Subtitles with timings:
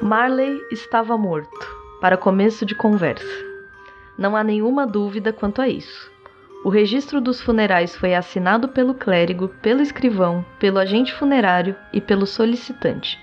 [0.00, 3.24] Marley estava morto, para começo de conversa.
[4.16, 6.10] Não há nenhuma dúvida quanto a isso.
[6.64, 12.26] O registro dos funerais foi assinado pelo clérigo, pelo escrivão, pelo agente funerário e pelo
[12.26, 13.18] solicitante.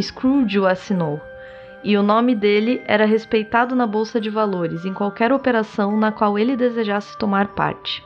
[0.00, 1.20] Scrooge o assinou,
[1.82, 6.38] e o nome dele era respeitado na bolsa de valores em qualquer operação na qual
[6.38, 8.04] ele desejasse tomar parte.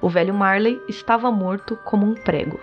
[0.00, 2.60] O velho Marley estava morto como um prego.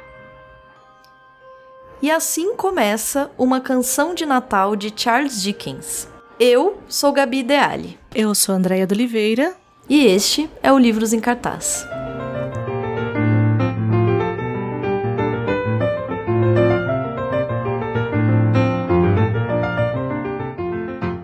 [2.02, 6.10] E assim começa uma canção de Natal de Charles Dickens.
[6.38, 7.98] Eu sou Gabi Deali.
[8.14, 9.56] Eu sou Andréia de Oliveira.
[9.88, 11.86] E este é o Livros em Cartaz.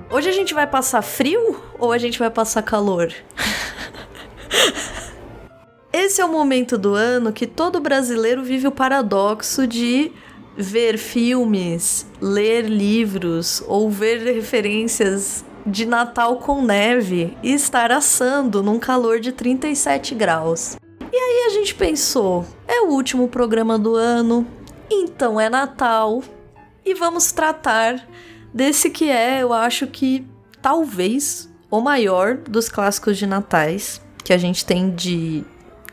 [0.09, 3.11] Hoje a gente vai passar frio ou a gente vai passar calor?
[5.91, 10.13] Esse é o momento do ano que todo brasileiro vive o paradoxo de
[10.57, 18.79] ver filmes, ler livros ou ver referências de Natal com neve e estar assando num
[18.79, 20.77] calor de 37 graus.
[21.11, 24.47] E aí a gente pensou, é o último programa do ano,
[24.89, 26.23] então é Natal
[26.85, 28.07] e vamos tratar
[28.53, 30.25] desse que é, eu acho que
[30.61, 35.43] talvez o maior dos clássicos de natais que a gente tem de,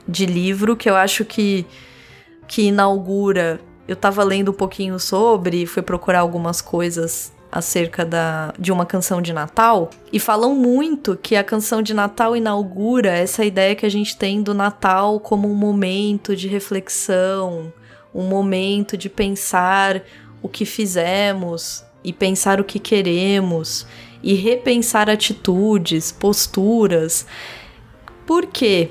[0.07, 1.65] de livro, que eu acho que,
[2.47, 8.71] que inaugura eu tava lendo um pouquinho sobre, fui procurar algumas coisas acerca da, de
[8.71, 13.75] uma canção de Natal e falam muito que a canção de Natal inaugura essa ideia
[13.75, 17.73] que a gente tem do Natal como um momento de reflexão,
[18.15, 20.03] um momento de pensar
[20.43, 23.87] o que fizemos e pensar o que queremos
[24.23, 27.27] e repensar atitudes, posturas.
[28.27, 28.91] Por quê?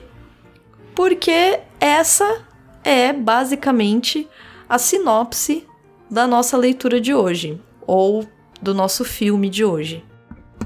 [0.95, 2.41] Porque essa
[2.84, 4.28] é basicamente
[4.69, 5.66] a sinopse
[6.09, 8.25] da nossa leitura de hoje, ou
[8.61, 10.03] do nosso filme de hoje.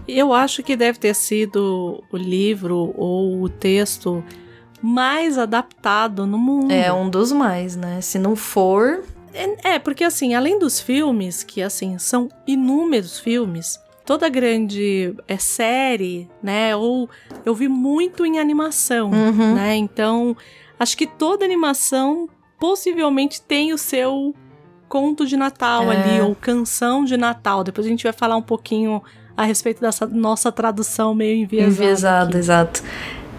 [0.07, 4.23] Eu acho que deve ter sido o livro ou o texto
[4.81, 6.72] mais adaptado no mundo.
[6.72, 8.01] É um dos mais, né?
[8.01, 9.03] Se não for.
[9.34, 15.38] É, é, porque assim, além dos filmes, que assim, são inúmeros filmes, toda grande é,
[15.38, 16.75] série, né?
[16.75, 17.09] Ou
[17.45, 19.56] eu vi muito em animação, uhum.
[19.56, 19.75] né?
[19.75, 20.35] Então,
[20.79, 22.28] acho que toda animação
[22.62, 24.36] possivelmente tem o seu
[24.88, 25.98] conto de Natal é.
[25.98, 27.64] ali, ou canção de Natal.
[27.64, 29.02] Depois a gente vai falar um pouquinho
[29.36, 31.72] a respeito dessa nossa tradução meio enviesada.
[31.74, 32.84] Enviesada, exato.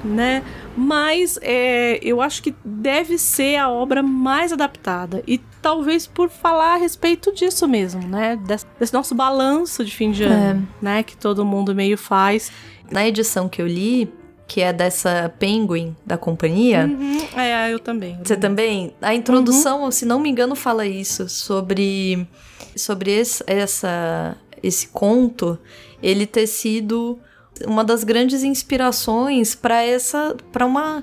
[0.04, 0.42] Né?
[0.76, 5.22] Mas é, eu acho que deve ser a obra mais adaptada.
[5.24, 8.34] E talvez por falar a respeito disso mesmo, né?
[8.44, 10.84] Desse, desse nosso balanço de fim de ano, é.
[10.84, 11.02] né?
[11.04, 12.50] Que todo mundo meio faz.
[12.90, 14.12] Na edição que eu li,
[14.52, 16.84] que é dessa Penguin da companhia.
[16.84, 17.40] Uhum.
[17.40, 18.18] É, eu também.
[18.22, 18.92] Você também?
[19.00, 19.90] A introdução, uhum.
[19.90, 22.28] se não me engano, fala isso sobre
[22.76, 25.58] sobre esse, essa esse conto,
[26.02, 27.18] ele ter sido
[27.66, 31.02] uma das grandes inspirações para essa para uma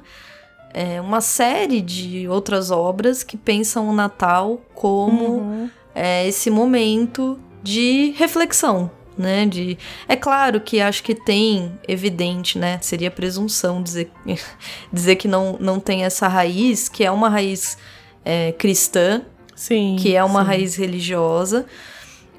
[0.71, 5.69] é, uma série de outras obras que pensam o Natal como uhum.
[5.95, 9.46] é, esse momento de reflexão, né?
[9.46, 12.80] De é claro que acho que tem evidente, né?
[12.81, 14.09] Seria presunção dizer,
[14.91, 17.78] dizer que não, não tem essa raiz, que é uma raiz
[18.24, 19.22] é, cristã,
[19.53, 20.47] sim, que é uma sim.
[20.47, 21.66] raiz religiosa.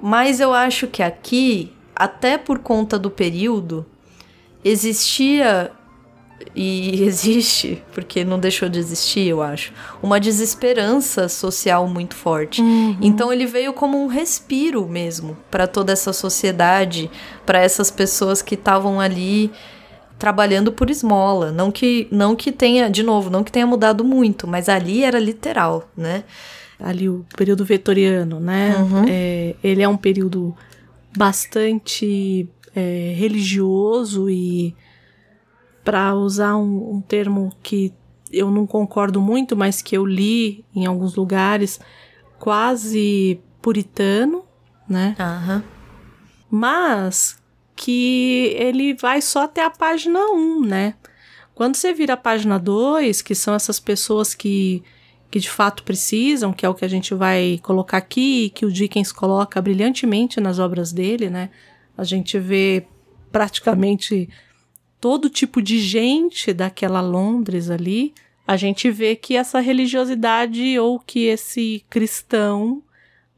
[0.00, 3.84] Mas eu acho que aqui, até por conta do período,
[4.64, 5.70] existia
[6.54, 12.60] e existe, porque não deixou de existir, eu acho, uma desesperança social muito forte.
[12.60, 12.96] Uhum.
[13.00, 17.10] Então ele veio como um respiro mesmo para toda essa sociedade,
[17.46, 19.50] para essas pessoas que estavam ali
[20.18, 24.46] trabalhando por esmola, não que não que tenha, de novo, não que tenha mudado muito,
[24.46, 26.24] mas ali era literal, né?
[26.78, 28.76] Ali o período vetoriano, né?
[28.78, 29.04] Uhum.
[29.08, 30.54] É, ele é um período
[31.16, 34.74] bastante é, religioso e
[35.84, 37.92] para usar um, um termo que
[38.32, 41.80] eu não concordo muito, mas que eu li em alguns lugares,
[42.38, 44.44] quase puritano,
[44.88, 45.16] né?
[45.18, 45.62] Uhum.
[46.50, 47.38] Mas
[47.74, 50.94] que ele vai só até a página 1, né?
[51.54, 54.82] Quando você vira a página 2, que são essas pessoas que,
[55.30, 58.72] que de fato precisam, que é o que a gente vai colocar aqui, que o
[58.72, 61.50] Dickens coloca brilhantemente nas obras dele, né?
[61.96, 62.86] A gente vê
[63.30, 64.28] praticamente
[65.00, 68.12] todo tipo de gente daquela Londres ali,
[68.46, 72.82] a gente vê que essa religiosidade ou que esse cristão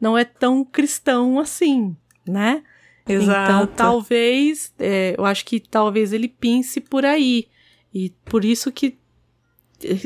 [0.01, 2.63] não é tão cristão assim, né?
[3.07, 3.53] Exato.
[3.53, 7.47] Então, talvez, é, eu acho que talvez ele pense por aí.
[7.93, 8.97] E por isso que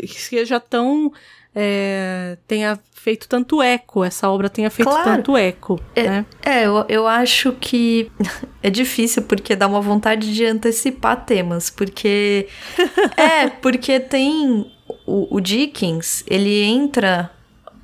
[0.08, 1.12] seja tão
[1.58, 5.04] é, tenha feito tanto eco, essa obra tenha feito claro.
[5.04, 5.80] tanto eco.
[5.94, 6.26] É, né?
[6.44, 8.12] é eu, eu acho que
[8.62, 12.46] é difícil porque dá uma vontade de antecipar temas, porque.
[13.16, 14.70] é, porque tem.
[15.06, 17.30] O, o Dickens, ele entra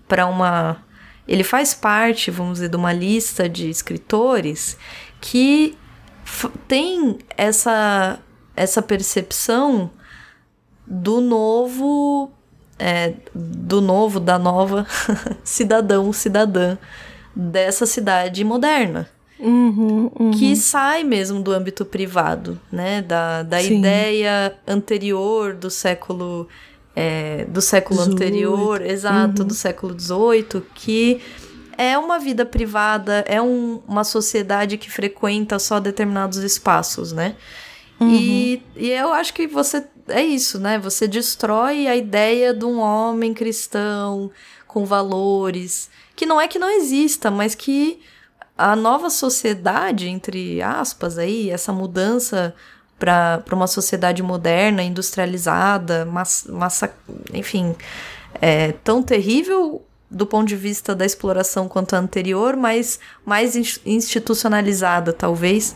[0.07, 0.85] para uma.
[1.27, 4.77] Ele faz parte, vamos dizer, de uma lista de escritores
[5.19, 5.79] que
[6.69, 8.19] tem essa,
[8.55, 9.91] essa percepção
[10.87, 12.33] do novo
[12.83, 14.85] é, do novo, da nova
[15.45, 16.77] cidadão, cidadã
[17.35, 19.09] dessa cidade moderna.
[19.39, 20.31] Uhum, uhum.
[20.33, 23.03] Que sai mesmo do âmbito privado, né?
[23.03, 26.49] Da, da ideia anterior do século.
[26.95, 28.15] É, do século 18.
[28.15, 29.49] anterior, exato, uhum.
[29.49, 31.23] do século XVIII, que
[31.79, 37.35] é uma vida privada, é um, uma sociedade que frequenta só determinados espaços, né?
[38.11, 40.79] E, e eu acho que você é isso, né?
[40.79, 44.31] Você destrói a ideia de um homem cristão
[44.67, 48.01] com valores, que não é que não exista, mas que
[48.57, 52.55] a nova sociedade, entre aspas, aí, essa mudança
[52.99, 56.95] para uma sociedade moderna, industrializada, massa, massa
[57.33, 57.75] enfim,
[58.41, 63.57] é tão terrível do ponto de vista da exploração quanto a anterior, mas mais
[63.87, 65.75] institucionalizada, talvez.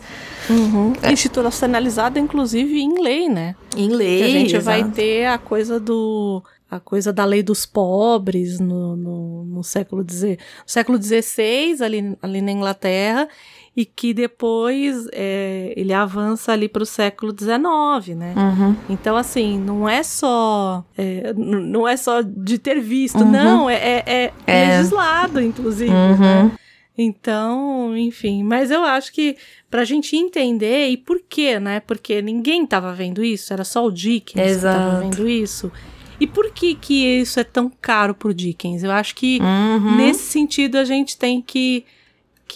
[0.49, 0.93] Uhum.
[1.01, 1.11] É.
[1.11, 3.55] Institucionalizada, inclusive, em lei, né?
[3.75, 4.65] Em lei, que A gente exato.
[4.65, 6.43] vai ter a coisa do...
[6.69, 12.41] A coisa da lei dos pobres no, no, no século XVI, século XVI, ali, ali
[12.41, 13.29] na Inglaterra,
[13.77, 18.33] e que depois é, ele avança ali para o século XIX, né?
[18.35, 18.75] Uhum.
[18.89, 23.31] Então, assim, não é só é, não é só de ter visto, uhum.
[23.31, 26.17] não, é, é, é, é, legislado, inclusive, uhum.
[26.17, 26.51] né?
[26.97, 29.37] Então, enfim, mas eu acho que
[29.69, 31.79] pra gente entender e por quê, né?
[31.79, 34.75] Porque ninguém tava vendo isso, era só o Dickens Exato.
[34.75, 35.71] que tava vendo isso.
[36.19, 38.83] E por que que isso é tão caro pro Dickens?
[38.83, 39.97] Eu acho que uhum.
[39.97, 41.85] nesse sentido a gente tem que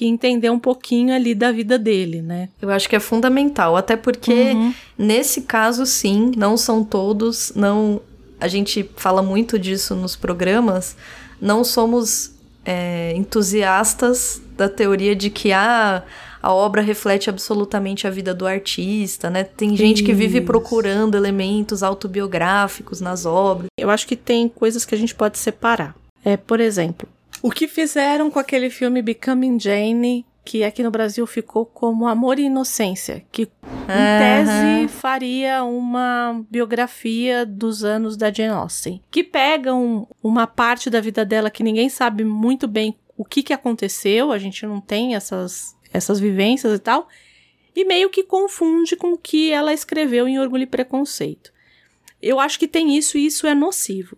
[0.01, 2.49] que entender um pouquinho ali da vida dele, né?
[2.59, 4.73] Eu acho que é fundamental, até porque Uhum.
[4.97, 8.01] nesse caso sim, não são todos, não
[8.39, 10.95] a gente fala muito disso nos programas,
[11.39, 12.31] não somos
[12.65, 16.01] é, entusiastas da teoria de que ah,
[16.41, 19.43] a obra reflete absolutamente a vida do artista, né?
[19.43, 23.67] Tem gente que vive procurando elementos autobiográficos nas obras.
[23.79, 25.95] Eu acho que tem coisas que a gente pode separar.
[26.25, 27.07] É, por exemplo,
[27.41, 32.39] o que fizeram com aquele filme Becoming Jane, que aqui no Brasil ficou como Amor
[32.39, 33.47] e Inocência, que em
[33.87, 41.23] tese faria uma biografia dos anos da Jane Austen, que pegam uma parte da vida
[41.23, 45.77] dela que ninguém sabe muito bem o que, que aconteceu, a gente não tem essas,
[45.93, 47.07] essas vivências e tal,
[47.75, 51.53] e meio que confunde com o que ela escreveu em Orgulho e Preconceito.
[52.19, 54.17] Eu acho que tem isso e isso é nocivo.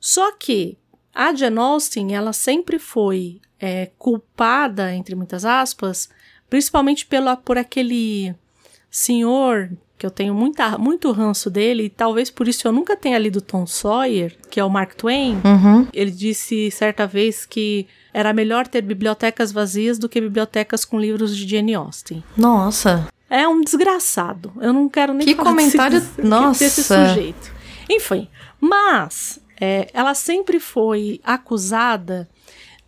[0.00, 0.76] Só que
[1.16, 6.08] a Jane Austen, ela sempre foi é, culpada, entre muitas aspas,
[6.50, 8.34] principalmente pela, por aquele
[8.90, 13.18] senhor que eu tenho muita, muito ranço dele, e talvez por isso eu nunca tenha
[13.18, 15.40] lido Tom Sawyer, que é o Mark Twain.
[15.42, 15.86] Uhum.
[15.90, 21.34] Ele disse certa vez que era melhor ter bibliotecas vazias do que bibliotecas com livros
[21.34, 22.22] de Jane Austen.
[22.36, 24.52] Nossa, É um desgraçado.
[24.60, 26.62] Eu não quero nem Que comentário- desse, nossa.
[26.62, 27.50] desse sujeito.
[27.88, 28.28] Enfim,
[28.60, 32.28] mas é, ela sempre foi acusada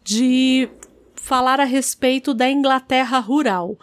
[0.05, 0.69] de
[1.15, 3.79] falar a respeito da Inglaterra rural,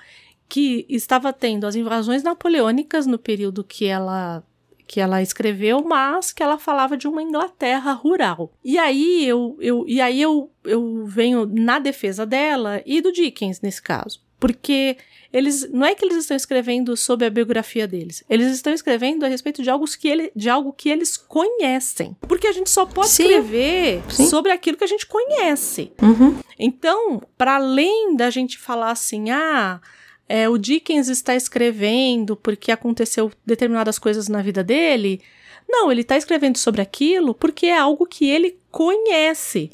[0.48, 4.44] que estava tendo as invasões napoleônicas no período que ela
[4.88, 8.54] que ela escreveu, mas que ela falava de uma Inglaterra rural.
[8.64, 13.62] E aí eu, eu e aí eu, eu venho na defesa dela e do Dickens
[13.62, 14.98] nesse caso, porque
[15.36, 19.28] eles não é que eles estão escrevendo sobre a biografia deles, eles estão escrevendo a
[19.28, 22.16] respeito de algo que, ele, de algo que eles conhecem.
[22.22, 23.24] Porque a gente só pode Sim.
[23.24, 24.28] escrever Sim.
[24.28, 25.92] sobre aquilo que a gente conhece.
[26.02, 26.38] Uhum.
[26.58, 29.82] Então, para além da gente falar assim, ah,
[30.30, 35.22] é, o Dickens está escrevendo porque aconteceu determinadas coisas na vida dele.
[35.68, 39.70] Não, ele está escrevendo sobre aquilo porque é algo que ele conhece.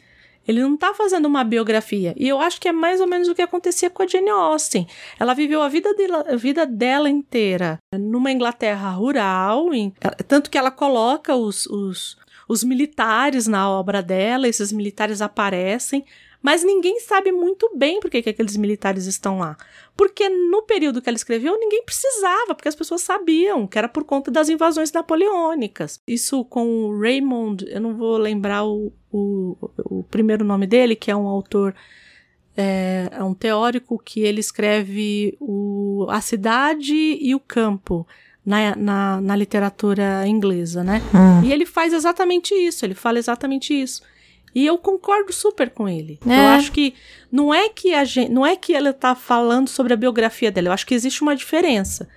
[0.47, 2.13] Ele não está fazendo uma biografia.
[2.17, 4.87] E eu acho que é mais ou menos o que acontecia com a Jane Austen.
[5.19, 9.93] Ela viveu a vida dela, a vida dela inteira numa Inglaterra rural, em-
[10.27, 12.17] tanto que ela coloca os, os,
[12.47, 16.03] os militares na obra dela, esses militares aparecem,
[16.41, 19.55] mas ninguém sabe muito bem por que, que aqueles militares estão lá.
[19.95, 24.03] Porque no período que ela escreveu, ninguém precisava, porque as pessoas sabiam que era por
[24.03, 25.99] conta das invasões napoleônicas.
[26.07, 31.11] Isso com o Raymond, eu não vou lembrar o, o, o primeiro nome dele, que
[31.11, 31.75] é um autor,
[32.55, 38.07] é, é um teórico que ele escreve o, a cidade e o campo
[38.45, 41.01] na, na, na literatura inglesa, né?
[41.13, 41.43] Hum.
[41.43, 44.01] E ele faz exatamente isso, ele fala exatamente isso.
[44.53, 46.19] E eu concordo super com ele.
[46.27, 46.37] É.
[46.37, 46.93] Eu acho que
[47.31, 50.69] não é que a gente, não é que ela tá falando sobre a biografia dela,
[50.69, 52.09] eu acho que existe uma diferença.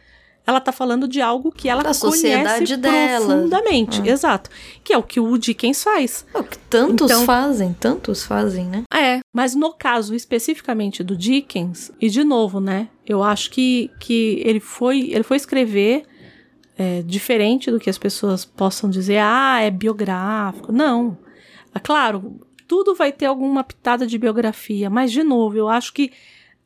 [0.46, 4.06] Ela tá falando de algo que ela Da conhece profundamente, Ah.
[4.10, 4.50] exato,
[4.82, 6.26] que é o que o Dickens faz.
[6.34, 8.82] É o que tantos Então- fazem, tantos fazem, né?
[8.92, 12.88] É, mas no caso especificamente do Dickens, e de novo, né?
[13.06, 16.04] Eu acho que, que ele foi ele foi escrever
[16.76, 20.72] é, diferente do que as pessoas possam dizer, ah, é biográfico.
[20.72, 21.16] Não.
[21.72, 26.10] É claro, tudo vai ter alguma pitada de biografia, mas de novo, eu acho que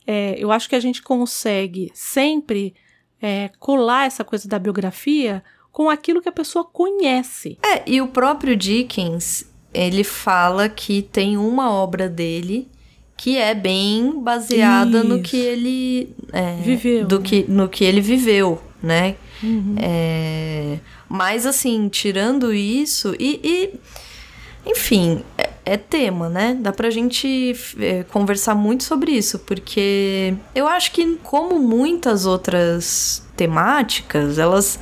[0.06, 2.74] é, eu acho que a gente consegue sempre
[3.20, 7.58] é, colar essa coisa da biografia com aquilo que a pessoa conhece.
[7.62, 12.68] É, e o próprio Dickens, ele fala que tem uma obra dele
[13.16, 15.24] que é bem baseada no Isso.
[15.24, 17.24] que ele é, Viveu, do né?
[17.24, 19.16] que no que ele viveu, né?
[19.42, 19.74] Uhum.
[19.76, 26.56] É, mas assim, tirando isso e, e, enfim, é, é tema, né?
[26.60, 33.22] Dá pra gente é, conversar muito sobre isso, porque eu acho que como muitas outras
[33.36, 34.78] temáticas, elas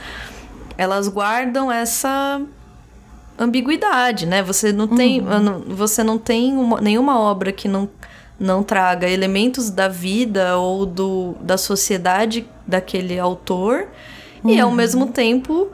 [0.79, 2.41] elas guardam essa
[3.39, 4.43] ambiguidade, né?
[4.43, 7.89] Você não tem, não- você não tem uma- nenhuma obra que não,
[8.39, 13.89] não traga elementos da vida ou do, da sociedade daquele autor
[14.45, 15.69] e ao mesmo tempo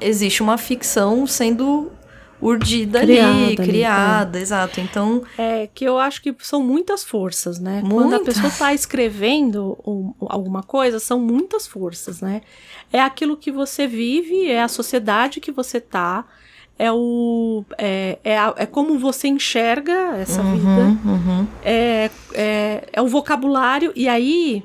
[0.00, 1.90] existe uma ficção sendo
[2.40, 4.80] urdida Criada ali, ali, criada, exato.
[4.80, 7.80] Então, É que eu acho que são muitas forças, né?
[7.82, 8.34] Quando a Muitas.
[8.34, 12.42] pessoa está escrevendo um- alguma coisa, são muitas forças, né?
[12.92, 16.24] É aquilo que você vive, é a sociedade que você tá,
[16.78, 21.46] é o é, é, a- é como você enxerga essa vida, uhum.
[21.64, 24.62] é, é, é o vocabulário, e aí,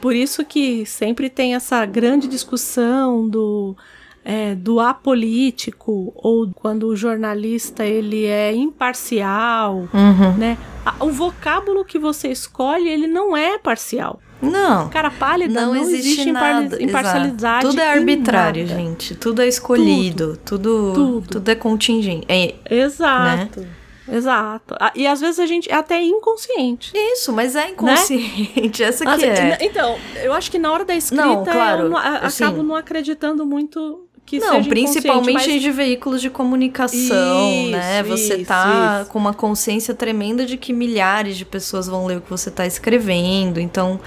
[0.00, 3.76] por isso que sempre tem essa grande discussão do,
[4.24, 10.36] é, do apolítico, ou quando o jornalista ele é imparcial, Uhum.
[10.36, 10.58] né?
[11.00, 14.20] O vocábulo que você escolhe, ele não é parcial.
[14.40, 14.88] Não.
[14.88, 16.80] Cara pálida Não, não, existe, impar- nada.
[16.82, 17.36] imparcialidade.
[17.38, 17.68] exato.
[17.70, 19.14] Tudo é arbitrário, gente.
[19.16, 20.38] Tudo é escolhido.
[20.44, 21.24] Tudo, tudo.
[21.28, 21.48] Tudo.
[21.50, 22.24] é contingente.
[22.28, 23.66] É Exato.
[24.10, 24.74] Exato.
[24.80, 26.92] Ah, E às vezes a gente é até inconsciente.
[26.94, 28.80] isso, mas é inconsciente.
[28.82, 29.58] Essa que é.
[29.60, 32.62] Então, eu acho que na hora da escrita Não, claro, eu não- a- assim- acabo
[32.62, 38.02] não acreditando muito que Não, principalmente inconsciente, de veículos de comunicação, Isso, né?
[38.02, 39.10] Você tá isso.
[39.10, 42.66] com uma consciência tremenda de que milhares de pessoas vão ler o que você tá
[42.66, 43.58] escrevendo.
[43.58, 43.98] Então,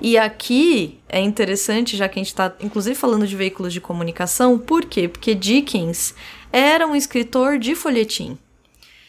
[0.00, 4.58] e aqui é interessante, já que a gente tá, inclusive, falando de veículos de comunicação,
[4.58, 5.06] por quê?
[5.06, 6.12] Porque Dickens
[6.52, 8.36] era um escritor de folhetim.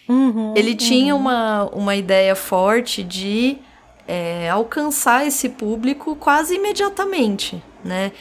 [0.07, 3.57] mas- Uhum, Ele tinha uma, uma ideia forte de
[4.07, 8.11] é, alcançar esse público quase imediatamente, né?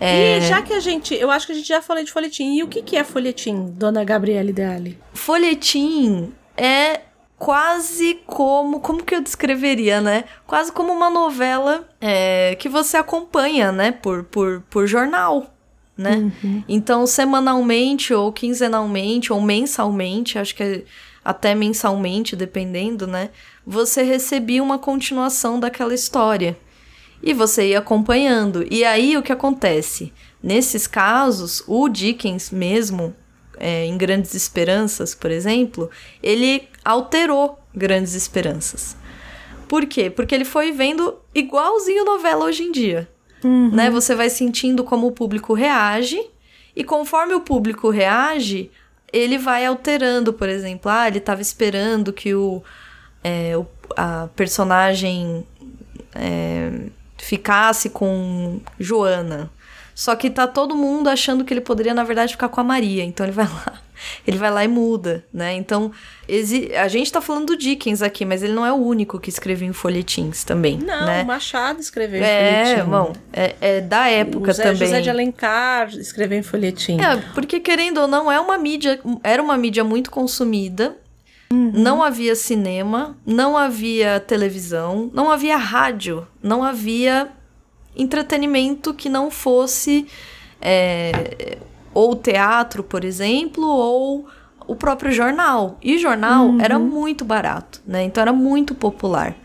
[0.00, 2.54] É, E já que a gente, eu acho que a gente já falou de folhetim.
[2.56, 4.98] E o que, que é folhetim, dona Gabriele Deali?
[5.12, 7.00] folhetim é
[7.38, 8.80] quase como.
[8.80, 10.24] Como que eu descreveria, né?
[10.46, 13.92] Quase como uma novela é, que você acompanha, né?
[13.92, 15.52] Por, por, por jornal.
[15.96, 16.30] Né?
[16.68, 20.82] Então, semanalmente, ou quinzenalmente, ou mensalmente, acho que é
[21.24, 23.30] até mensalmente, dependendo, né?
[23.66, 26.56] Você recebia uma continuação daquela história.
[27.22, 28.64] E você ia acompanhando.
[28.70, 30.12] E aí o que acontece?
[30.42, 33.14] Nesses casos, o Dickens mesmo,
[33.58, 35.90] é, em Grandes Esperanças, por exemplo,
[36.22, 38.96] ele alterou Grandes Esperanças.
[39.68, 40.08] Por quê?
[40.10, 43.08] Porque ele foi vendo igualzinho novela hoje em dia.
[43.74, 43.90] Né?
[43.90, 46.20] Você vai sentindo como o público reage,
[46.74, 48.70] e conforme o público reage,
[49.12, 52.62] ele vai alterando, por exemplo, ah, ele estava esperando que o,
[53.24, 55.46] é, o- a personagem
[56.14, 56.70] é,
[57.18, 59.50] ficasse com Joana.
[59.94, 63.02] Só que tá todo mundo achando que ele poderia, na verdade, ficar com a Maria.
[63.02, 63.80] Então ele vai lá.
[64.26, 65.54] Ele vai lá e muda, né?
[65.54, 65.90] Então,
[66.78, 69.66] a gente tá falando do Dickens aqui, mas ele não é o único que escreveu
[69.66, 71.22] em folhetins também, Não, né?
[71.22, 72.90] o Machado escreveu em É, folhetim.
[72.90, 74.76] bom, é, é da época o Zé, também.
[74.80, 77.00] José de Alencar escreveu em folhetim.
[77.00, 80.94] É, porque querendo ou não, é uma mídia, era uma mídia muito consumida.
[81.50, 87.30] Não havia cinema, não havia televisão, não havia rádio, não havia
[87.94, 90.06] entretenimento que não fosse
[90.60, 91.58] é,
[91.94, 94.26] ou teatro, por exemplo, ou
[94.66, 95.78] o próprio jornal.
[95.82, 98.02] E jornal era muito barato, né?
[98.02, 99.36] Então era muito popular.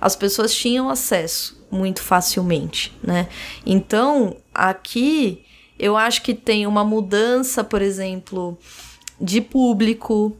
[0.00, 3.28] As pessoas tinham acesso muito facilmente, né?
[3.66, 5.44] Então, aqui
[5.78, 8.56] eu acho que tem uma mudança, por exemplo,
[9.20, 10.36] de público,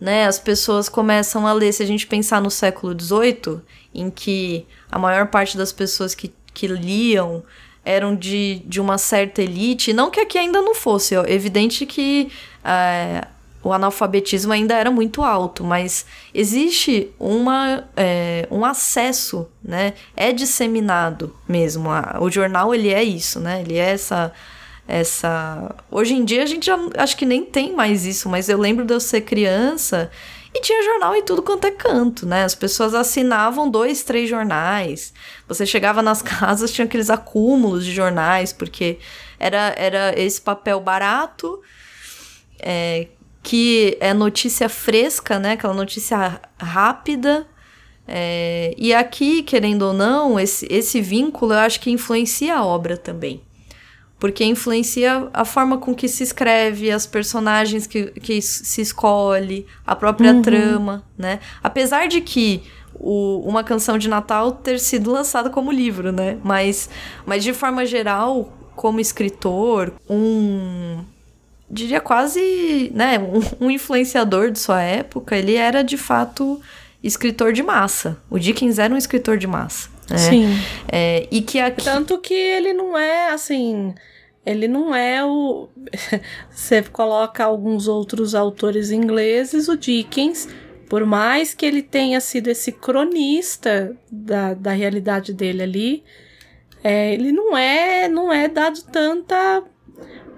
[0.00, 0.26] né?
[0.26, 1.72] As pessoas começam a ler.
[1.72, 3.60] Se a gente pensar no século XVIII,
[3.94, 7.42] em que a maior parte das pessoas que, que liam
[7.84, 9.92] eram de, de uma certa elite.
[9.92, 12.30] Não que aqui ainda não fosse, ó, evidente que
[12.64, 13.24] é,
[13.62, 19.94] o analfabetismo ainda era muito alto, mas existe uma, é, um acesso, né?
[20.16, 21.88] É disseminado mesmo.
[22.20, 23.60] O jornal ele é isso, né?
[23.60, 24.32] Ele é essa
[24.86, 25.74] essa.
[25.90, 28.84] Hoje em dia a gente já acho que nem tem mais isso, mas eu lembro
[28.84, 30.10] de eu ser criança
[30.54, 32.44] e tinha jornal em tudo quanto é canto, né?
[32.44, 35.12] As pessoas assinavam dois, três jornais.
[35.48, 38.98] Você chegava nas casas, tinha aqueles acúmulos de jornais, porque
[39.38, 41.60] era, era esse papel barato,
[42.58, 43.08] é,
[43.42, 45.52] que é notícia fresca, né?
[45.52, 47.46] Aquela notícia rápida.
[48.08, 52.96] É, e aqui, querendo ou não, esse, esse vínculo eu acho que influencia a obra
[52.96, 53.42] também
[54.18, 59.94] porque influencia a forma com que se escreve, as personagens que, que se escolhe, a
[59.94, 60.42] própria uhum.
[60.42, 61.40] trama, né?
[61.62, 62.62] Apesar de que
[62.94, 66.38] o, uma canção de Natal ter sido lançada como livro, né?
[66.42, 66.88] Mas,
[67.26, 71.04] mas de forma geral, como escritor, um
[71.68, 76.60] diria quase, né, um, um influenciador de sua época, ele era de fato
[77.02, 78.18] escritor de massa.
[78.30, 79.88] O Dickens era um escritor de massa.
[80.10, 80.48] É, Sim.
[80.90, 81.84] É, e que aqui...
[81.84, 83.94] Tanto que ele não é assim.
[84.44, 85.68] Ele não é o.
[86.50, 90.48] Você coloca alguns outros autores ingleses, o Dickens,
[90.88, 96.04] por mais que ele tenha sido esse cronista da, da realidade dele ali,
[96.84, 99.64] é, ele não é, não é dado tanta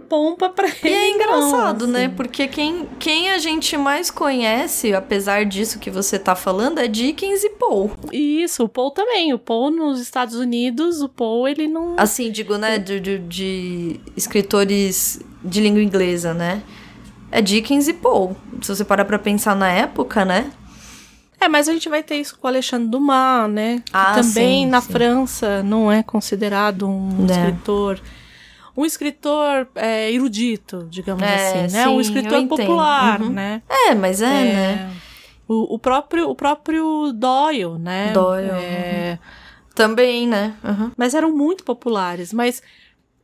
[0.08, 0.76] pompa pra ele.
[0.88, 2.06] E é engraçado, não, né?
[2.06, 2.14] assim.
[2.14, 7.44] Porque quem, quem a gente mais conhece, apesar disso que você tá falando, é Dickens
[7.44, 7.90] e Poe.
[8.12, 9.32] Isso, o Poe também.
[9.32, 11.94] O Poe nos Estados Unidos, o Poe, ele não.
[11.96, 12.78] Assim, digo, né?
[12.78, 16.62] De, de, de escritores de língua inglesa, né?
[17.30, 18.34] É Dickens e Poe.
[18.62, 20.50] Se você parar pra pensar na época, né?
[21.40, 23.82] É, mas a gente vai ter isso com o Alexandre Dumas, né?
[23.92, 24.92] Ah, também sim, na sim.
[24.92, 27.32] França não é considerado um É.
[27.32, 28.00] escritor
[28.78, 31.84] um escritor é, erudito, digamos É, assim, né?
[31.84, 33.30] sim, um escritor popular, Uhum.
[33.30, 33.60] né?
[33.68, 34.92] É, mas é, É, né?
[35.48, 38.12] O, o próprio o próprio Doyle, né?
[38.12, 39.18] Doyle, É,
[39.74, 40.54] Também, né?
[40.62, 40.90] Uhum.
[40.96, 42.62] Mas eram muito populares, mas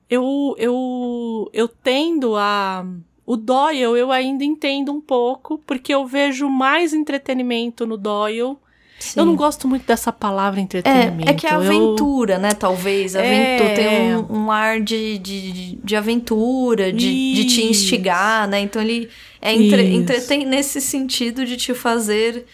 [0.09, 2.85] eu eu eu tendo a
[3.27, 8.57] o Doyle eu ainda entendo um pouco, porque eu vejo mais entretenimento no Doyle.
[8.99, 9.21] Sim.
[9.21, 11.29] Eu não gosto muito dessa palavra entretenimento.
[11.29, 12.53] É, é que é Eu- aventura, né?
[12.55, 13.15] Talvez.
[13.15, 13.75] Aventura, É.
[13.75, 18.61] Tem um, um ar de, de, de aventura, de, de te instigar, né?
[18.61, 19.09] Então ele
[19.43, 22.47] é entre, entretém nesse sentido de te fazer,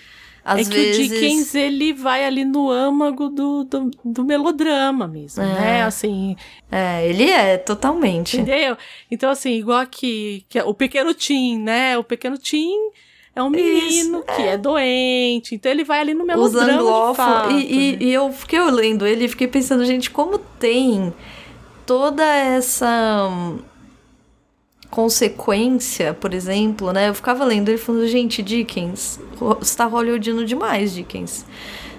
[0.45, 1.07] às é que vezes.
[1.07, 5.47] o Dickens, ele vai ali no âmago do, do, do melodrama mesmo, É.
[5.47, 5.83] né?
[5.85, 6.35] Assim,
[6.73, 8.39] É, ele é, totalmente.
[8.39, 8.77] entendeu?
[9.09, 11.97] Então, assim, igual aqui, que é o pequeno Tim, né?
[11.97, 12.73] O pequeno Tim
[13.41, 14.57] é um menino Isso, que é.
[14.57, 17.17] doente, então ele vai ali no Os melodrama de anglófonos.
[17.17, 17.99] fato, E, e, né?
[18.01, 21.13] e eu fiquei lendo ele e fiquei pensando, gente, como tem
[21.87, 23.59] toda essa hum,
[24.91, 27.09] consequência, por exemplo, né?
[27.09, 31.47] Eu ficava lendo ele falando, gente, Dickens, você tá hollywoodino demais, Dickens.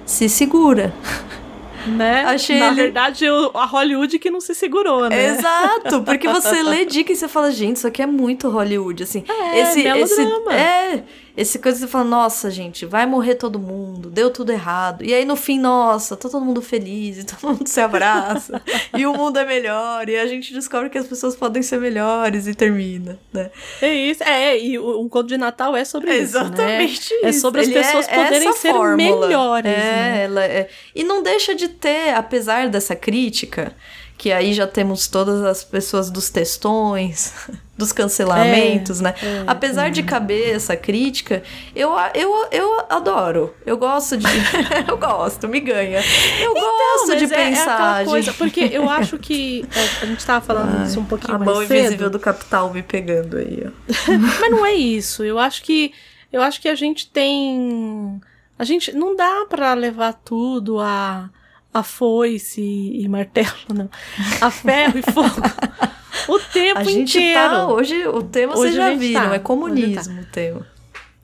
[0.05, 0.93] Se segura.
[1.87, 2.25] né?
[2.27, 5.27] achei Na ele- verdade, a Hollywood que não se segurou, né?
[5.29, 9.23] Exato, porque você lê Dickens e você fala, gente, isso aqui é muito Hollywood, assim.
[9.27, 11.03] É, esse, esse, é,
[11.35, 15.03] esse coisa que você fala, nossa, gente, vai morrer todo mundo, deu tudo errado.
[15.03, 18.61] E aí no fim, nossa, tá todo mundo feliz, e todo mundo se abraça,
[18.97, 22.47] e o mundo é melhor, e a gente descobre que as pessoas podem ser melhores
[22.47, 23.49] e termina, né?
[23.81, 26.43] É isso, é, e o- um conto de Natal é sobre isso, né?
[26.43, 27.39] Exatamente É isso.
[27.41, 29.27] sobre as Ele pessoas é poderem ser fórmula.
[29.27, 30.23] melhores, É, né?
[30.25, 33.73] ela é- E não deixa de ter, apesar dessa crítica,
[34.21, 37.33] que aí já temos todas as pessoas dos textões,
[37.75, 39.15] dos cancelamentos, né?
[39.19, 41.41] é, apesar de caber essa crítica,
[41.75, 43.51] eu, a- eu, eu adoro.
[43.65, 44.27] Eu gosto de.
[44.87, 46.01] eu gosto, me ganha.
[46.39, 48.05] Eu gosto Mas de é- é pensar.
[48.05, 51.51] coisa, porque eu acho que é, a gente tava falando isso um pouquinho a mais
[51.51, 54.11] mão cedo, invisível do capital me pegando aí, ó.
[54.19, 55.23] mas não é isso.
[55.23, 55.91] Eu acho que
[56.31, 58.21] eu acho que a gente tem
[58.59, 61.27] a gente não dá pra levar tudo a
[61.73, 63.89] a foice e martelo, não.
[64.41, 65.41] A ferro e fogo.
[66.27, 67.39] O tempo A gente inteiro.
[67.49, 67.67] tá.
[67.67, 69.35] Hoje o tema Hoje vocês já viram, tá.
[69.35, 70.67] é comunismo o tema.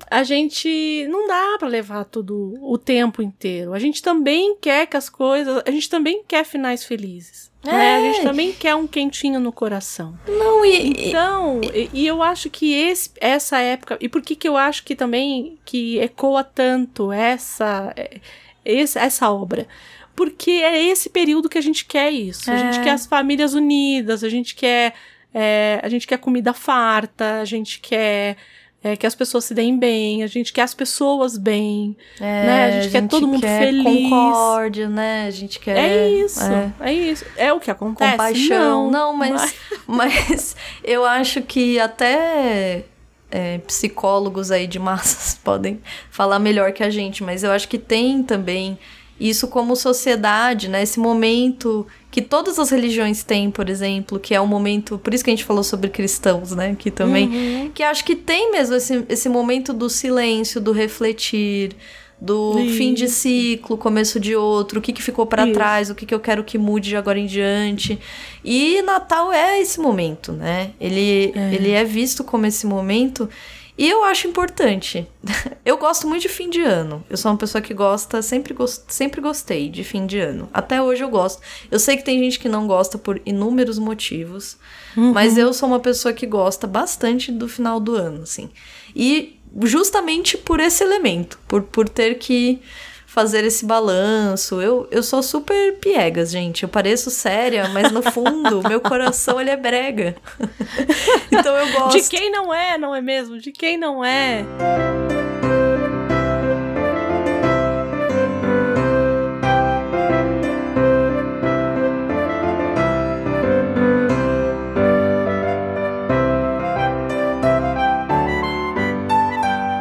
[0.10, 3.74] a gente não dá pra levar tudo o tempo inteiro.
[3.74, 7.52] A gente também quer que as coisas, a gente também quer finais felizes.
[7.64, 7.98] né?
[7.98, 8.24] A gente É.
[8.24, 10.18] também quer um quentinho no coração.
[10.26, 11.10] Não, e.
[11.10, 14.84] Então, e, e eu acho que esse, essa época, e por que que eu acho
[14.86, 18.22] que também que ecoa tanto essa é,
[18.64, 19.68] esse- essa obra?
[20.18, 22.52] Porque é esse período que a gente quer isso.
[22.52, 22.58] A É.
[22.58, 24.94] gente quer as famílias unidas, a gente quer
[25.34, 28.36] é, a gente quer comida farta, a gente quer
[28.84, 32.66] é, que as pessoas se deem bem, a gente quer as pessoas bem, é, né?
[32.66, 33.84] A gente, a gente quer todo mundo quer feliz.
[33.84, 35.26] concórdia, né?
[35.28, 35.78] A gente quer...
[35.78, 37.26] É isso, é, é isso.
[37.36, 38.12] É o que acontece.
[38.12, 38.90] Compaixão.
[38.90, 39.56] Não, não mas, mas...
[39.88, 42.86] mas eu acho que até...
[43.30, 47.78] É, psicólogos aí de massas podem falar melhor que a gente, mas eu acho que
[47.78, 48.80] tem também
[49.20, 50.84] isso como sociedade, né?
[50.84, 55.24] Esse momento que todas as religiões têm, por exemplo, que é um momento, por isso
[55.24, 56.76] que a gente falou sobre cristãos, né?
[56.78, 57.72] Que também, uhum.
[57.74, 61.76] que acho que tem mesmo esse, esse momento do silêncio, do refletir,
[62.20, 62.78] do isso.
[62.78, 66.14] fim de ciclo, começo de outro, o que, que ficou para trás, o que, que
[66.14, 68.00] eu quero que mude de agora em diante.
[68.44, 70.72] E Natal é esse momento, né?
[70.80, 73.30] Ele é, ele é visto como esse momento
[73.78, 75.08] e eu acho importante.
[75.64, 77.04] Eu gosto muito de fim de ano.
[77.10, 80.50] Eu sou uma pessoa que gosta, sempre, gost, sempre gostei de fim de ano.
[80.54, 81.42] Até hoje eu gosto.
[81.70, 84.58] Eu sei que tem gente que não gosta por inúmeros motivos,
[84.96, 85.12] uhum.
[85.12, 88.50] mas eu sou uma pessoa que gosta bastante do final do ano, assim.
[88.96, 92.62] E justamente por esse elemento, por, por ter que
[93.08, 94.62] fazer esse balanço.
[94.62, 96.64] Eu, eu sou super piegas, gente.
[96.64, 100.16] Eu pareço séria, mas no fundo, meu coração ele é brega.
[101.32, 102.00] então eu gosto.
[102.00, 103.40] De quem não é, não é mesmo?
[103.40, 104.46] De quem não é?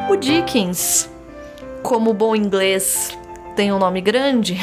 [0.09, 1.11] O Dickens,
[1.87, 3.16] como bom inglês
[3.55, 4.59] tem um nome grande.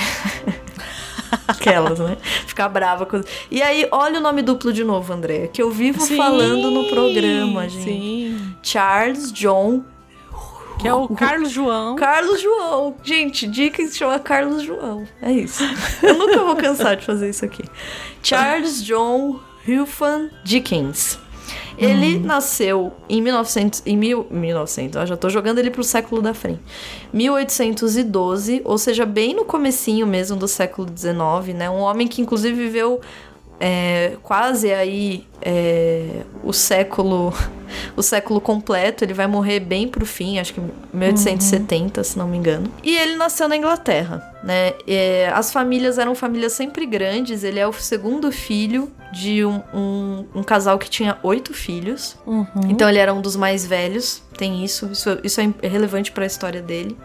[1.47, 2.17] Aquelas, né?
[2.45, 3.21] Ficar brava com.
[3.49, 6.89] E aí, olha o nome duplo de novo, André, que eu vivo sim, falando no
[6.89, 7.86] programa, gente.
[7.86, 8.55] Sim.
[8.62, 9.83] Charles John.
[10.79, 11.95] Que é o Carlos João.
[11.95, 12.95] Carlos João.
[13.03, 15.07] Gente, Dickens chama Carlos João.
[15.21, 15.63] É isso.
[16.01, 17.63] Eu nunca vou cansar de fazer isso aqui.
[18.21, 21.22] Charles John Huffman Dickens.
[21.84, 22.24] Ele uhum.
[22.24, 26.60] nasceu em 1900, em mil, 1900, ó, já tô jogando ele pro século da frente.
[27.12, 31.69] 1812, ou seja, bem no comecinho mesmo do século 19, né?
[31.69, 33.02] Um homem que inclusive viveu
[33.65, 37.34] é, quase aí é, o século
[37.95, 39.06] o século completo.
[39.06, 40.62] Ele vai morrer bem pro fim, acho que
[40.93, 42.04] 1870, uhum.
[42.04, 42.69] se não me engano.
[42.84, 44.73] E ele nasceu na Inglaterra, né?
[44.86, 47.41] É, as famílias eram famílias sempre grandes.
[47.45, 52.17] Ele é o segundo filho de um, um, um casal que tinha oito filhos.
[52.28, 52.47] Uhum.
[52.67, 54.21] Então ele era um dos mais velhos.
[54.38, 54.89] Tem isso.
[54.91, 56.97] Isso, isso é relevante para a história dele.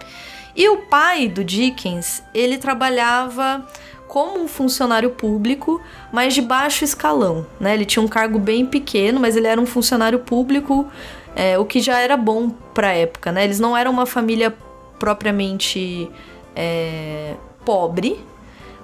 [0.57, 3.65] E o pai do Dickens, ele trabalhava
[4.09, 7.75] como um funcionário público, mas de baixo escalão, né?
[7.75, 10.89] Ele tinha um cargo bem pequeno, mas ele era um funcionário público,
[11.37, 13.45] é, o que já era bom para a época, né?
[13.45, 14.53] Eles não eram uma família
[14.99, 16.11] propriamente
[16.57, 18.19] é, pobre,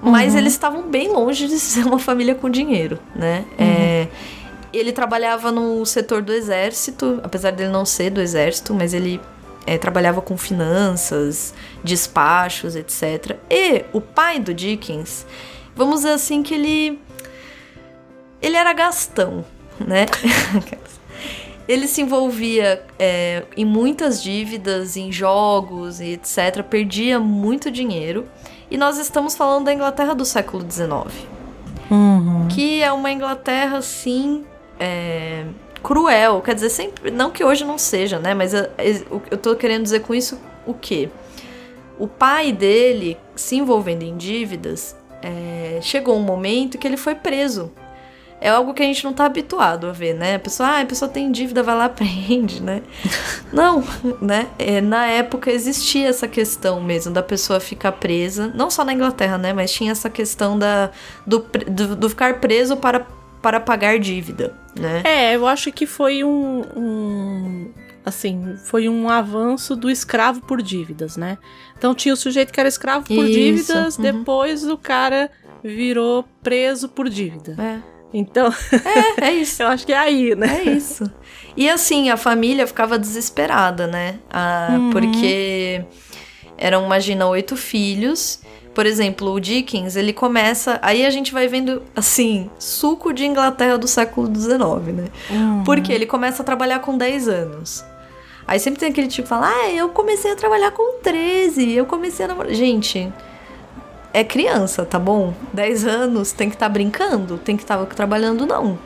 [0.00, 0.40] mas uhum.
[0.40, 3.44] eles estavam bem longe de ser uma família com dinheiro, né?
[3.58, 3.66] Uhum.
[3.66, 4.08] É,
[4.72, 9.20] ele trabalhava no setor do exército, apesar dele não ser do exército, mas ele
[9.66, 13.36] é, trabalhava com finanças, despachos, etc.
[13.50, 15.26] E o pai do Dickens,
[15.74, 17.00] vamos dizer assim que ele
[18.42, 19.44] ele era gastão,
[19.80, 20.06] né?
[21.66, 26.62] ele se envolvia é, em muitas dívidas, em jogos e etc.
[26.62, 28.26] Perdia muito dinheiro.
[28.70, 31.26] E nós estamos falando da Inglaterra do século XIX.
[31.90, 32.48] Uhum.
[32.48, 34.44] Que é uma Inglaterra, assim,
[34.78, 35.44] é,
[35.84, 36.40] cruel.
[36.40, 37.10] Quer dizer, sempre.
[37.10, 38.34] Não que hoje não seja, né?
[38.34, 38.66] Mas eu,
[39.30, 41.10] eu tô querendo dizer com isso o quê?
[41.98, 47.70] O pai dele, se envolvendo em dívidas, é, chegou um momento que ele foi preso.
[48.40, 50.34] É algo que a gente não tá habituado a ver, né?
[50.34, 52.82] A pessoa, ah, a pessoa tem dívida, vai lá, prende, né?
[53.52, 53.82] não,
[54.20, 54.48] né?
[54.58, 59.38] É, na época existia essa questão mesmo da pessoa ficar presa, não só na Inglaterra,
[59.38, 59.52] né?
[59.52, 60.90] Mas tinha essa questão da,
[61.26, 61.38] do,
[61.70, 63.06] do, do ficar preso para
[63.44, 65.02] para pagar dívida, né?
[65.04, 67.70] É, eu acho que foi um, um
[68.02, 71.36] assim, foi um avanço do escravo por dívidas, né?
[71.76, 74.02] Então tinha o sujeito que era escravo por Isso, dívidas, uhum.
[74.02, 75.30] depois o cara
[75.62, 77.54] virou preso por dívida.
[77.60, 77.80] É.
[78.14, 78.46] Então,
[79.20, 79.62] é, é isso.
[79.62, 80.62] eu acho que é aí, né?
[80.64, 81.04] É isso.
[81.54, 84.20] E assim, a família ficava desesperada, né?
[84.30, 84.90] Ah, uhum.
[84.90, 85.84] Porque
[86.56, 88.40] eram, imagina, oito filhos
[88.74, 90.78] por exemplo, o Dickens, ele começa.
[90.82, 95.04] Aí a gente vai vendo, assim, suco de Inglaterra do século XIX, né?
[95.30, 95.64] Uhum.
[95.64, 97.84] Porque ele começa a trabalhar com 10 anos.
[98.46, 101.86] Aí sempre tem aquele tipo que fala: Ah, eu comecei a trabalhar com 13, eu
[101.86, 102.52] comecei a namorar.
[102.52, 103.10] Gente,
[104.12, 105.32] é criança, tá bom?
[105.52, 108.78] 10 anos tem que estar tá brincando, tem que estar tá trabalhando, não.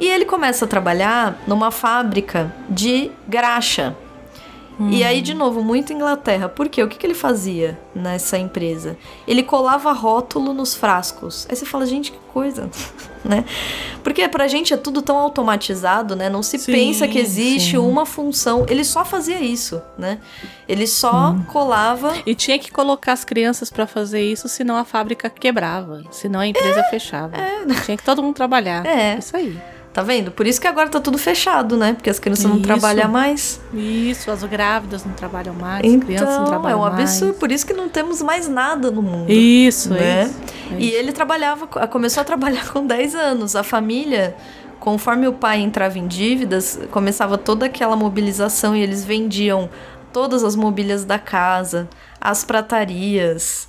[0.00, 3.94] E ele começa a trabalhar numa fábrica de graxa.
[4.78, 4.90] Hum.
[4.90, 6.48] E aí, de novo, muito Inglaterra.
[6.48, 6.82] Por quê?
[6.82, 8.96] O que, que ele fazia nessa empresa?
[9.26, 11.46] Ele colava rótulo nos frascos.
[11.48, 12.68] Aí você fala, gente, que coisa,
[13.24, 13.44] né?
[14.04, 16.28] Porque pra gente é tudo tão automatizado, né?
[16.28, 17.78] Não se sim, pensa que existe sim.
[17.78, 18.66] uma função.
[18.68, 20.18] Ele só fazia isso, né?
[20.68, 21.42] Ele só hum.
[21.44, 22.14] colava.
[22.26, 26.02] E tinha que colocar as crianças para fazer isso, senão a fábrica quebrava.
[26.10, 27.36] Senão a empresa é, fechava.
[27.36, 27.64] É.
[27.84, 28.84] Tinha que todo mundo trabalhar.
[28.84, 29.16] É.
[29.18, 29.58] Isso aí.
[29.96, 30.30] Tá vendo?
[30.30, 31.94] Por isso que agora tá tudo fechado, né?
[31.94, 32.52] Porque as crianças isso.
[32.52, 33.58] não trabalham mais.
[33.72, 36.90] Isso, as grávidas não trabalham mais, então, as crianças não trabalham mais.
[36.92, 37.38] É um absurdo, mais.
[37.38, 39.32] por isso que não temos mais nada no mundo.
[39.32, 40.24] Isso, né?
[40.24, 40.34] isso.
[40.74, 43.56] É e ele trabalhava, começou a trabalhar com 10 anos.
[43.56, 44.36] A família,
[44.78, 49.70] conforme o pai entrava em dívidas, começava toda aquela mobilização e eles vendiam
[50.12, 51.88] todas as mobílias da casa,
[52.20, 53.66] as pratarias.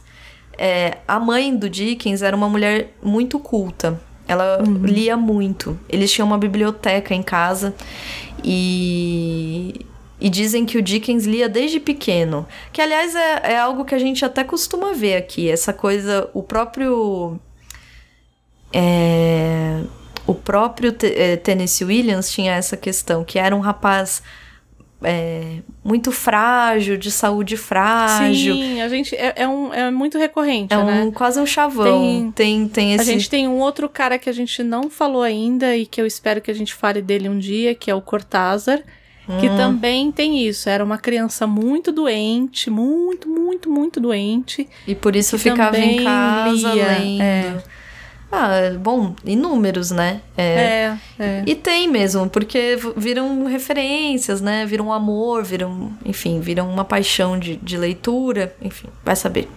[0.57, 4.05] É, a mãe do Dickens era uma mulher muito culta.
[4.27, 4.85] Ela uhum.
[4.85, 5.79] lia muito.
[5.87, 7.73] Eles tinham uma biblioteca em casa
[8.43, 9.85] e,
[10.19, 12.45] e dizem que o Dickens lia desde pequeno.
[12.73, 15.49] Que, aliás, é, é algo que a gente até costuma ver aqui.
[15.49, 17.39] Essa coisa, o próprio.
[18.73, 19.81] É,
[20.25, 24.21] o próprio é, Tennessee Williams tinha essa questão, que era um rapaz
[25.03, 28.55] é, muito frágil, de saúde frágil.
[28.55, 31.03] Sim, a gente é, é, um, é muito recorrente, é né?
[31.03, 31.85] Um, quase um chavão.
[31.85, 33.09] Tem, tem, tem esse...
[33.09, 36.05] A gente tem um outro cara que a gente não falou ainda e que eu
[36.05, 38.81] espero que a gente fale dele um dia, que é o Cortázar.
[39.41, 39.57] Que hum.
[39.57, 44.69] também tem isso, era uma criança muito doente, muito, muito, muito doente.
[44.87, 47.21] E por isso ficava em casa lia, lendo.
[47.21, 47.63] É.
[48.29, 50.21] Ah, bom, inúmeros, né?
[50.37, 54.65] É, é, é, E tem mesmo, porque viram referências, né?
[54.65, 59.49] Viram amor, viram, enfim, viram uma paixão de, de leitura, enfim, vai saber.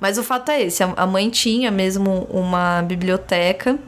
[0.00, 3.78] Mas o fato é esse: a mãe tinha mesmo uma biblioteca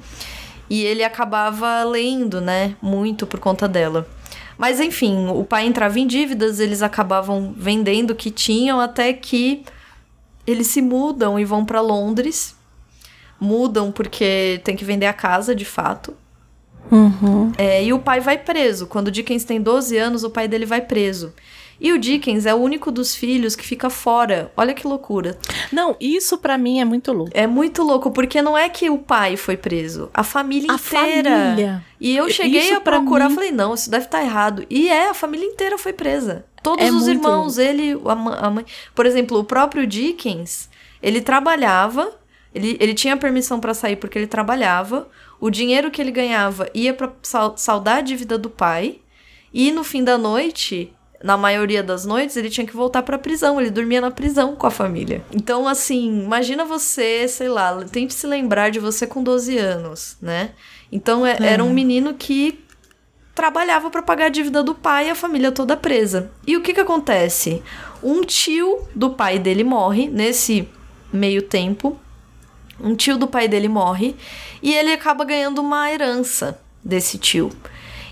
[0.70, 2.76] e ele acabava lendo, né?
[2.80, 4.06] Muito por conta dela.
[4.56, 9.64] Mas enfim, o pai entrava em dívidas, eles acabavam vendendo o que tinham até que
[10.46, 12.53] eles se mudam e vão para Londres
[13.40, 16.14] mudam porque tem que vender a casa, de fato.
[16.90, 17.52] Uhum.
[17.56, 18.86] É, e o pai vai preso.
[18.86, 21.32] Quando o Dickens tem 12 anos, o pai dele vai preso.
[21.80, 24.52] E o Dickens é o único dos filhos que fica fora.
[24.56, 25.36] Olha que loucura.
[25.72, 27.32] Não, isso para mim é muito louco.
[27.34, 31.30] É muito louco, porque não é que o pai foi preso, a família a inteira.
[31.30, 31.84] Família.
[32.00, 33.34] E eu cheguei isso a procurar, mim...
[33.34, 34.64] falei, não, isso deve estar tá errado.
[34.70, 36.44] E é, a família inteira foi presa.
[36.62, 37.60] Todos é os irmãos, louco.
[37.60, 38.64] ele, a, a mãe.
[38.94, 40.70] Por exemplo, o próprio Dickens,
[41.02, 42.12] ele trabalhava
[42.54, 45.08] ele, ele tinha permissão para sair porque ele trabalhava.
[45.40, 47.12] O dinheiro que ele ganhava ia para
[47.56, 49.00] saldar a dívida do pai.
[49.52, 53.18] E no fim da noite, na maioria das noites, ele tinha que voltar para a
[53.18, 53.60] prisão.
[53.60, 55.24] Ele dormia na prisão com a família.
[55.32, 60.50] Então, assim, imagina você, sei lá, tente se lembrar de você com 12 anos, né?
[60.92, 61.46] Então, é, é.
[61.46, 62.60] era um menino que
[63.34, 66.30] trabalhava para pagar a dívida do pai e a família toda presa.
[66.46, 67.62] E o que que acontece?
[68.00, 70.68] Um tio do pai dele morre nesse
[71.12, 71.98] meio tempo
[72.80, 74.14] um tio do pai dele morre
[74.62, 77.50] e ele acaba ganhando uma herança desse tio.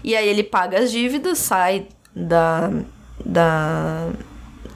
[0.04, 2.70] E aí ele paga as dívidas, sai da.
[3.24, 4.10] da.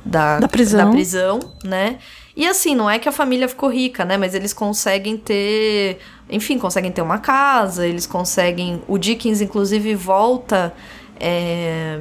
[0.05, 0.85] da, da prisão.
[0.85, 1.99] da prisão, né?
[2.37, 4.16] E assim, não é que a família ficou rica, né?
[4.16, 5.99] Mas eles conseguem ter.
[6.29, 8.83] Enfim, conseguem ter uma casa, eles conseguem.
[8.87, 10.72] O Dickens, inclusive, volta.
[11.18, 12.01] É,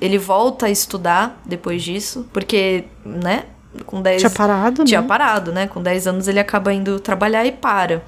[0.00, 3.44] ele volta a estudar depois disso, porque, né?
[3.84, 5.06] Com 10 Tinha parado, Tinha né?
[5.06, 5.66] parado, né?
[5.66, 8.02] Com 10 anos ele acaba indo trabalhar e para.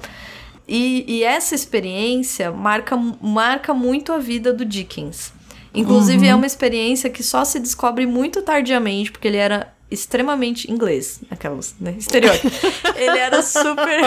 [0.67, 5.33] E, e, essa experiência marca, marca muito a vida do Dickens.
[5.73, 6.31] Inclusive, uhum.
[6.31, 11.75] é uma experiência que só se descobre muito tardiamente, porque ele era extremamente inglês, aquelas,
[11.79, 11.93] né?
[11.97, 12.49] Estereótipo.
[12.95, 13.99] ele era super.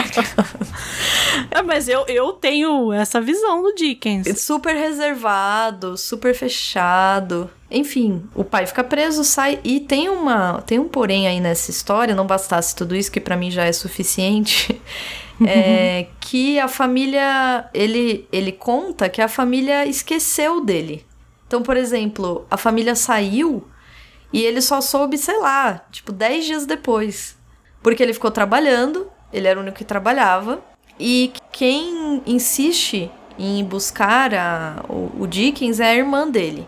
[1.50, 4.40] é, mas eu, eu tenho essa visão do Dickens.
[4.40, 7.50] Super reservado, super fechado.
[7.70, 12.14] Enfim, o pai fica preso, sai e tem uma tem um porém aí nessa história,
[12.14, 14.80] não bastasse tudo isso que para mim já é suficiente.
[15.44, 21.04] é que a família ele ele conta que a família esqueceu dele.
[21.46, 23.64] Então, por exemplo, a família saiu
[24.34, 27.36] e ele só soube, sei lá, tipo 10 dias depois.
[27.80, 30.60] Porque ele ficou trabalhando, ele era o único que trabalhava.
[30.98, 36.66] E quem insiste em buscar a, o, o Dickens é a irmã dele.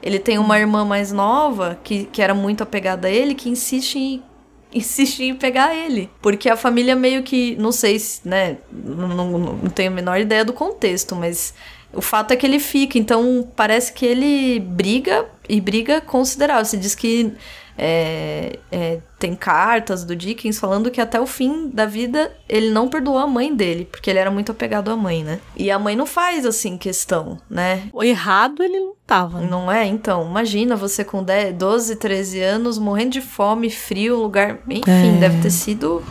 [0.00, 3.96] Ele tem uma irmã mais nova que, que era muito apegada a ele, que insiste
[3.98, 4.22] em,
[4.72, 6.08] insiste em pegar ele.
[6.22, 7.56] Porque a família meio que.
[7.56, 8.58] Não sei se, né?
[8.70, 11.54] Não, não, não tenho a menor ideia do contexto, mas
[11.92, 12.98] o fato é que ele fica.
[12.98, 15.26] Então parece que ele briga.
[15.48, 16.64] e briga considerável.
[16.64, 17.34] Se diz que
[17.82, 22.88] é, é, tem cartas do Dickens falando que até o fim da vida ele não
[22.88, 25.40] perdoou a mãe dele, porque ele era muito apegado à mãe, né?
[25.56, 27.88] E a mãe não faz assim questão, né?
[27.90, 29.40] O errado ele não tava.
[29.40, 29.48] Né?
[29.50, 29.86] Não é?
[29.86, 34.58] Então, imagina você com 10, 12, 13 anos, morrendo de fome, frio, lugar.
[34.68, 35.18] Enfim, é.
[35.18, 36.04] deve ter sido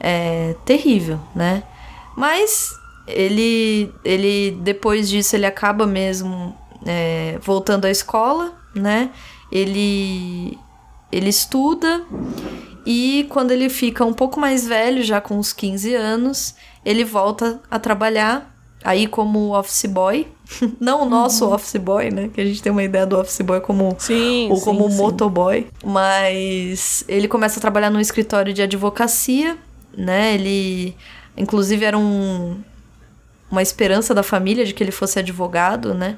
[0.00, 1.62] é, terrível, né?
[2.16, 2.72] Mas
[3.08, 6.54] ele, ele, depois disso, ele acaba mesmo
[6.86, 9.10] é, voltando à escola, né?
[9.50, 10.58] Ele
[11.10, 12.04] ele estuda
[12.84, 17.60] e quando ele fica um pouco mais velho, já com uns 15 anos, ele volta
[17.70, 20.26] a trabalhar aí como office boy.
[20.80, 21.54] Não o nosso uhum.
[21.54, 22.30] office boy, né?
[22.32, 25.66] Que a gente tem uma ideia do office boy como sim, ou como sim, motoboy,
[25.84, 29.58] mas ele começa a trabalhar num escritório de advocacia,
[29.96, 30.34] né?
[30.34, 30.96] Ele
[31.36, 32.58] inclusive era um
[33.50, 36.16] uma esperança da família de que ele fosse advogado, né?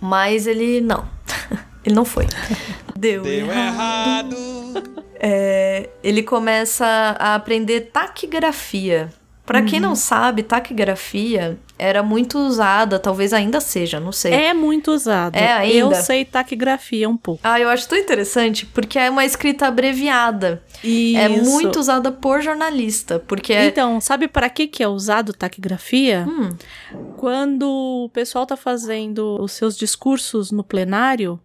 [0.00, 1.08] Mas ele não.
[1.84, 2.26] ele não foi.
[2.96, 4.34] Deu, Deu errado.
[4.34, 5.02] errado.
[5.14, 6.84] É, ele começa
[7.18, 9.12] a aprender taquigrafia.
[9.44, 9.66] Para uhum.
[9.66, 14.32] quem não sabe, taquigrafia era muito usada, talvez ainda seja, não sei.
[14.32, 15.36] É muito usada.
[15.36, 15.76] É ainda.
[15.76, 17.40] Eu sei taquigrafia um pouco.
[17.42, 20.62] Ah, eu acho tão interessante porque é uma escrita abreviada.
[20.84, 21.18] É Isso.
[21.18, 23.66] É muito usada por jornalista, porque é...
[23.66, 26.24] Então, sabe para que que é usado taquigrafia?
[26.28, 26.56] Hum.
[27.16, 31.40] Quando o pessoal tá fazendo os seus discursos no plenário,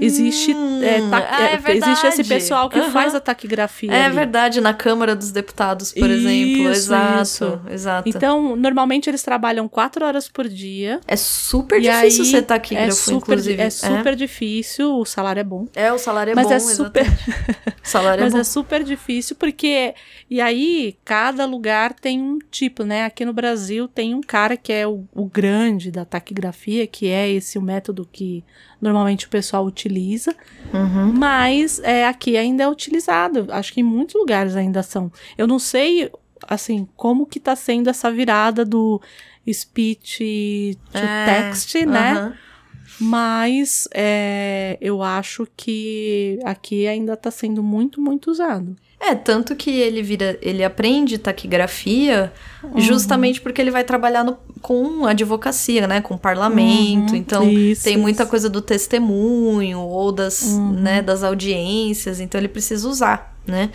[0.00, 2.90] Existe, hum, é, ta, ah, é, é existe esse pessoal que uhum.
[2.90, 3.90] faz a taquigrafia.
[3.90, 4.14] É ali.
[4.14, 6.68] verdade, na Câmara dos Deputados, por isso, exemplo.
[6.68, 7.60] Exato, isso.
[7.70, 8.08] exato.
[8.08, 11.00] Então, normalmente eles trabalham quatro horas por dia.
[11.06, 13.62] É super difícil ser taquígrafo, é super, inclusive.
[13.62, 14.16] É super é.
[14.16, 15.66] difícil, o salário é bom.
[15.74, 17.06] É, o salário é mas bom, é super...
[17.82, 19.94] salário é mas é, é super difícil porque...
[20.28, 23.06] E aí, cada lugar tem um tipo, né?
[23.06, 27.30] Aqui no Brasil tem um cara que é o, o grande da taquigrafia, que é
[27.30, 28.44] esse o método que
[28.80, 30.34] normalmente o pessoal utiliza,
[30.72, 31.12] uhum.
[31.12, 33.46] mas é, aqui ainda é utilizado.
[33.50, 35.10] Acho que em muitos lugares ainda são.
[35.36, 36.10] Eu não sei,
[36.46, 39.00] assim, como que tá sendo essa virada do
[39.52, 42.34] speech to é, text, né?
[43.00, 48.76] Mas é, eu acho que aqui ainda está sendo muito, muito usado.
[49.00, 52.80] É, tanto que ele vira, ele aprende taquigrafia uhum.
[52.80, 57.10] justamente porque ele vai trabalhar no, com advocacia, né, com parlamento.
[57.10, 58.30] Uhum, então isso, tem muita isso.
[58.30, 60.72] coisa do testemunho ou das, uhum.
[60.72, 63.70] né, das audiências, então ele precisa usar, né?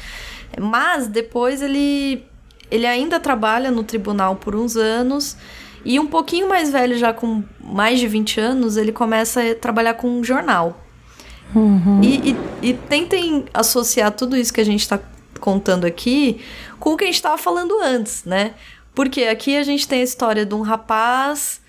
[0.59, 2.23] Mas depois ele
[2.71, 5.37] ele ainda trabalha no tribunal por uns anos
[5.85, 9.95] e um pouquinho mais velho, já com mais de 20 anos, ele começa a trabalhar
[9.95, 10.81] com um jornal.
[11.53, 12.01] Uhum.
[12.01, 14.99] E, e, e, tentem associar tudo isso que a gente está
[15.39, 16.41] contando aqui
[16.79, 18.53] com o que a gente estava falando antes, né?
[18.93, 21.61] Porque aqui a gente tem a história de um rapaz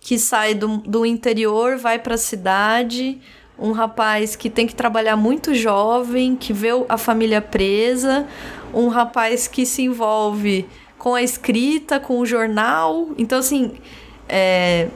[0.00, 3.20] que sai do, do interior, vai para a cidade,
[3.58, 8.26] um rapaz que tem que trabalhar muito jovem, que vê a família presa,
[8.74, 10.66] um rapaz que se envolve
[10.98, 13.10] com a escrita, com o jornal.
[13.16, 13.72] Então, assim,
[14.28, 14.88] é,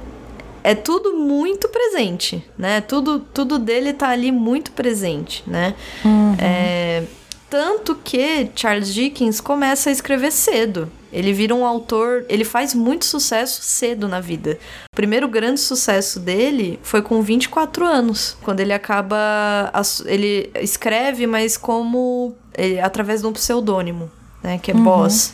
[0.65, 2.81] é tudo muito presente, né?
[2.81, 5.75] Tudo, tudo dele tá ali muito presente, né?
[6.05, 6.35] Uhum.
[6.41, 7.05] É,
[7.49, 10.91] tanto que Charles Dickens começa a escrever cedo.
[11.17, 14.59] Ele vira um autor, ele faz muito sucesso cedo na vida.
[14.93, 19.73] O primeiro grande sucesso dele foi com 24 anos, quando ele acaba
[20.05, 24.11] ele escreve, mas como ele, através de um pseudônimo,
[24.43, 24.85] né, que é uhum.
[24.85, 25.33] Boss.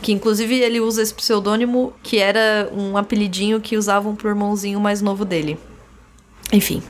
[0.00, 5.02] Que inclusive ele usa esse pseudônimo que era um apelidinho que usavam pro irmãozinho mais
[5.02, 5.58] novo dele.
[6.52, 6.80] Enfim.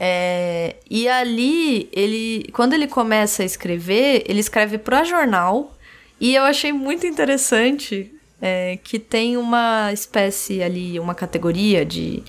[0.00, 5.75] É, e ali, ele, quando ele começa a escrever, ele escreve para jornal.
[6.20, 12.22] E eu achei muito interessante é, que tem uma espécie ali, uma categoria de,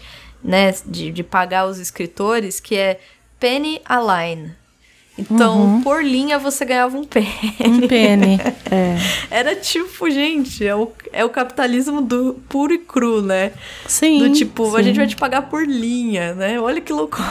[0.43, 3.00] né, de, de pagar os escritores que é
[3.39, 4.54] penny a line.
[5.17, 5.82] Então, uhum.
[5.82, 7.56] por linha, você ganhava um penny.
[7.60, 8.97] Um penny, é.
[9.32, 13.51] Era tipo, gente, é o, é o capitalismo do puro e cru, né?
[13.88, 14.19] Sim.
[14.19, 14.77] Do tipo, sim.
[14.77, 16.60] a gente vai te pagar por linha, né?
[16.60, 17.25] Olha que loucura.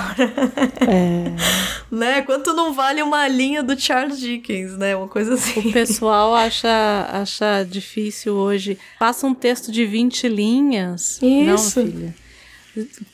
[0.80, 1.32] É.
[1.94, 2.22] né?
[2.22, 4.96] Quanto não vale uma linha do Charles Dickens, né?
[4.96, 5.60] Uma coisa assim.
[5.60, 8.76] O pessoal acha, acha difícil hoje.
[8.98, 11.20] Passa um texto de 20 linhas.
[11.22, 11.80] Isso.
[11.80, 12.25] Não, filha.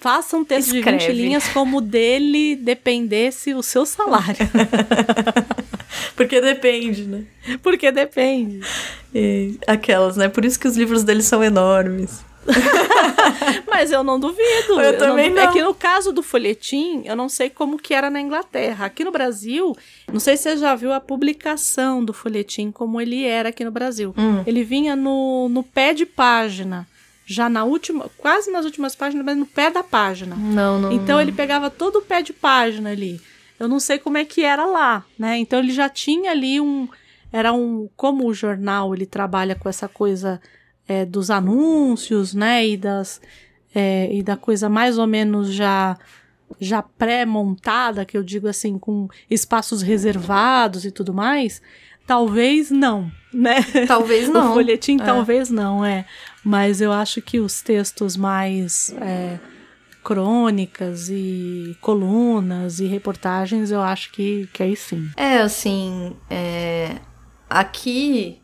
[0.00, 0.98] Faça um texto Escreve.
[0.98, 4.36] de 20 linhas como dele dependesse o seu salário.
[6.16, 7.24] Porque depende, né?
[7.62, 8.60] Porque depende.
[9.14, 10.28] E aquelas, né?
[10.28, 12.24] Por isso que os livros dele são enormes.
[13.70, 14.72] Mas eu não duvido.
[14.72, 15.50] Eu, eu também não, não.
[15.50, 18.86] É que no caso do folhetim, eu não sei como que era na Inglaterra.
[18.86, 19.76] Aqui no Brasil,
[20.12, 23.70] não sei se você já viu a publicação do folhetim, como ele era aqui no
[23.70, 24.14] Brasil.
[24.16, 24.42] Hum.
[24.46, 26.86] Ele vinha no, no pé de página
[27.24, 30.34] já na última, quase nas últimas páginas, mas no pé da página.
[30.36, 30.92] Não, não.
[30.92, 31.20] Então não.
[31.20, 33.20] ele pegava todo o pé de página ali.
[33.58, 35.38] Eu não sei como é que era lá, né?
[35.38, 36.88] Então ele já tinha ali um.
[37.32, 37.88] Era um.
[37.96, 40.40] Como o jornal ele trabalha com essa coisa
[40.88, 42.66] é, dos anúncios, né?
[42.66, 43.20] E das.
[43.74, 45.96] É, e da coisa mais ou menos já
[46.60, 51.62] já pré-montada, que eu digo assim, com espaços reservados e tudo mais,
[52.06, 53.62] talvez não, né?
[53.86, 54.50] Talvez não.
[54.50, 55.04] o folhetim É.
[55.04, 56.04] talvez não, é.
[56.44, 59.38] Mas eu acho que os textos mais é,
[60.02, 65.08] crônicas e colunas e reportagens, eu acho que, que aí sim.
[65.16, 66.96] É, assim, é,
[67.48, 68.40] aqui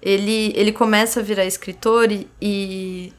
[0.00, 3.12] ele, ele começa a virar escritor e, e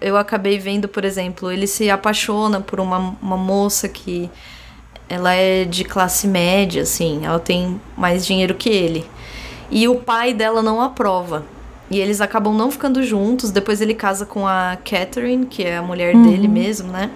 [0.00, 4.30] eu acabei vendo, por exemplo, ele se apaixona por uma, uma moça que
[5.08, 9.04] ela é de classe média, assim, ela tem mais dinheiro que ele.
[9.70, 11.44] E o pai dela não aprova.
[11.90, 13.50] E eles acabam não ficando juntos.
[13.50, 17.10] Depois ele casa com a Catherine, que é a mulher dele mesmo, né?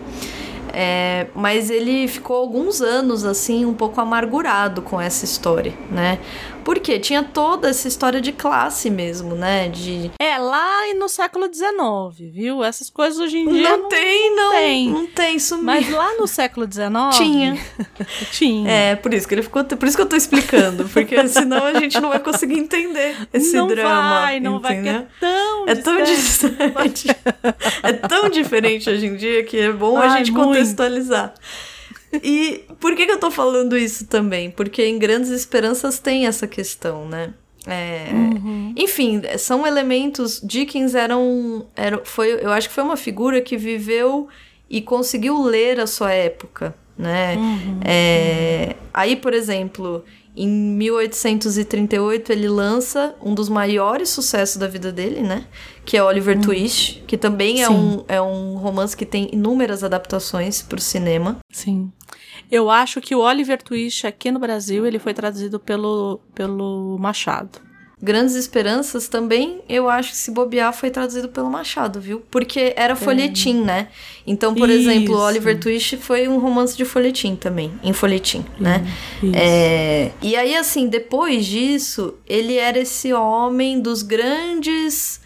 [0.72, 6.18] É, mas ele ficou alguns anos, assim, um pouco amargurado com essa história, né?
[6.64, 9.68] Porque tinha toda essa história de classe mesmo, né?
[9.68, 10.10] De.
[10.20, 12.62] É, lá e no século XIX, viu?
[12.64, 14.50] Essas coisas hoje em dia Não, tem, não.
[14.52, 14.90] tem.
[14.90, 15.64] Não tem, sumiu.
[15.64, 16.92] Mas lá no século XIX...
[17.16, 17.58] Tinha.
[18.32, 18.70] tinha.
[18.70, 19.64] É, por isso que ele ficou.
[19.64, 20.88] Por isso que eu tô explicando.
[20.88, 24.20] Porque senão a gente não vai conseguir entender esse não drama.
[24.20, 25.06] vai, não vai, porque entendeu?
[25.08, 27.04] é tão É tão distante.
[27.04, 27.08] distante.
[27.82, 30.46] é tão diferente hoje em dia que é bom a Ai, gente muito.
[30.48, 31.34] contextualizar.
[32.22, 34.50] E por que, que eu tô falando isso também?
[34.50, 37.32] Porque em Grandes Esperanças tem essa questão, né?
[37.64, 38.74] É, Uhum.
[38.76, 40.40] Enfim, são elementos.
[40.42, 41.64] Dickens era um.
[41.76, 44.26] Era, foi, eu acho que foi uma figura que viveu
[44.68, 47.36] e conseguiu ler a sua época, né?
[47.36, 47.80] Uhum.
[47.84, 50.04] É, aí, por exemplo,
[50.34, 55.44] em 1838 ele lança um dos maiores sucessos da vida dele, né?
[55.84, 60.62] Que é Oliver Twist, que também é um, é um romance que tem inúmeras adaptações
[60.62, 61.38] para o cinema.
[61.52, 61.92] Sim.
[62.52, 67.72] Eu acho que o Oliver Twist aqui no Brasil, ele foi traduzido pelo, pelo Machado.
[67.98, 72.20] Grandes Esperanças também, eu acho que se bobear foi traduzido pelo Machado, viu?
[72.30, 73.88] Porque era folhetim, né?
[74.26, 75.22] Então, por exemplo, Isso.
[75.22, 78.84] Oliver Twist foi um romance de folhetim também, em folhetim, né?
[79.22, 79.32] Isso.
[79.34, 85.21] É, e aí, assim, depois disso, ele era esse homem dos grandes.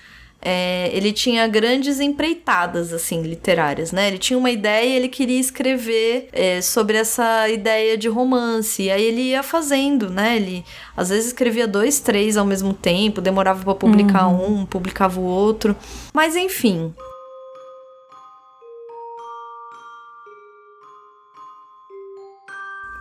[0.49, 4.07] É, ele tinha grandes empreitadas, assim, literárias, né?
[4.07, 8.85] Ele tinha uma ideia e ele queria escrever é, sobre essa ideia de romance.
[8.85, 10.37] E aí ele ia fazendo, né?
[10.37, 10.65] Ele
[10.97, 15.75] às vezes escrevia dois, três ao mesmo tempo, demorava pra publicar um, publicava o outro.
[16.15, 16.95] Mas enfim,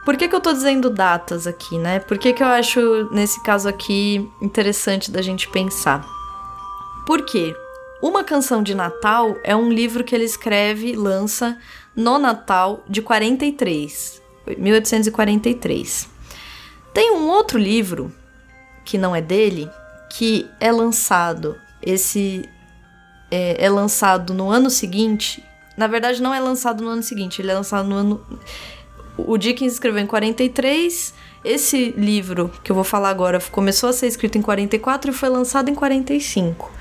[0.04, 2.00] Por que, que eu tô dizendo datas aqui, né?
[2.00, 6.15] Por que, que eu acho, nesse caso aqui, interessante da gente pensar?
[7.06, 7.56] Por quê?
[8.02, 11.58] Uma Canção de Natal é um livro que ele escreve, lança
[11.96, 14.22] no Natal de 43,
[14.58, 16.10] 1843.
[16.94, 18.12] Tem um outro livro,
[18.84, 19.70] que não é dele,
[20.10, 22.50] que é lançado, esse
[23.30, 25.44] é, é lançado no ano seguinte.
[25.78, 28.40] Na verdade, não é lançado no ano seguinte, ele é lançado no ano.
[29.18, 31.14] O Dickens escreveu em 43.
[31.46, 35.30] Esse livro que eu vou falar agora começou a ser escrito em 44 e foi
[35.30, 36.72] lançado em 45.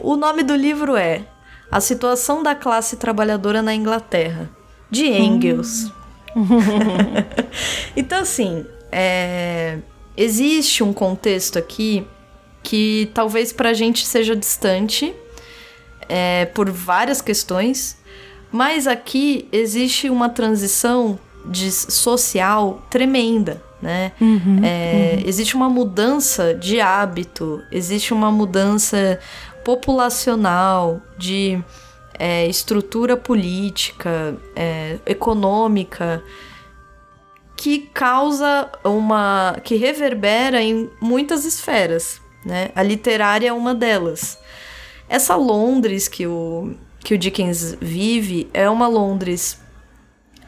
[0.00, 1.22] O nome do livro é
[1.70, 4.50] A Situação da Classe Trabalhadora na Inglaterra,
[4.90, 5.92] de Engels.
[7.96, 9.78] então, assim, é,
[10.16, 12.04] existe um contexto aqui
[12.64, 15.14] que talvez pra gente seja distante
[16.08, 17.96] é, por várias questões,
[18.50, 21.16] mas aqui existe uma transição
[21.46, 24.12] de social tremenda, né?
[24.64, 29.20] É, Existe uma mudança de hábito, existe uma mudança
[29.62, 31.62] populacional, de
[32.18, 36.22] é, estrutura política, é, econômica,
[37.56, 39.56] que causa uma.
[39.62, 42.70] que reverbera em muitas esferas, né?
[42.74, 44.38] A literária é uma delas.
[45.08, 49.62] Essa Londres que o, que o Dickens vive é uma Londres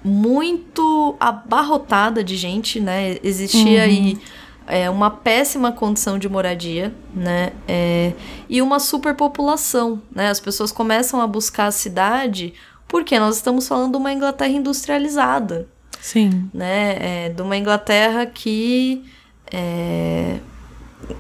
[0.07, 3.19] muito abarrotada de gente, né?
[3.23, 4.19] Existia aí
[4.67, 7.53] é, uma péssima condição de moradia, né?
[7.67, 8.13] É,
[8.49, 10.29] e uma superpopulação, né?
[10.29, 12.55] As pessoas começam a buscar a cidade
[12.89, 15.69] porque nós estamos falando de uma Inglaterra industrializada,
[16.01, 16.49] Sim.
[16.55, 16.97] né?
[17.01, 19.05] É, de uma Inglaterra que
[19.53, 20.39] é,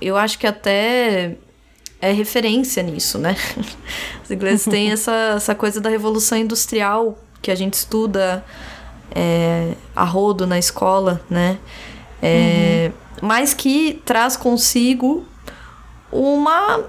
[0.00, 1.36] eu acho que até
[2.00, 3.36] é referência nisso, né?
[4.22, 8.44] Os ingleses têm essa, essa coisa da revolução industrial que a gente estuda
[9.14, 11.58] é, a rodo na escola, né?
[12.22, 12.90] É,
[13.20, 15.24] Mas que traz consigo
[16.10, 16.84] uma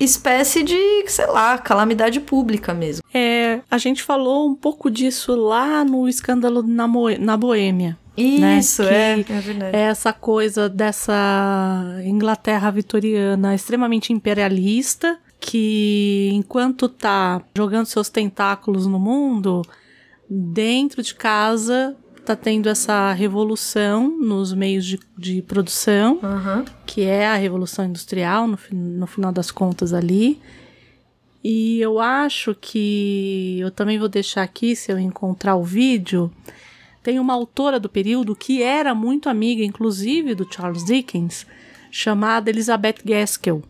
[0.00, 3.02] espécie de, sei lá, calamidade pública mesmo.
[3.12, 7.96] É, a gente falou um pouco disso lá no escândalo na, Mo na Boêmia.
[8.16, 9.20] Isso, né?
[9.20, 9.76] é, é verdade.
[9.76, 18.98] É essa coisa dessa Inglaterra vitoriana extremamente imperialista, que enquanto tá jogando seus tentáculos no
[19.00, 19.62] mundo,
[20.28, 26.64] dentro de casa tá tendo essa revolução nos meios de, de produção, Uhum.
[26.86, 30.40] que é a revolução industrial, no, no final das contas ali.
[31.42, 36.32] E eu acho que eu também vou deixar aqui, se eu encontrar o vídeo,
[37.02, 41.46] tem uma autora do período que era muito amiga, inclusive, do Charles Dickens,
[41.90, 43.62] chamada Elizabeth Gaskell.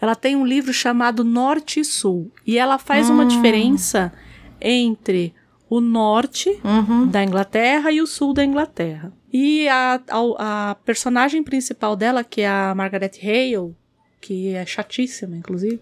[0.00, 4.12] Ela tem um livro chamado Norte e Sul, e ela faz uma diferença
[4.60, 5.32] entre
[5.70, 7.06] o norte Uhum.
[7.08, 9.12] da Inglaterra e o sul da Inglaterra.
[9.32, 13.74] E a, a, a personagem principal dela, que é a Margaret Hale,
[14.20, 15.80] que é chatíssima, inclusive,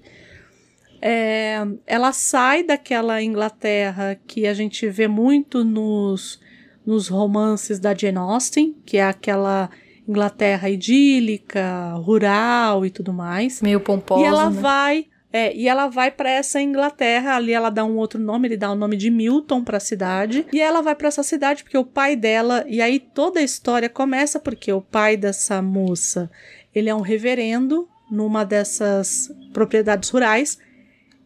[1.01, 6.41] é, ela sai daquela Inglaterra que a gente vê muito nos,
[6.84, 9.70] nos romances da Jane Austen, que é aquela
[10.09, 13.61] Inglaterra idílica, rural e tudo mais.
[13.61, 14.61] Meio pomposa, E ela né?
[14.61, 15.07] vai,
[15.37, 18.72] é, e ela vai para essa Inglaterra, ali ela dá um outro nome, ele dá
[18.72, 21.84] o nome de Milton para a cidade, e ela vai para essa cidade porque o
[21.84, 26.30] pai dela, e aí toda a história começa porque o pai dessa moça,
[26.74, 30.59] ele é um reverendo numa dessas propriedades rurais,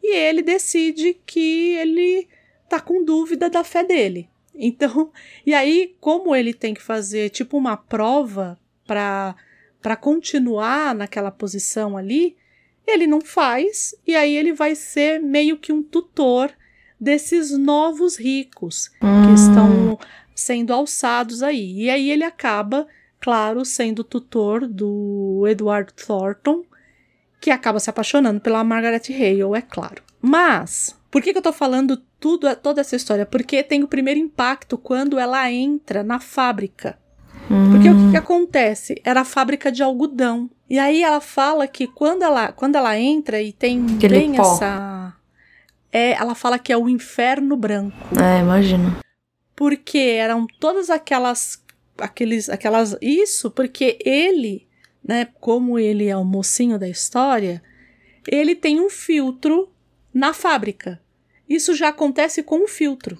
[0.02, 2.26] e ele decide que ele
[2.68, 4.28] tá com dúvida da fé dele.
[4.52, 5.12] Então,
[5.46, 8.58] e aí como ele tem que fazer tipo uma prova
[8.88, 9.36] para
[9.80, 12.36] para continuar naquela posição ali,
[12.90, 16.50] ele não faz, e aí ele vai ser meio que um tutor
[17.00, 19.34] desses novos ricos que Hum.
[19.34, 19.98] estão
[20.34, 21.84] sendo alçados aí.
[21.84, 22.86] E aí ele acaba,
[23.20, 26.62] claro, sendo tutor do Edward Thornton,
[27.40, 30.02] que acaba se apaixonando pela Margaret Hale, é claro.
[30.20, 33.24] Mas, por que, que eu tô falando tudo, toda essa história?
[33.24, 36.98] Porque tem o primeiro impacto quando ela entra na fábrica.
[37.72, 39.00] Porque o que, que acontece?
[39.04, 40.48] Era a fábrica de algodão.
[40.68, 44.42] E aí ela fala que quando ela, quando ela entra e tem Aquele bem pó.
[44.42, 45.16] essa.
[45.92, 47.96] É, ela fala que é o inferno branco.
[48.16, 48.96] É, imagino.
[49.56, 51.60] Porque eram todas aquelas.
[51.98, 52.96] Aqueles, aquelas.
[53.02, 54.68] Isso, porque ele,
[55.02, 57.60] né, como ele é o mocinho da história,
[58.28, 59.68] ele tem um filtro
[60.14, 61.00] na fábrica.
[61.48, 63.18] Isso já acontece com o filtro.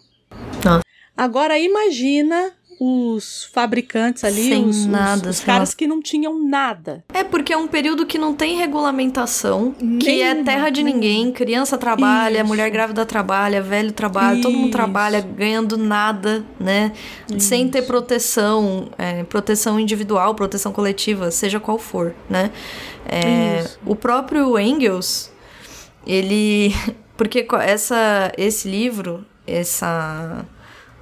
[0.64, 0.80] Ah.
[1.16, 2.52] Agora imagina
[2.82, 7.04] os fabricantes ali, Sem os, os- nada, os sei caras que não tinham nada.
[7.12, 11.76] É porque é um período que não tem regulamentação, que é terra de ninguém, criança
[11.76, 12.46] trabalha, Isso.
[12.46, 14.72] mulher grávida trabalha, velho trabalha, todo mundo Isso.
[14.72, 16.92] trabalha ganhando nada, né?
[17.38, 17.86] Sem ter Isso.
[17.88, 22.50] proteção, é, proteção individual, proteção coletiva, seja qual for, né?
[23.06, 23.78] É, Isso.
[23.84, 25.30] o próprio Engels,
[26.06, 26.74] ele...
[27.16, 30.42] Porque essa, esse livro, essa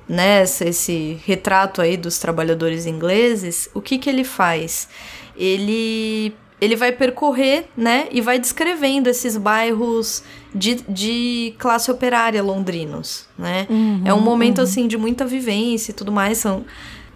[0.09, 4.89] né, esse- retrato aí dos trabalhadores ingleses, o que que ele faz?
[5.37, 13.29] Ele ele vai percorrer, né, e vai descrevendo esses bairros de, de classe operária londrinos,
[13.39, 13.65] né?
[14.05, 16.65] é um momento assim de muita vivência e tudo mais, são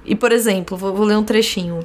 [0.07, 1.81] e por exemplo, vou, vou ler um trechinho.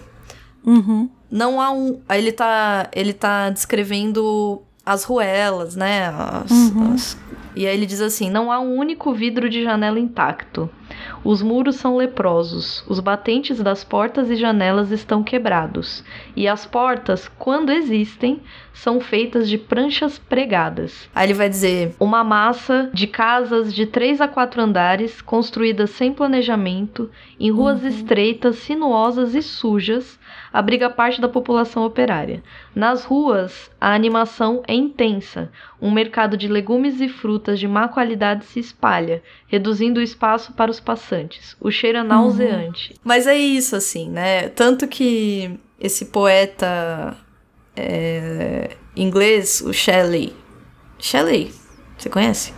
[0.64, 1.10] Uhum.
[1.32, 6.10] Não há um, aí ele tá ele tá descrevendo as ruelas, né?
[6.10, 6.94] as- Uhum.
[6.94, 7.18] as-
[7.56, 10.70] e aí ele diz assim: não há um único vidro de janela intacto.
[11.24, 16.04] Os muros são leprosos, os batentes das portas e janelas estão quebrados,
[16.36, 18.42] e as portas, quando existem,
[18.74, 21.10] são feitas de pranchas pregadas.
[21.14, 26.14] Aí ele vai dizer: uma massa de casas de três a quatro andares, construídas sem
[26.14, 27.10] planejamento,
[27.40, 30.20] em ruas estreitas, sinuosas e sujas,
[30.52, 32.44] abriga parte da população operária.
[32.76, 35.52] Nas ruas, a animação é intensa.
[35.82, 40.72] Um mercado de legumes e frutas de má qualidade se espalha, reduzindo o espaço para
[40.72, 41.56] os passantes.
[41.60, 42.96] O cheiro é nauseante.
[43.04, 44.50] Mas é isso, assim, né?
[44.50, 47.16] Tanto que esse poeta
[47.76, 50.34] é, inglês, o Shelley.
[51.00, 51.52] Shelley,
[51.98, 52.54] você conhece?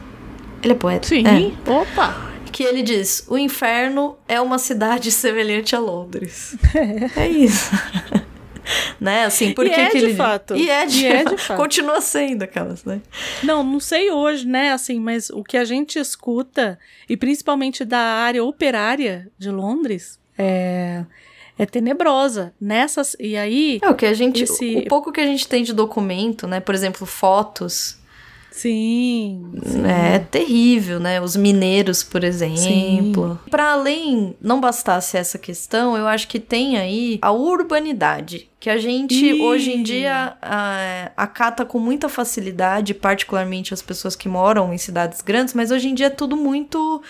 [0.63, 1.07] Ele é poeta.
[1.07, 1.23] Sim.
[1.25, 2.28] É Opa!
[2.59, 6.57] Que ele diz: o inferno é uma cidade semelhante a Londres.
[7.15, 7.71] É isso.
[8.99, 9.23] né?
[9.23, 10.57] Assim, por E que é que de ele fato.
[10.57, 11.37] E é de, E é de fato.
[11.37, 11.57] fato.
[11.57, 13.01] Continua sendo aquelas, né?
[13.43, 14.73] Não, não sei hoje, né?
[14.73, 21.05] Assim, mas o que a gente escuta, e principalmente da área operária de Londres, é,
[21.57, 22.53] é tenebrosa.
[22.59, 23.15] Nessas.
[23.21, 23.79] E aí.
[23.81, 26.59] É o que a gente, Esse- o pouco que a gente tem de documento, né?
[26.59, 27.97] Por exemplo, fotos
[28.59, 29.51] Sim.
[29.63, 29.85] sim.
[29.85, 31.21] É terrível, né?
[31.21, 33.39] Os mineiros, por exemplo.
[33.49, 38.77] Para além, não bastasse essa questão, eu acho que tem aí a urbanidade, que a
[38.77, 39.41] gente Ih.
[39.41, 45.21] hoje em dia a, acata com muita facilidade, particularmente as pessoas que moram em cidades
[45.21, 47.01] grandes, mas hoje em dia é tudo muito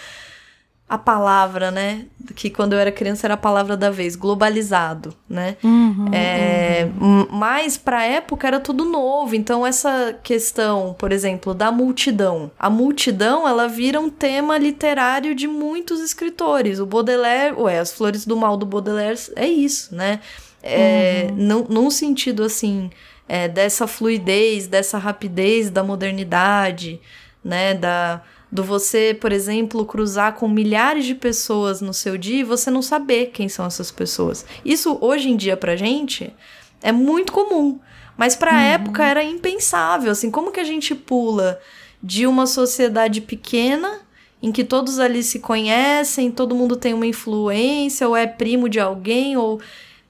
[0.90, 2.08] a palavra, né?
[2.36, 5.56] Que quando eu era criança era a palavra da vez, globalizado, né?
[5.64, 7.28] Uhum, é, uhum.
[7.30, 9.36] Mas pra época era tudo novo.
[9.36, 12.50] Então, essa questão, por exemplo, da multidão.
[12.58, 16.80] A multidão, ela vira um tema literário de muitos escritores.
[16.80, 20.20] O Baudelaire, ué, As Flores do Mal do Baudelaire é isso, né?
[20.64, 21.36] É, uhum.
[21.36, 22.90] num, num sentido assim,
[23.28, 27.00] é, dessa fluidez, dessa rapidez da modernidade,
[27.44, 27.76] né?
[27.76, 32.72] Da do você, por exemplo, cruzar com milhares de pessoas no seu dia e você
[32.72, 34.46] não saber quem são essas pessoas.
[34.66, 36.34] Isso hoje em dia pra gente
[36.82, 37.80] é muito comum,
[38.18, 38.60] mas pra uhum.
[38.60, 41.60] época era impensável, assim, como que a gente pula
[42.02, 44.02] de uma sociedade pequena
[44.42, 48.80] em que todos ali se conhecem, todo mundo tem uma influência ou é primo de
[48.80, 49.60] alguém ou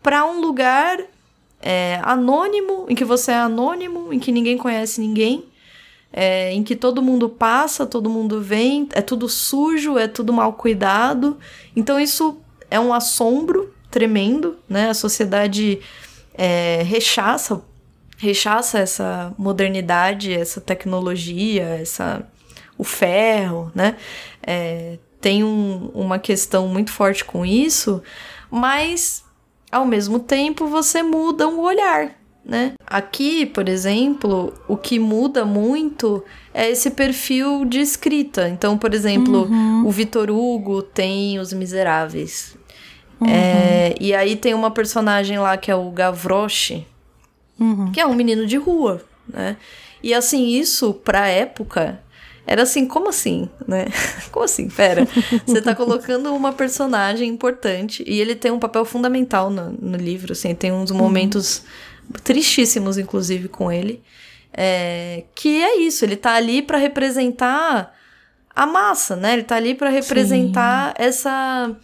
[0.02, 1.00] para um lugar
[1.62, 5.49] é, anônimo, em que você é anônimo, em que ninguém conhece ninguém
[6.12, 10.54] é, em que todo mundo passa, todo mundo vem, é tudo sujo, é tudo mal
[10.54, 11.38] cuidado.
[11.76, 12.40] Então isso
[12.70, 14.90] é um assombro tremendo, né?
[14.90, 15.80] A sociedade
[16.34, 17.62] é, rechaça,
[18.18, 22.28] rechaça essa modernidade, essa tecnologia, essa
[22.78, 23.98] o ferro, né?
[24.42, 28.02] É, tem um, uma questão muito forte com isso,
[28.50, 29.24] mas
[29.70, 32.16] ao mesmo tempo você muda o olhar,
[32.50, 32.74] né?
[32.86, 38.50] Aqui, por exemplo, o que muda muito é esse perfil de escrita.
[38.50, 39.86] Então, por exemplo, uhum.
[39.86, 42.58] o Vitor Hugo tem Os Miseráveis.
[43.22, 43.28] Uhum.
[43.30, 46.88] É, e aí tem uma personagem lá que é o Gavroche,
[47.60, 47.92] uhum.
[47.92, 49.56] que é um menino de rua, né?
[50.02, 52.00] E assim, isso pra época
[52.48, 53.86] era assim, como assim, né?
[54.32, 54.70] Como assim?
[54.70, 55.08] Pera,
[55.46, 60.32] você tá colocando uma personagem importante e ele tem um papel fundamental no, no livro,
[60.32, 61.89] assim, tem uns momentos uhum
[62.24, 64.02] tristíssimos, inclusive, com ele.
[64.52, 67.94] É, que é isso, ele tá ali para representar
[68.56, 69.34] a massa, né?
[69.34, 71.76] Ele tá ali para representar essa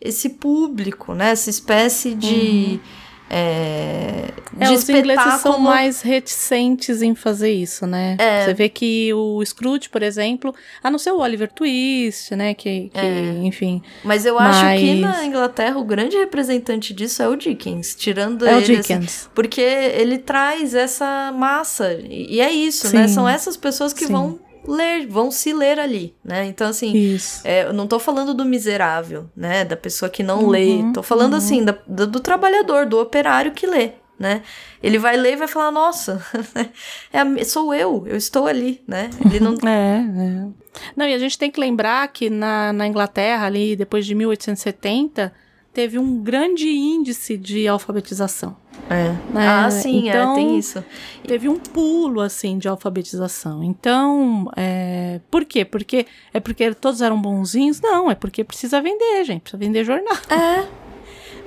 [0.00, 1.30] esse público, né?
[1.30, 4.24] Essa espécie de uhum é,
[4.58, 8.16] é, de os ingleses são mais reticentes em fazer isso, né?
[8.18, 8.44] É.
[8.44, 12.54] Você vê que o Scrooge, por exemplo, a não ser o Oliver Twist, né?
[12.54, 13.40] Que, que é.
[13.42, 13.82] enfim.
[14.02, 14.80] Mas eu acho mas...
[14.80, 18.56] que na Inglaterra o grande representante disso é o Dickens, tirando é ele.
[18.56, 19.04] O assim, Dickens.
[19.04, 21.98] Assim, porque ele traz essa massa.
[22.08, 22.90] E é isso, né?
[22.90, 22.96] Sim.
[22.98, 23.08] né?
[23.08, 24.12] São essas pessoas que Sim.
[24.12, 26.46] vão ler, vão se ler ali, né?
[26.46, 29.64] Então, assim, é, eu não tô falando do miserável, né?
[29.64, 30.92] Da pessoa que não uhum, lê.
[30.92, 31.38] Tô falando, uhum.
[31.38, 34.42] assim, da, do, do, trabalhador, do operário que lê, né?
[34.82, 36.24] Ele vai ler e vai falar, nossa,
[37.12, 39.10] é, sou eu, eu estou ali, né?
[39.24, 39.54] Ele não...
[39.68, 40.68] é, é.
[40.94, 45.32] Não, e a gente tem que lembrar que na, na Inglaterra, ali, depois de 1870
[45.78, 48.56] teve um grande índice de alfabetização.
[48.90, 49.12] É.
[49.32, 49.46] Né?
[49.46, 50.84] Ah, sim, então, é, tem então, isso.
[51.24, 53.62] Teve um pulo, assim, de alfabetização.
[53.62, 55.64] Então, é, por quê?
[55.64, 56.04] Porque
[56.34, 57.80] é porque todos eram bonzinhos?
[57.80, 59.42] Não, é porque precisa vender, gente.
[59.42, 60.16] Precisa vender jornal.
[60.28, 60.66] É.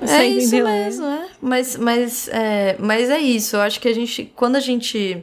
[0.00, 1.28] Você é isso mesmo, é.
[1.38, 3.56] Mas, mas, é, mas é isso.
[3.56, 5.22] Eu acho que a gente, quando a gente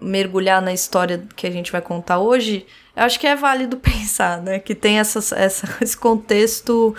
[0.00, 2.66] mergulhar na história que a gente vai contar hoje,
[2.96, 4.58] eu acho que é válido pensar, né?
[4.58, 6.92] Que tem essa, essa, esse contexto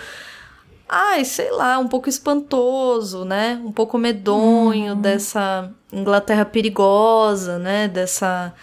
[0.88, 3.60] ai, sei lá, um pouco espantoso, né?
[3.64, 5.00] Um pouco medonho uhum.
[5.00, 7.88] dessa Inglaterra perigosa, né?
[7.88, 8.54] Dessa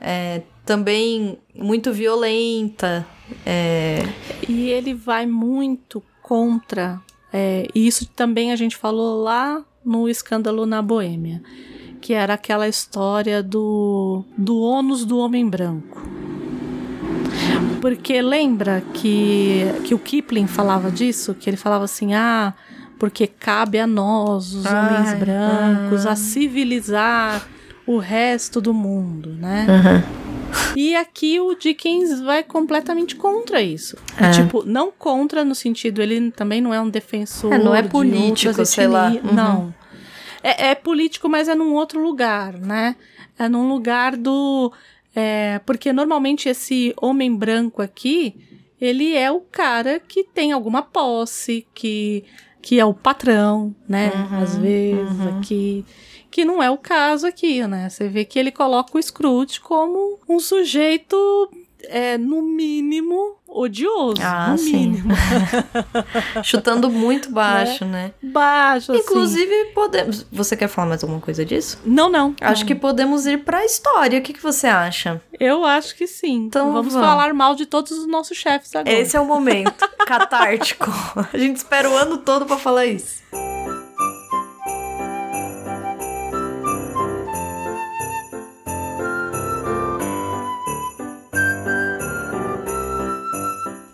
[0.00, 3.06] é, também muito violenta.
[3.46, 4.02] É...
[4.48, 7.00] E ele vai muito contra.
[7.32, 11.42] É, e isso também a gente falou lá no escândalo na Boêmia,
[12.00, 16.00] que era aquela história do, do ônus do homem branco.
[17.80, 21.34] Porque lembra que, que o Kipling falava disso?
[21.34, 22.52] Que ele falava assim: ah,
[22.98, 27.46] porque cabe a nós, os Ai, homens brancos, a civilizar
[27.86, 29.66] o resto do mundo, né?
[29.68, 30.30] Uhum.
[30.76, 33.96] E aqui o Dickens vai completamente contra isso.
[34.18, 34.30] É.
[34.30, 37.52] Tipo, não contra no sentido, ele também não é um defensor.
[37.52, 39.08] É, não é político, sei lá.
[39.08, 39.32] Uhum.
[39.32, 39.74] Não.
[40.42, 42.96] É, é político, mas é num outro lugar, né?
[43.38, 44.72] É num lugar do
[45.14, 48.36] é, porque normalmente esse homem branco aqui,
[48.80, 52.24] ele é o cara que tem alguma posse, que,
[52.62, 54.10] que é o patrão, né?
[54.14, 55.38] Uhum, Às vezes uhum.
[55.38, 55.84] aqui.
[56.30, 57.88] Que não é o caso aqui, né?
[57.88, 61.16] Você vê que ele coloca o Scrooge como um sujeito,
[61.88, 64.72] é, no mínimo, odioso, Ah, no sim.
[64.72, 65.14] mínimo.
[66.42, 68.12] Chutando muito baixo, né?
[68.22, 69.00] Baixo, assim.
[69.02, 70.26] Inclusive, podemos.
[70.32, 71.78] Você quer falar mais alguma coisa disso?
[71.84, 72.34] Não, não.
[72.40, 72.66] Acho não.
[72.68, 74.18] que podemos ir pra história.
[74.18, 75.20] O que, que você acha?
[75.38, 76.36] Eu acho que sim.
[76.46, 77.08] Então vamos, vamos.
[77.08, 78.94] falar mal de todos os nossos chefes agora.
[78.94, 80.90] Esse é o momento catártico.
[81.32, 83.20] A gente espera o ano todo pra falar isso.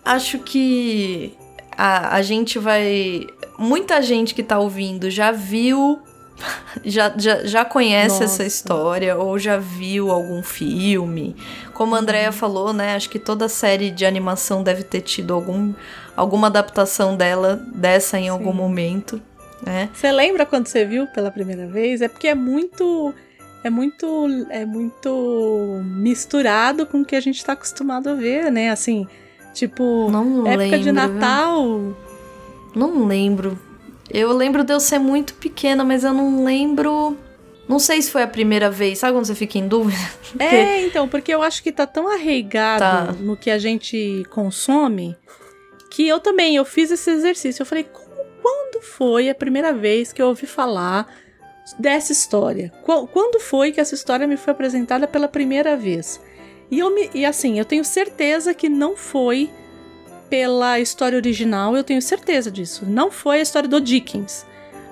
[0.07, 1.35] Acho que
[1.77, 3.27] a, a gente vai.
[3.59, 6.01] Muita gente que tá ouvindo já viu.
[6.85, 8.45] Já, já, já conhece essa Nossa.
[8.45, 11.35] história ou já viu algum filme.
[11.73, 12.95] Como a Andrea falou, né?
[12.95, 15.73] Acho que toda série de animação deve ter tido algum,
[16.15, 18.57] alguma adaptação dela, dessa em algum Sim.
[18.59, 19.23] momento,
[19.65, 19.89] né?
[19.95, 22.03] Você lembra quando você viu pela primeira vez?
[22.03, 23.15] É porque é muito.
[23.65, 24.27] É muito.
[24.51, 28.69] É muito misturado com o que a gente tá acostumado a ver, né?
[28.69, 29.09] Assim,
[29.57, 30.79] tipo, Não época lembro.
[30.81, 30.93] de?
[30.93, 31.81] Natal.
[32.75, 33.59] Não lembro.
[34.11, 37.17] Eu lembro de eu ser muito pequena, mas eu não lembro.
[37.69, 38.99] Não sei se foi a primeira vez.
[38.99, 39.99] Sabe quando você fica em dúvida?
[40.39, 43.13] É, então, porque eu acho que tá tão arraigado Tá.
[43.19, 45.17] no que a gente consome
[45.91, 47.63] que eu também, eu fiz esse exercício.
[47.63, 47.87] Eu falei,
[48.43, 51.07] quando foi a primeira vez que eu ouvi falar
[51.79, 52.71] dessa história?
[52.85, 56.21] Qu- Quando foi que essa história me foi apresentada pela primeira vez?
[56.71, 59.51] E, eu me, e assim, eu tenho certeza que não foi
[60.29, 62.85] pela história original, eu tenho certeza disso.
[62.87, 64.45] Não foi a história do Dickens.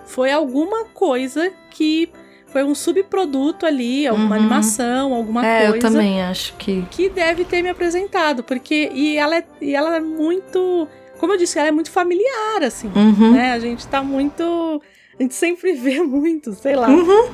[0.07, 2.09] Foi alguma coisa que
[2.47, 4.43] foi um subproduto ali, alguma Uhum.
[4.43, 6.85] animação, alguma é, coisa eu também acho que.
[6.91, 10.87] que deve ter me apresentado, porque e ela é, e ela é muito,
[11.19, 13.33] como eu disse, ela é muito familiar assim, Uhum.
[13.33, 13.51] né?
[13.53, 14.81] A gente tá muito,
[15.19, 16.89] a gente sempre vê muito, sei lá.
[16.89, 17.31] Uhum.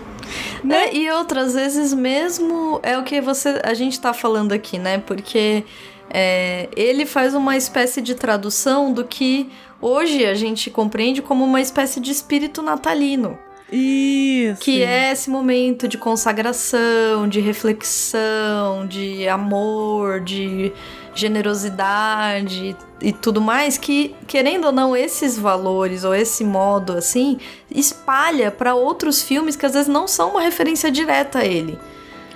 [0.62, 0.88] Né?
[0.88, 4.98] É, e outras vezes mesmo é o que você a gente tá falando aqui, né?
[4.98, 5.64] Porque
[6.10, 9.48] é, ele faz uma espécie de tradução do que
[9.80, 13.38] hoje a gente compreende como uma espécie de espírito natalino.
[13.72, 14.60] Isso.
[14.62, 20.72] Que é esse momento de consagração, de reflexão, de amor, de
[21.20, 27.38] generosidade e tudo mais, que, querendo ou não, esses valores ou esse modo assim,
[27.70, 31.78] espalha para outros filmes que às vezes não são uma referência direta a ele,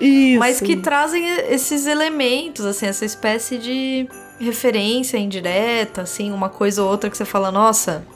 [0.01, 0.39] Isso.
[0.39, 4.09] mas que trazem esses elementos, assim, essa espécie de
[4.39, 8.07] referência indireta, assim, uma coisa ou outra que você fala, nossa,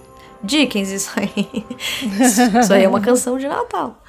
[0.43, 1.66] Dickens, isso aí.
[2.61, 4.03] isso aí é uma canção de Natal.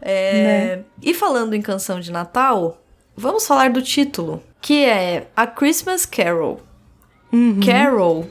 [0.00, 2.80] É, E falando em canção de Natal,
[3.16, 6.60] vamos falar do título, que é A Christmas Carol.
[7.32, 7.60] Uhum.
[7.64, 8.28] Carol.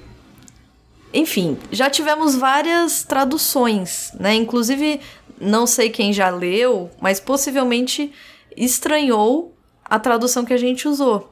[1.13, 4.35] Enfim, já tivemos várias traduções, né?
[4.35, 4.99] Inclusive,
[5.39, 8.11] não sei quem já leu, mas possivelmente
[8.57, 9.55] estranhou
[9.85, 11.31] a tradução que a gente usou.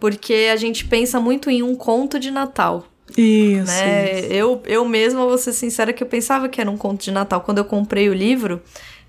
[0.00, 3.66] Porque a gente pensa muito em um conto de Natal Isso.
[3.66, 4.18] né?
[4.20, 4.32] isso.
[4.32, 7.42] Eu, eu mesma, vou ser sincera, que eu pensava que era um conto de Natal.
[7.42, 8.62] Quando eu comprei o livro,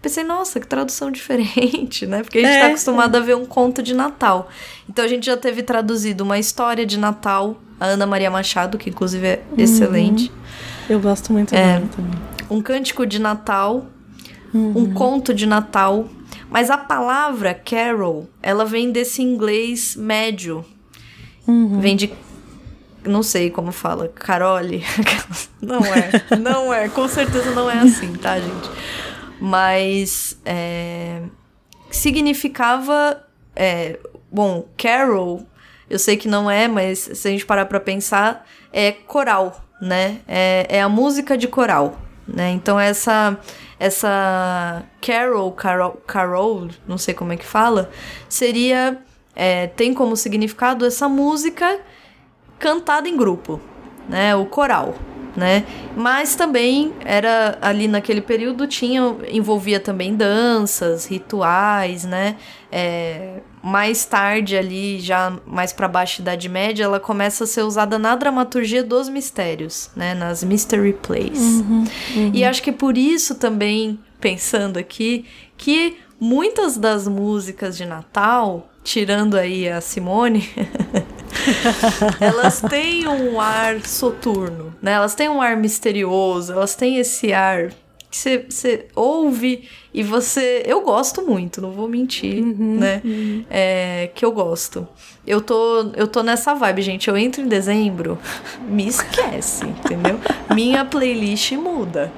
[0.03, 2.21] pensei, nossa, que tradução diferente, né?
[2.21, 4.49] Porque a gente É, tá acostumado a ver um conto de Natal.
[4.87, 8.89] Então a gente já teve traduzido uma história de Natal, a Ana Maria Machado, que
[8.91, 9.55] inclusive é Uhum.
[9.63, 10.31] excelente.
[10.87, 11.75] Eu gosto muito É.
[11.79, 12.11] dela também.
[12.49, 13.87] Um cântico de Natal,
[14.53, 14.73] Uhum.
[14.77, 16.07] um conto de Natal.
[16.49, 20.63] Mas a palavra carol, ela vem desse inglês médio.
[21.47, 21.79] Uhum.
[21.79, 22.13] Vem de.
[23.05, 24.07] Não sei como fala.
[24.13, 24.83] Carole.
[25.61, 26.11] Não é.
[26.39, 26.87] Não é.
[26.89, 28.69] Com certeza não é assim, tá, gente?
[29.43, 30.39] Mas.
[30.45, 31.21] É,
[31.91, 33.27] significava.
[33.53, 33.99] é,
[34.31, 35.45] bom, carol.
[35.89, 40.21] Eu sei que não é, mas se a gente parar pra pensar, é coral, né?
[40.25, 42.51] É, é a música de coral, né?
[42.51, 43.37] Então essa
[43.77, 47.91] essa carol, carol, carol, não sei como é que fala,
[48.29, 48.97] seria
[49.35, 51.81] é, tem como significado essa música
[52.57, 53.59] cantada em grupo,
[54.07, 54.33] né?
[54.35, 54.95] O coral,
[55.35, 55.65] né?
[55.95, 62.35] Mas também era ali naquele período tinha envolvia também danças, rituais, né?
[62.71, 67.63] É, mais tarde ali, já mais para baixo da Idade Média, ela começa a ser
[67.63, 70.13] usada na dramaturgia dos mistérios, né?
[70.13, 71.63] Nas mystery plays.
[72.33, 75.25] E acho que por isso também, pensando aqui,
[75.57, 80.49] que muitas das músicas de Natal, tirando aí a Simone,
[82.19, 84.93] elas têm um ar soturno, né?
[84.93, 87.69] Elas têm um ar misterioso, elas têm esse ar
[88.09, 90.61] que você- você ouve e você.
[90.67, 93.01] Eu gosto muito, não vou mentir, né?
[93.49, 94.87] É, que eu gosto.
[95.25, 97.07] Eu tô, eu tô nessa vibe, gente.
[97.07, 98.19] Eu entro em dezembro,
[98.67, 100.19] me esquece, entendeu?
[100.53, 102.11] Minha playlist muda.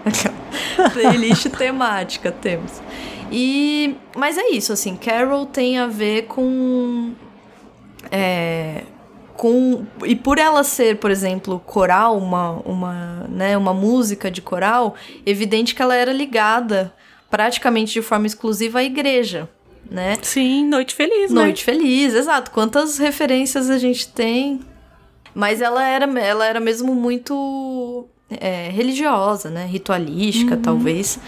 [0.94, 2.82] playlist temática temos.
[3.32, 7.14] E, mas é isso, assim, Carol tem a ver com
[8.12, 8.84] é,
[9.38, 14.96] com e por ela ser, por exemplo, coral, uma, uma, né, uma música de coral,
[15.26, 16.94] evidente que ela era ligada
[17.30, 19.50] praticamente de forma exclusiva à igreja,
[19.90, 20.18] né?
[20.22, 21.42] Sim, Noite Feliz, né?
[21.42, 22.52] Noite Feliz, exato.
[22.52, 24.62] Quantas referências a gente tem?
[25.34, 29.66] Mas ela era, ela era mesmo muito é, religiosa, né?
[29.66, 31.20] Ritualística, Uhum, talvez.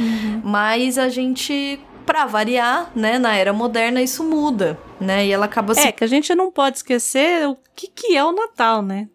[0.43, 3.19] Mas a gente, pra variar, né?
[3.19, 5.25] Na era moderna, isso muda, né?
[5.27, 8.23] E ela acaba se É, que a gente não pode esquecer o que, que é
[8.23, 9.07] o Natal, né?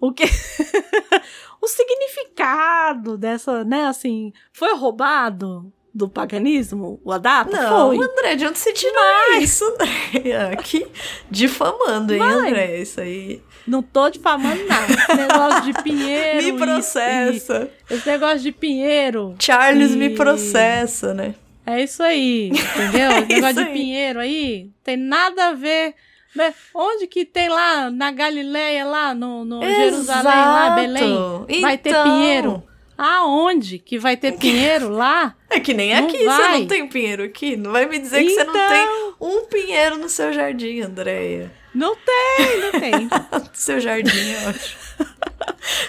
[0.00, 0.24] O que.
[1.60, 4.32] o significado dessa, né, assim.
[4.52, 7.00] Foi roubado do paganismo?
[7.04, 7.50] O data?
[7.50, 7.98] Não, Foi.
[7.98, 10.52] André, de onde você tirou isso, André?
[10.52, 10.86] Aqui,
[11.30, 12.48] difamando, hein, Vai.
[12.48, 12.80] André?
[12.80, 13.42] Isso aí.
[13.66, 14.92] Não tô difamando nada.
[14.92, 16.42] Esse negócio de Pinheiro.
[16.46, 17.70] Me e- processa.
[17.90, 19.34] e- esse negócio de Pinheiro.
[19.38, 21.34] Charles me E- processa, né?
[21.70, 23.10] É isso aí, entendeu?
[23.22, 23.70] Esse negócio de.
[23.72, 25.94] Pinheiro aí tem nada a ver.
[26.34, 26.52] né?
[26.74, 30.70] Onde que tem lá na Galileia, lá no, no Jerusalém, lá.
[30.70, 32.04] Belém, vai ter Então.
[32.04, 32.62] Pinheiro?
[33.02, 35.34] Aonde que vai ter Pinheiro lá?
[35.52, 36.58] É que nem Não aqui, você vai.
[36.60, 37.56] não tem pinheiro aqui.
[37.56, 38.68] Não vai me dizer que você não Então.
[38.68, 41.50] tem um pinheiro no seu jardim, Andréia.
[41.74, 43.08] Não tem, não tem.
[43.52, 45.10] seu jardim é ótimo.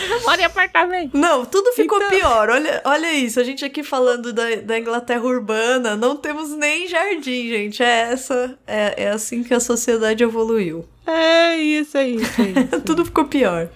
[0.09, 1.17] Eu moro em apartamento.
[1.17, 2.09] Não, tudo ficou Então.
[2.09, 2.49] pior.
[2.49, 3.39] Olha, olha isso.
[3.39, 7.81] A gente aqui falando da, da Inglaterra urbana, não temos nem jardim, gente.
[7.83, 8.57] É essa.
[8.67, 10.85] É, é assim que a sociedade evoluiu.
[11.07, 12.51] É isso aí, isso aí.
[12.65, 12.81] isso aí.
[12.81, 13.69] Tudo ficou pior.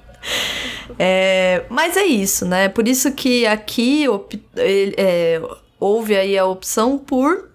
[0.98, 2.70] É, mas é isso, né?
[2.70, 5.42] Por isso que aqui op- é,
[5.80, 7.50] houve aí a opção por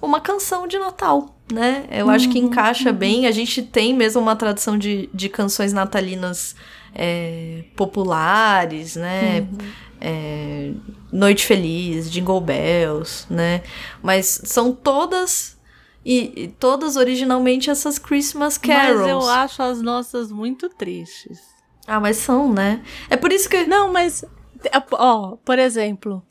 [0.00, 1.84] uma canção de Natal, né?
[1.90, 3.26] Eu acho que encaixa bem.
[3.26, 6.54] A gente tem mesmo uma tradição de, de canções natalinas
[6.94, 9.46] é, populares, né?
[10.00, 10.72] É,
[11.12, 13.62] Noite Feliz, Jingle Bells, né?
[14.02, 15.54] Mas são todas
[16.04, 19.00] e, e todas originalmente essas Christmas carols.
[19.00, 21.40] Mas eu acho as nossas muito tristes.
[21.86, 22.82] Ah, mas são, né?
[23.08, 23.64] É por isso que.
[23.64, 24.24] Não, mas.
[24.92, 26.22] Ó, por exemplo,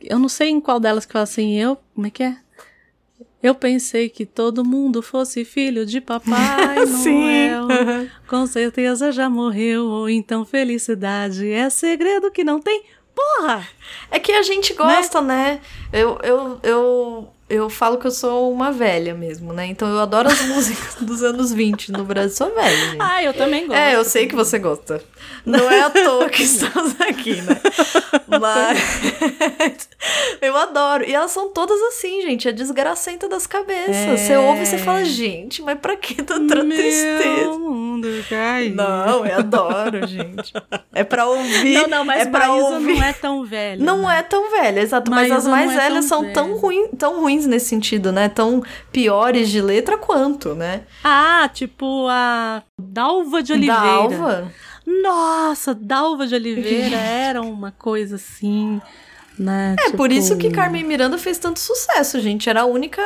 [0.00, 1.76] eu não sei em qual delas que fala assim, eu.
[1.94, 2.36] Como é que é?
[3.42, 7.68] Eu pensei que todo mundo fosse filho de Papai Noel.
[8.26, 12.82] Com certeza já morreu, ou então felicidade é segredo que não tem.
[13.14, 13.66] Porra!
[14.10, 15.60] É que a gente gosta, né?
[15.92, 19.66] Eu, eu, eu, eu falo que eu sou uma velha mesmo, né?
[19.66, 22.36] Então eu adoro as músicas dos anos 20 no Brasil.
[22.36, 22.96] Sou velha, gente.
[23.00, 23.78] Ah, eu também gosto.
[23.78, 25.02] É, eu sei que você gosta.
[25.44, 27.58] Não é à toa que estamos aqui, né?
[28.40, 29.88] Mas
[30.40, 31.04] eu adoro.
[31.04, 32.48] E elas são todas assim, gente.
[32.48, 33.96] É desgracenta das cabeças.
[33.96, 34.16] É.
[34.16, 37.58] Você ouve e você fala, gente, mas pra que tanta Meu tristeza?
[37.58, 38.74] mundo caiu.
[38.74, 40.52] Não, eu adoro, gente.
[40.94, 41.74] É pra ouvir.
[41.74, 42.94] Não, não, mas é pra Maísa ouvir.
[42.94, 43.84] não é tão velha.
[43.84, 45.10] Não é tão velha, exato.
[45.10, 46.58] Mas Maísa as mais é velhas tão são tão, velha.
[46.60, 48.28] ruim, tão ruins nesse sentido, né?
[48.28, 48.62] Tão
[48.92, 50.82] piores de letra quanto, né?
[51.04, 53.82] Ah, tipo a Dalva de Oliveira.
[53.82, 54.52] Dalva.
[54.86, 58.80] Nossa, Dalva de Oliveira era uma coisa assim,
[59.38, 59.76] né?
[59.86, 62.48] É por isso que tipo, Carmen Miranda fez tanto sucesso, gente.
[62.50, 63.00] Era a única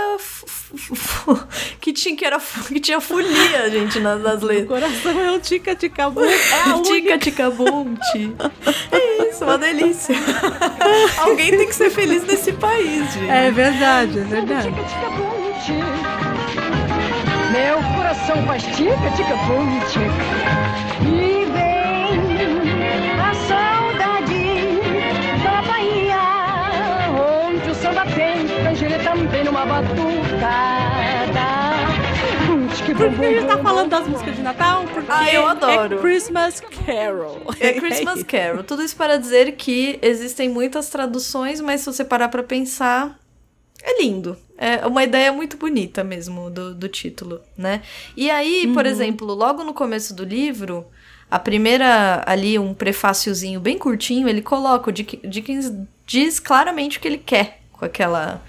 [1.80, 4.68] que tinha que era que tinha folia, gente, nas, nas O letras.
[4.68, 6.24] coração é um tica-tica-bu.
[6.24, 7.18] É a única.
[7.18, 8.50] Tica tica.
[8.90, 10.14] É isso, uma delícia.
[11.18, 13.28] Alguém tem que ser feliz nesse país, gente.
[13.30, 14.68] É verdade, é verdade.
[14.68, 15.10] Tica, tica,
[15.64, 16.22] tica.
[17.52, 20.22] Meu coração faz tica, tica, bum, tica.
[21.04, 23.34] E vem a
[28.82, 30.02] canjere também numa batucada.
[32.96, 34.84] Por que a gente tá falando das músicas de Natal?
[34.92, 35.98] Porque Ah, eu adoro.
[35.98, 37.42] É Christmas Carol.
[37.60, 38.64] É Christmas Carol.
[38.64, 43.18] Tudo isso para dizer que existem muitas traduções, mas se você parar pra pensar,
[43.82, 44.36] é lindo.
[44.58, 47.82] É uma ideia muito bonita mesmo do, do título, né?
[48.16, 50.86] E aí, por exemplo, logo no começo do livro,
[51.30, 55.72] a primeira ali, um prefáciozinho bem curtinho, ele coloca, o Dick- Dickens
[56.06, 58.40] diz claramente o que ele quer com aquela,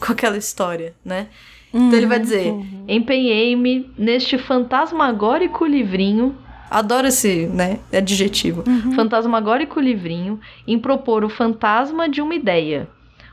[0.00, 1.28] com aquela história, né?
[1.72, 2.52] Então ele vai dizer:
[2.88, 6.36] empenhei-me neste fantasmagórico livrinho.
[6.68, 8.62] Adoro esse, né, adjetivo.
[8.94, 12.88] Fantasmagórico livrinho em propor o fantasma de uma ideia,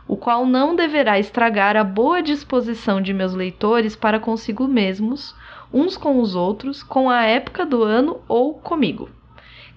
[0.07, 5.36] o qual não deverá estragar a boa disposição de meus leitores para consigo mesmos,
[5.72, 9.09] uns com os outros, com a época do ano ou comigo.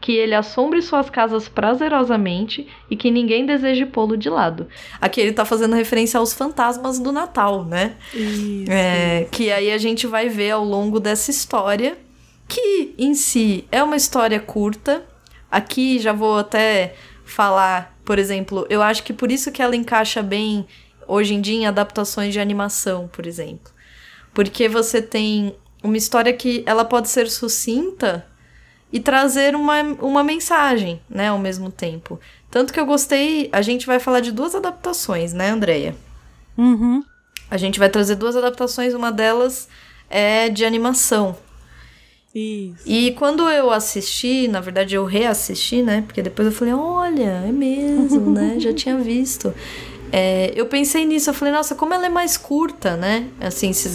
[0.00, 4.66] Que ele assombre suas casas prazerosamente e que ninguém deseje pô-lo de lado.
[5.00, 7.96] Aqui ele tá fazendo referência aos fantasmas do Natal, né?
[8.14, 8.70] Isso.
[8.70, 11.98] É, que aí a gente vai ver ao longo dessa história,
[12.48, 15.04] que em si é uma história curta.
[15.50, 16.94] Aqui já vou até
[17.24, 20.66] falar, por exemplo, eu acho que por isso que ela encaixa bem
[21.06, 23.72] hoje em dia em adaptações de animação, por exemplo.
[24.32, 28.26] Porque você tem uma história que ela pode ser sucinta
[28.92, 32.18] e trazer uma, uma mensagem, né, ao mesmo tempo.
[32.50, 35.94] Tanto que eu gostei, a gente vai falar de duas adaptações, né, Andreia?
[36.58, 37.04] Uhum.
[37.50, 39.68] A gente vai trazer duas adaptações, uma delas
[40.08, 41.36] é de animação.
[42.34, 42.82] Isso.
[42.86, 46.02] E quando eu assisti, na verdade eu reassisti, né?
[46.06, 48.54] Porque depois eu falei, olha, é mesmo, né?
[48.60, 49.52] Já tinha visto.
[50.12, 53.26] É, eu pensei nisso, eu falei, nossa, como ela é mais curta, né?
[53.40, 53.88] Assim, se-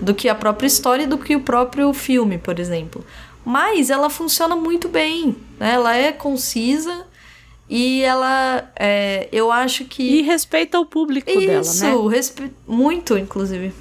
[0.00, 3.04] do que a própria história e do que o próprio filme, por exemplo.
[3.50, 5.72] Mas ela funciona muito bem, né?
[5.72, 7.06] Ela é concisa
[7.66, 12.14] e ela, é, eu acho que E respeita o público dela, isso, né?
[12.14, 13.72] respe- muito, inclusive.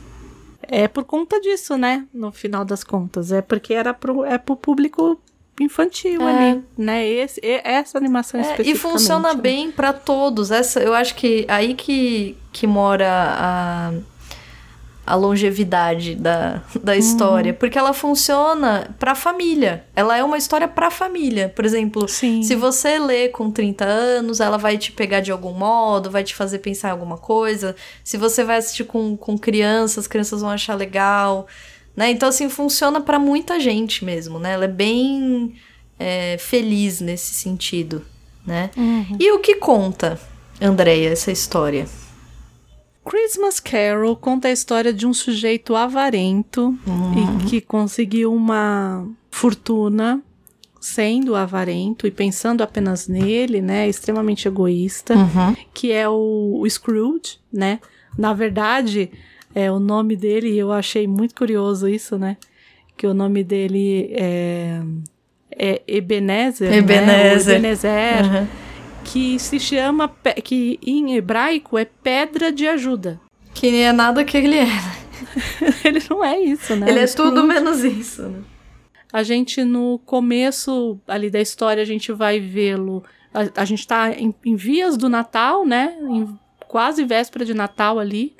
[0.61, 2.05] É por conta disso, né?
[2.13, 3.31] No final das contas.
[3.33, 5.19] É porque era pro, é pro público
[5.59, 6.31] infantil É.
[6.51, 7.05] ali, né?
[7.05, 8.79] Esse, e- essa animação É, e especificamente.
[8.93, 9.41] funciona né?
[9.41, 10.49] bem pra todos.
[10.49, 13.91] Essa, eu acho que aí que, que mora a,
[15.07, 16.97] a longevidade da, da Uhum.
[16.99, 19.85] história, porque ela funciona pra família.
[19.95, 21.47] Ela é uma história pra família.
[21.55, 22.43] Por exemplo, Sim.
[22.43, 26.35] se você lê com 30 anos, ela vai te pegar de algum modo, vai te
[26.35, 27.75] fazer pensar em alguma coisa.
[28.03, 31.47] Se você vai assistir com, com crianças, as crianças vão achar legal.
[31.95, 32.11] Né?
[32.11, 34.51] Então, assim, funciona pra muita gente mesmo, né?
[34.51, 35.55] Ela é bem
[35.97, 38.03] é, feliz nesse sentido,
[38.45, 38.69] né?
[38.77, 39.17] Uhum.
[39.19, 40.19] E o que conta,
[40.61, 41.87] Andréia, essa história?
[43.09, 46.77] Christmas Carol conta a história de um sujeito avarento
[47.43, 50.21] e que conseguiu uma fortuna
[50.79, 53.87] sendo avarento e pensando apenas nele, né?
[53.89, 55.15] Extremamente egoísta.
[55.73, 57.79] que é o, o Scrooge, né?
[58.17, 59.09] Na verdade,
[59.53, 62.37] é o nome dele, eu achei muito curioso isso, né?
[62.95, 64.81] Que o nome dele é,
[65.51, 66.77] é Ebenezer, né?
[66.77, 67.53] Ebenezer.
[67.53, 68.47] O Ebenezer, Uhum.
[69.07, 73.19] Que se chama, que em hebraico é pedra de ajuda.
[73.53, 74.67] Que nem é nada que ele é.
[75.83, 76.89] Ele não é isso, né?
[76.89, 78.23] ele é tudo menos isso.
[78.23, 78.43] Né?
[79.11, 83.03] A gente, no começo ali da história, a gente vai vê-lo.
[83.33, 85.97] A, a gente tá em, em vias do Natal, né?
[86.01, 86.37] Em
[86.67, 88.35] quase véspera de Natal ali.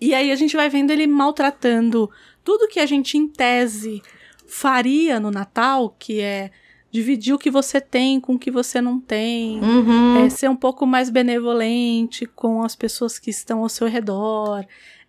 [0.00, 2.10] E aí a gente vai vendo ele maltratando
[2.44, 4.02] tudo que a gente, em tese,
[4.46, 6.50] faria no Natal, que é
[6.90, 9.60] dividir o que você tem com o que você não tem.
[9.60, 10.24] Uhum.
[10.24, 14.64] É ser um pouco mais benevolente com as pessoas que estão ao seu redor.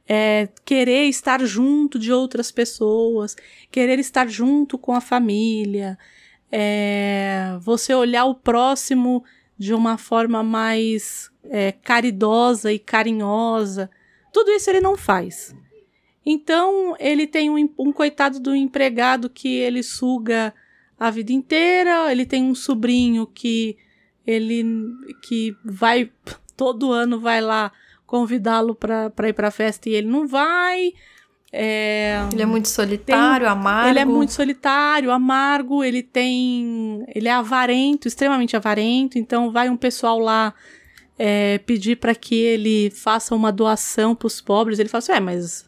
[0.07, 3.35] É querer estar junto de outras pessoas.
[3.71, 5.97] Querer estar junto com a família.
[6.51, 9.23] É você olhar o próximo
[9.57, 13.89] de uma forma mais é, caridosa e carinhosa.
[14.33, 15.55] Tudo isso ele não faz.
[16.25, 20.53] Então, ele tem um, um coitado do empregado que ele suga
[20.99, 23.77] a vida inteira, ele tem um sobrinho que
[24.27, 24.63] ele
[25.23, 26.11] que vai
[26.57, 27.71] todo ano vai lá
[28.05, 30.93] convidá-lo para ir para festa e ele não vai.
[31.51, 33.89] É, Ele é muito solitário, amargo.
[33.89, 37.03] ele é muito solitário, amargo, ele tem.
[37.15, 40.53] Ele é avarento, extremamente avarento, então vai um pessoal lá
[41.17, 44.77] é, pedir para que ele faça uma doação para os pobres.
[44.77, 45.67] Ele fala assim: é, mas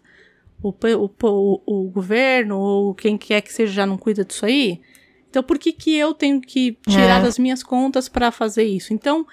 [0.61, 4.82] o, o, o, o governo ou quem quer que seja já não cuida disso aí?
[5.32, 7.23] Então por que, que eu tenho que tirar É.
[7.23, 8.93] das minhas contas para fazer isso?
[8.93, 9.25] Então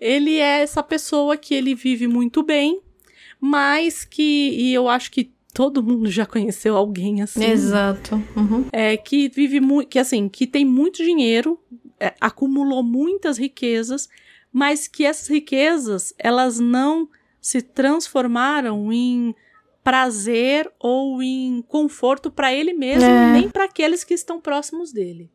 [0.00, 2.80] ele é essa pessoa que ele vive muito bem,
[3.40, 4.50] mas que.
[4.50, 8.14] E eu acho que todo mundo já conheceu alguém assim Exato.
[8.36, 8.66] Uhum.
[8.72, 11.58] é, que vive muito, que assim, que tem muito dinheiro,
[11.98, 14.08] é, acumulou muitas riquezas,
[14.52, 17.08] mas que essas riquezas elas não
[17.40, 19.34] se transformaram em
[19.84, 23.32] prazer ou em conforto para ele mesmo, É.
[23.32, 25.30] nem para aqueles que estão próximos dele,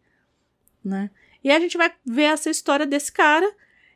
[0.83, 1.09] né?
[1.43, 3.49] E a gente vai ver essa história desse cara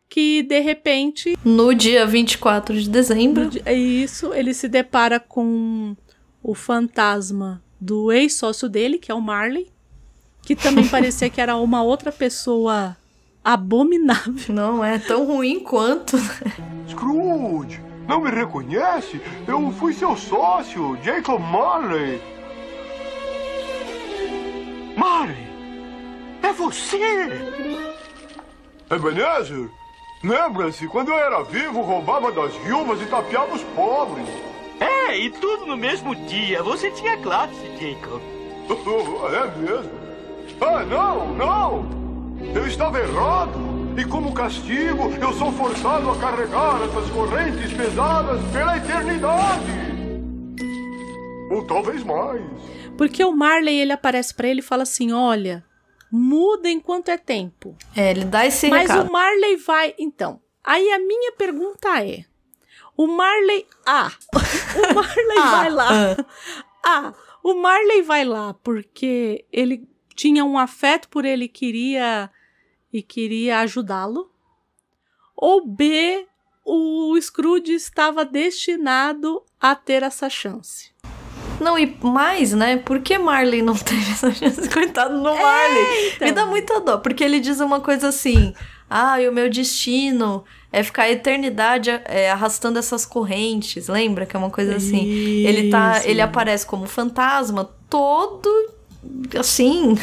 [0.09, 3.49] que de repente No dia 24 de dezembro.
[3.65, 5.95] é isso, ele se depara com
[6.41, 9.67] o fantasma do ex-sócio dele, que é o Marley,
[10.41, 12.97] que também parecia que era uma outra pessoa
[13.43, 14.33] abominável.
[14.53, 16.17] Não é tão ruim quanto.
[16.89, 19.21] Scrooge, não me reconhece?
[19.47, 22.21] Eu fui seu sócio, Jacob Marley.
[24.95, 25.47] Marley,
[26.41, 26.97] é você!
[28.89, 29.69] Ebenezer,
[30.23, 34.27] lembra-se, quando eu era vivo, roubava das viúvas e tapeava os pobres.
[34.79, 36.63] É, e tudo no mesmo dia.
[36.63, 38.21] Você tinha classe, Jacob.
[39.33, 39.91] é mesmo?
[40.61, 41.85] Ah, não, não!
[42.55, 43.76] Eu estava errado.
[43.97, 49.65] E como castigo, eu sou forçado a carregar essas correntes pesadas pela eternidade.
[51.49, 52.43] Ou talvez mais.
[52.95, 55.65] Porque o Marley, ele aparece pra ele e fala assim: olha,
[56.11, 57.75] muda enquanto é tempo.
[57.95, 59.09] É, ele dá esse Mas recado.
[59.09, 59.95] o Marley vai.
[59.97, 62.23] Então, aí a minha pergunta é:
[62.95, 63.65] O Marley.
[63.85, 64.11] Ah!
[64.77, 65.89] O Marley Ah, vai lá.
[66.89, 72.29] Ah, o Marley vai lá porque ele tinha um afeto por ele e queria
[72.91, 74.29] e queria ajudá-lo.
[75.35, 76.25] Ou B,
[76.65, 80.91] o Scrooge estava destinado a ter essa chance.
[81.59, 82.77] Não, e mais, né?
[82.77, 84.69] Por que Marley não teve essa chance?
[84.69, 86.11] Coitado no Marley.
[86.15, 86.27] então.
[86.27, 88.53] Me dá muita dó, porque ele diz uma coisa assim:
[88.89, 93.87] ah, e o meu destino é ficar a eternidade é, arrastando essas correntes.
[93.87, 95.09] Lembra que é uma coisa assim?
[95.09, 95.97] Ele tá.
[95.97, 96.07] Isso.
[96.07, 98.49] Ele aparece como fantasma todo
[99.37, 99.97] assim.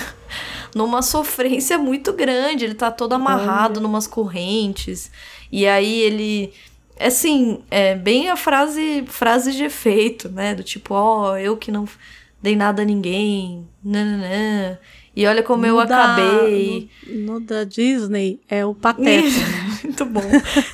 [0.75, 2.65] Numa sofrência muito grande.
[2.65, 5.11] Ele tá todo amarrado numas correntes.
[5.51, 6.53] E aí ele.
[6.99, 10.55] Assim, é bem a frase, frase de efeito, né?
[10.55, 11.89] Do tipo, ó, eu que não
[12.43, 13.67] dei nada a ninguém.
[13.83, 14.79] Nananã.
[15.17, 16.89] E olha como eu No da- acabei.
[17.07, 19.29] no, no da Disney é o Pateta.
[19.85, 20.23] Muito bom.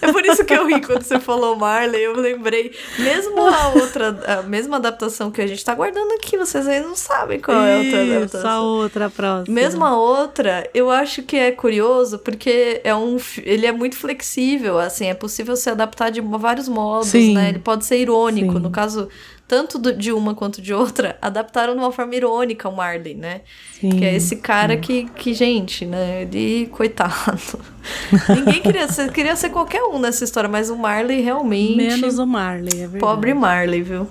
[0.00, 2.00] É por isso que eu ri quando você falou Marley.
[2.00, 2.72] Eu lembrei.
[2.98, 6.94] Mesmo a outra, a mesma adaptação que a gente tá guardando aqui, vocês aí não
[6.96, 8.64] sabem qual é a outra adaptação.
[8.66, 9.54] outra próxima.
[9.54, 14.78] Mesmo a outra, eu acho que é curioso porque é um, ele é muito flexível,
[14.78, 17.34] assim, é possível se adaptar de vários modos, Sim.
[17.34, 17.48] né?
[17.50, 18.58] Ele pode ser irônico, Sim.
[18.60, 19.08] no caso,
[19.50, 23.40] tanto do- de uma quanto de outra, adaptaram de uma forma irônica o Marley, né?
[23.80, 26.22] Sim, Que é esse cara que, que, gente, né?
[26.22, 27.58] Ele, coitado.
[28.32, 31.76] Ninguém queria ser, queria ser qualquer um nessa história, mas o Marley realmente.
[31.76, 33.00] Menos o Marley, é verdade.
[33.00, 34.06] Pobre Marley, viu?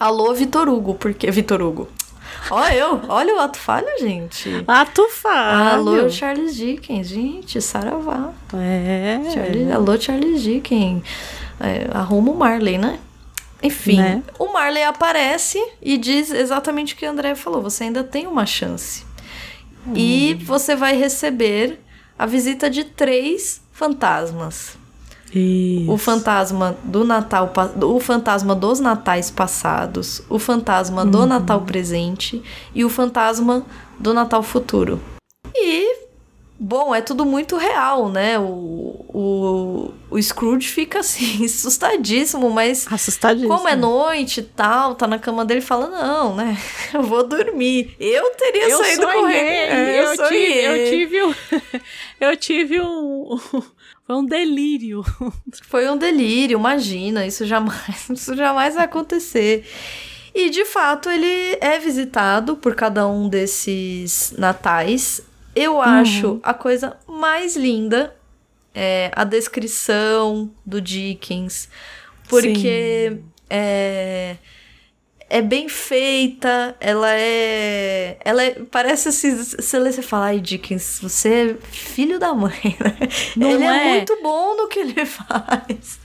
[0.00, 1.86] Alô, Vitor Hugo, porque Vitor Hugo.
[2.50, 4.50] Ó, eu, olha o ato falho, gente.
[4.66, 5.90] Ato falho.
[5.90, 8.30] Alô, Charles Dickens, gente, saravá.
[8.54, 9.20] É.
[9.32, 11.02] Charles- Alô, Charles Dickens.
[11.60, 12.98] É, arruma o Marley, né?
[13.64, 14.22] Enfim, Né?
[14.38, 18.44] o Marley aparece e diz exatamente o que o André falou: você ainda tem uma
[18.44, 19.04] chance.
[19.94, 21.78] E você vai receber
[22.18, 24.78] a visita de três fantasmas.
[25.34, 25.90] Isso.
[25.90, 27.52] O fantasma do Natal,
[27.82, 32.40] o fantasma dos natais passados, o fantasma do Natal presente
[32.72, 33.66] e o fantasma
[33.98, 35.00] do Natal futuro.
[35.54, 35.83] E
[36.64, 38.38] bom, é tudo muito real, né?
[38.38, 43.54] O, o, o Scrooge fica assim, assustadíssimo, mas Assustadíssimo.
[43.54, 46.56] como é noite e tal, tá na cama dele e fala: Não, né?
[46.94, 47.94] Eu vou dormir.
[48.00, 49.44] Eu teria Eu saído sonhei, correndo.
[49.44, 50.66] É, eu, tive, sonhei.
[50.66, 51.34] eu tive um,
[52.20, 53.38] eu tive um,
[54.06, 55.04] foi um delírio.
[55.68, 59.66] Foi um delírio, imagina, isso jamais, isso jamais vai acontecer.
[60.34, 65.22] E de fato ele é visitado por cada um desses natais.
[65.54, 68.14] Eu acho a coisa mais linda
[68.74, 71.68] é a descrição do Dickens,
[72.28, 74.36] porque é,
[75.30, 78.18] é bem feita, ela é.
[78.24, 83.08] Ela é, parece assim, se você falar, ai, Dickens, você é filho da mãe, né?
[83.36, 83.66] Não ele é.
[83.66, 83.94] é?
[83.94, 86.00] muito bom no que ele faz.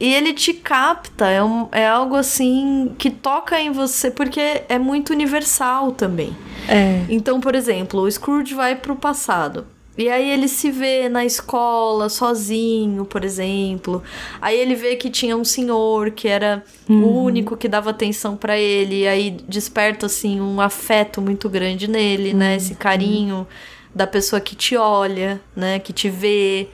[0.00, 4.78] E ele te capta, é, um, é algo assim que toca em você, porque é
[4.78, 6.36] muito universal também.
[6.68, 7.04] É.
[7.08, 9.66] Então, por exemplo, o Scrooge vai pro passado.
[9.98, 14.00] E aí ele se vê na escola sozinho, por exemplo.
[14.40, 18.56] Aí ele vê que tinha um senhor que era o único que dava atenção pra
[18.56, 19.00] ele.
[19.00, 22.54] E aí desperta assim um afeto muito grande nele, né?
[22.54, 23.44] Esse carinho
[23.92, 25.80] da pessoa que te olha, né?
[25.80, 26.68] Que te vê.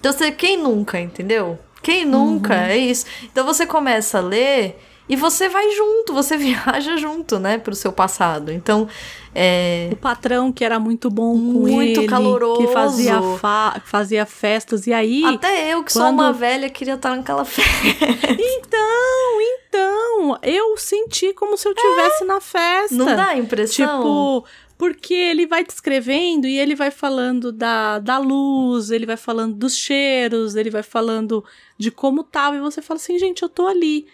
[0.00, 1.56] Então, você, quem nunca, entendeu?
[1.84, 2.54] Quem nunca?
[2.54, 3.06] É isso.
[3.22, 4.76] Então você começa a ler
[5.08, 8.50] e você vai junto, você viaja junto, né, pro seu passado.
[8.50, 8.88] Então,
[9.34, 12.60] é, O patrão que era muito bom com Muito ele, caloroso.
[12.66, 14.86] que fazia, fa- fazia festas.
[14.86, 18.06] E aí, até eu, que sou quando- uma velha, queria estar naquela festa.
[18.38, 22.94] então, então, eu senti como se eu tivesse na festa.
[22.94, 23.86] Não dá a impressão?
[23.98, 24.44] Tipo,
[24.76, 29.76] porque ele vai descrevendo e ele vai falando da, da luz, ele vai falando dos
[29.76, 31.44] cheiros, ele vai falando
[31.78, 34.06] de como tava, e você fala assim, gente, eu tô ali.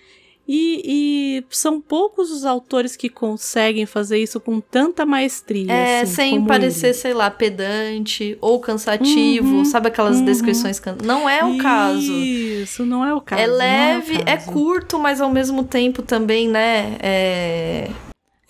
[0.52, 5.72] E, e são poucos os autores que conseguem fazer isso com tanta maestria.
[5.72, 6.94] É, assim, sem parecer, ele.
[6.94, 9.58] sei lá, pedante ou cansativo.
[9.58, 10.24] Uhum, sabe aquelas uhum.
[10.24, 10.80] descrições?
[10.80, 10.96] Can...
[11.04, 12.12] Não é o caso.
[12.12, 13.42] Isso, não é o caso.
[13.42, 14.50] É não leve, é, caso.
[14.50, 16.96] curto, mas ao mesmo tempo também, né?
[17.00, 17.90] É...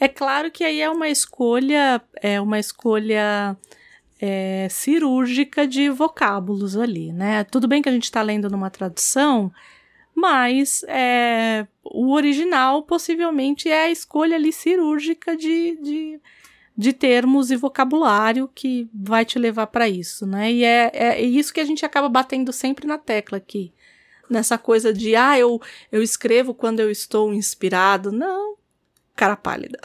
[0.00, 3.54] É claro que aí é uma escolha, é uma escolha
[4.18, 7.44] é, cirúrgica de vocábulos ali, né?
[7.44, 9.52] Tudo bem que a gente está lendo numa tradução,
[10.14, 16.20] mas é, o original possivelmente é a escolha ali cirúrgica de, de,
[16.74, 20.50] de termos e vocabulário que vai te levar para isso, né?
[20.50, 23.70] E é, é isso que a gente acaba batendo sempre na tecla aqui.
[24.30, 25.60] Nessa coisa de, ah, eu,
[25.92, 28.10] eu escrevo quando eu estou inspirado.
[28.12, 28.56] Não,
[29.20, 29.78] cara pálida.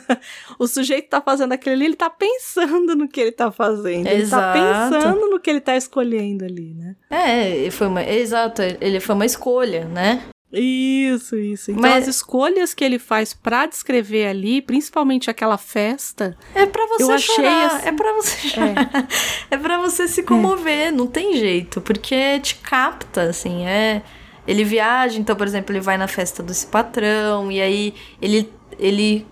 [0.58, 4.06] o sujeito tá fazendo aquilo ali, ele tá pensando no que ele tá fazendo.
[4.06, 4.58] Exato.
[4.58, 6.94] Ele tá pensando no que ele tá escolhendo ali, né?
[7.08, 10.22] É, foi uma, exato, ele foi uma escolha, né?
[10.52, 11.70] Isso, isso.
[11.72, 16.86] Então Mas- as escolhas que ele faz pra descrever ali, principalmente aquela festa, É pra
[16.86, 19.08] você Eu achei chorar, assim- é pra você chorar.
[19.50, 24.02] É, pra você se comover, não tem jeito, porque te capta, assim, é...
[24.46, 29.26] Ele viaja, então, por exemplo, ele vai na festa desse patrão, e aí ele, ele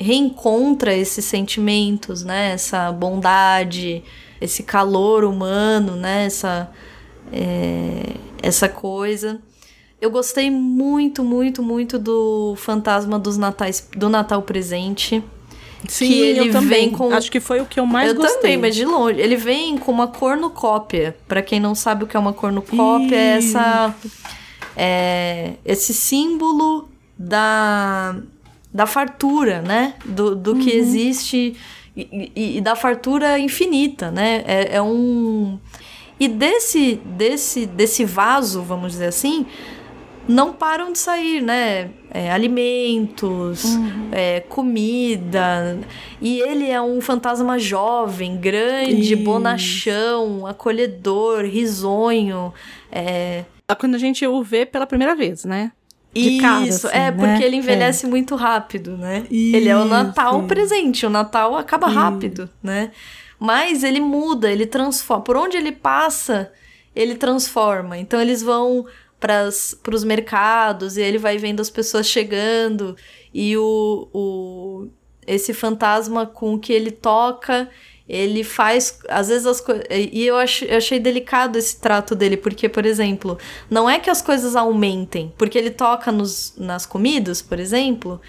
[0.00, 2.52] reencontra esses sentimentos, né?
[2.52, 4.02] Essa bondade,
[4.40, 6.24] esse calor humano, né?
[6.26, 6.70] Essa,
[7.32, 9.40] é, essa coisa.
[10.00, 15.22] Eu gostei muito, muito, muito do Fantasma dos Natais, do Natal Presente.
[15.88, 16.86] sim, ele eu também.
[16.86, 18.36] vem com- Acho que foi o que eu mais eu gostei.
[18.40, 19.18] também, mas de longe.
[19.20, 21.16] Ele vem com uma cornucópia.
[21.26, 23.38] Pra quem não sabe o que é uma cornucópia, é Ih.
[23.38, 23.92] essa
[24.76, 26.88] é, esse símbolo
[27.18, 28.16] da,
[28.72, 29.94] da fartura, né?
[30.04, 30.76] Do, do que Uhum.
[30.78, 31.56] existe
[31.96, 34.44] e, e- e da fartura infinita, né?
[34.46, 35.58] É, é um
[36.20, 39.46] e desse desse desse vaso, vamos dizer assim,
[40.28, 41.90] não param de sair, né?
[42.10, 44.08] É, alimentos, Uhum.
[44.12, 45.78] é, comida.
[46.20, 49.22] E ele é um fantasma jovem, grande, Isso.
[49.24, 52.52] bonachão, acolhedor, risonho.
[52.92, 53.44] É,
[53.78, 55.70] Quando a gente o vê pela primeira vez, né?
[56.22, 57.12] De cara, isso, assim, é né?
[57.12, 59.24] porque ele envelhece muito rápido, né?
[59.30, 61.96] Isso, ele é o Natal presente, o Natal acaba Isso.
[61.96, 62.90] rápido, né?
[63.38, 65.22] Mas ele muda, ele transforma.
[65.22, 66.52] Por onde ele passa,
[66.94, 67.96] ele transforma.
[67.96, 68.84] Então eles vão
[69.20, 72.96] para os mercados e ele vai vendo as pessoas chegando
[73.34, 74.88] e o, o
[75.26, 77.68] esse fantasma com que ele toca
[78.08, 82.36] ele faz às vezes as coisas e eu, ach, eu achei delicado esse trato dele
[82.36, 83.36] porque por exemplo
[83.68, 88.20] não é que as coisas aumentem porque ele toca nos, nas comidas por exemplo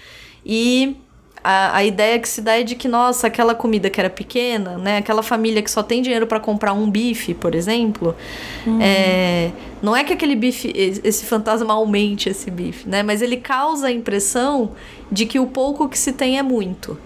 [0.44, 0.96] e
[1.42, 4.76] a, a ideia que se dá é de que, nossa, aquela comida que era pequena,
[4.76, 4.98] né?
[4.98, 8.14] Aquela família que só tem dinheiro para comprar um bife, por exemplo.
[8.80, 9.50] é,
[9.82, 13.02] não é que aquele bife, esse esse fantasma aumente esse bife, né?
[13.02, 14.72] Mas ele causa a impressão
[15.10, 16.98] de que o pouco que se tem é muito.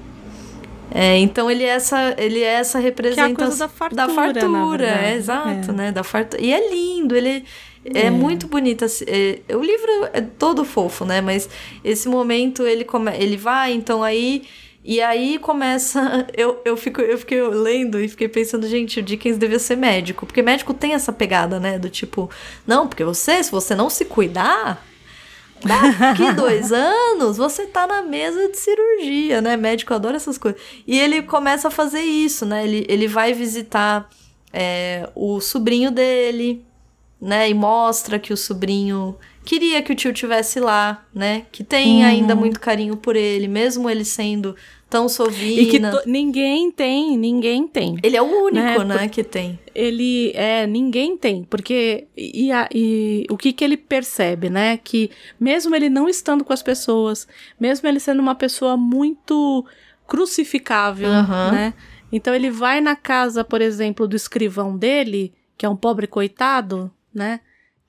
[0.91, 5.07] É, então ele é essa, ele é essa representação coisa da fartura, da fartura, verdade.
[5.07, 5.73] é, exato, É.
[5.75, 5.93] né?
[5.93, 6.43] Da fartura.
[6.43, 7.45] E é lindo, ele
[7.85, 8.85] é, muito bonito.
[8.85, 11.21] assim, é, o livro é todo fofo, né?
[11.21, 11.49] Mas
[11.83, 14.45] esse momento ele come, ele vai, então aí
[14.85, 16.27] e aí começa.
[16.37, 20.27] Eu, eu, fico, eu fiquei lendo e fiquei pensando, gente, o Dickens devia ser médico.
[20.27, 21.79] Porque médico tem essa pegada, né?
[21.79, 22.29] Do tipo,
[22.67, 24.85] não, porque você, se você não se cuidar,
[25.67, 29.57] daqui dois anos você tá na mesa de cirurgia, né?
[29.57, 30.61] Médico adora essas coisas.
[30.87, 32.65] E ele começa a fazer isso, né?
[32.65, 34.09] Ele, ele vai visitar
[34.53, 36.65] é, o sobrinho dele,
[37.21, 37.49] né?
[37.49, 41.47] E mostra que o sobrinho queria que o tio tivesse lá, né?
[41.53, 42.09] Que tem Uhum.
[42.09, 44.55] ainda muito carinho por ele, mesmo ele sendo
[44.95, 45.61] tão sovina.
[45.61, 47.97] E que to- ninguém tem, ninguém tem.
[48.01, 48.55] Ele é o único,
[48.85, 49.59] Né, né, que tem.
[49.75, 54.77] Ele é, ninguém tem, porque e, a- e o que que ele percebe, né?
[54.77, 55.11] Que
[55.41, 57.27] mesmo ele não estando com as pessoas,
[57.59, 59.65] mesmo ele sendo uma pessoa muito
[60.07, 61.51] crucificável, Aham.
[61.51, 61.75] né?
[62.13, 66.89] Então ele vai na casa, por exemplo, do escrivão dele, que é um pobre coitado,
[67.13, 67.41] né?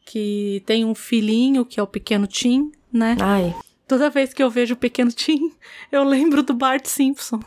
[0.03, 3.15] Que tem um filhinho, que é o pequeno Tim, né?
[3.21, 3.53] Ai.
[3.87, 5.51] Toda vez que eu vejo o Pequeno Tim,
[5.91, 7.39] eu lembro do Bart Simpson.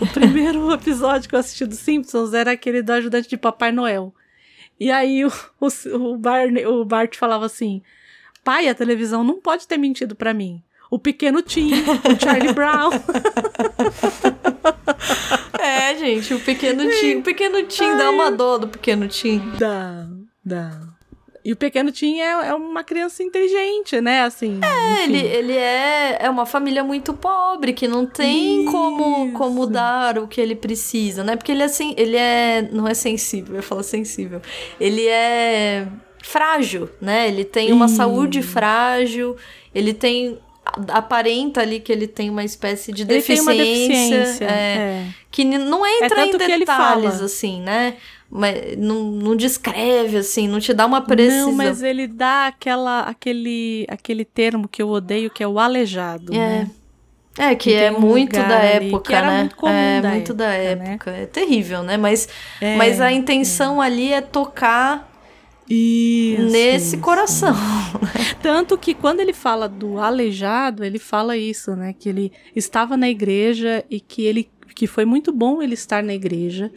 [0.00, 4.12] O primeiro episódio que eu assisti do Simpsons era aquele do ajudante de Papai Noel.
[4.80, 7.80] E aí o, o, o, Barney- o Bart falava assim:
[8.42, 10.60] Pai, a televisão não pode ter mentido pra mim.
[10.90, 12.90] O Pequeno Tim, o Charlie Brown.
[15.60, 17.16] É, gente, o pequeno Tim.
[17.16, 19.40] O pequeno Tim dá uma dor do pequeno Tim.
[19.58, 20.06] Dá,
[20.44, 20.80] dá.
[21.44, 24.22] E o Pequeno Tim é, é uma criança inteligente, né?
[24.22, 24.58] Assim.
[24.62, 25.14] É, enfim.
[25.14, 30.26] ele, ele é, é uma família muito pobre, que não tem como, como dar o
[30.26, 31.36] que ele precisa, né?
[31.36, 32.66] Porque ele é, sen- ele é.
[32.72, 34.40] Não é sensível, eu falar sensível.
[34.80, 35.86] Ele é
[36.22, 37.28] frágil, né?
[37.28, 37.96] Ele tem uma Isso.
[37.96, 39.36] saúde frágil,
[39.74, 40.38] ele tem.
[40.88, 43.52] Aparenta ali que ele tem uma espécie de Ele tem deficiência.
[43.52, 44.44] uma deficiência.
[44.46, 45.06] é, é.
[45.30, 47.96] que não entra em tanto que ele detalhes, assim, né?
[48.36, 51.50] Mas não, não descreve, assim, não te dá uma precisão.
[51.50, 56.34] Não, mas ele dá aquela, aquele, aquele termo que eu odeio, que é o aleijado.
[56.34, 56.36] É.
[56.36, 56.70] né?
[57.38, 59.38] É, que Que é muito da época, que era né?
[59.40, 60.92] muito comum é, da muito da época, né?
[60.94, 61.10] época.
[61.12, 61.96] É terrível, né?
[61.96, 62.28] Mas,
[62.60, 65.08] É, mas a intenção ali é tocar
[65.68, 66.98] Isso, nesse isso.
[66.98, 67.54] coração.
[68.42, 71.94] Tanto que quando ele fala do aleijado, ele fala isso, né?
[71.96, 76.12] Que ele estava na igreja e que ele que foi muito bom ele estar na
[76.12, 76.70] igreja,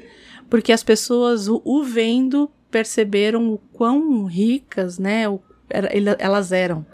[0.49, 5.28] porque as pessoas o, o vendo perceberam o quão ricas, né?
[5.30, 6.86] o- era- elas eram.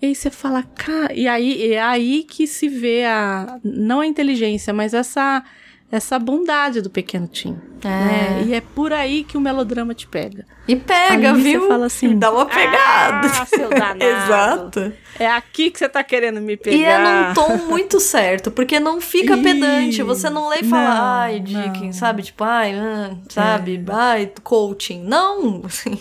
[0.00, 4.06] E aí você fala, cara, e aí é aí que se vê a não a
[4.06, 5.44] inteligência, mas essa
[5.90, 7.56] essa bondade do pequeno Tim.
[7.82, 7.88] É.
[7.88, 8.44] Né?
[8.46, 10.44] E é por aí que o melodrama te pega.
[10.66, 11.62] E pega, Aí viu?
[11.62, 13.28] Você fala assim, Dá uma pegada.
[13.28, 14.02] Ah, seu danado.
[14.04, 14.92] Exato.
[15.18, 16.76] É aqui que você tá querendo me pegar.
[16.76, 20.02] E é num tom muito certo, porque não fica Ih, pedante.
[20.02, 21.36] Você não lê e fala, não, ai.
[21.36, 21.38] É.
[21.40, 22.22] Dickens, sabe?
[22.22, 23.82] Tipo, ai, ah, sabe?
[23.88, 25.02] Ai, coaching.
[25.02, 25.62] Não!
[25.64, 25.98] assim.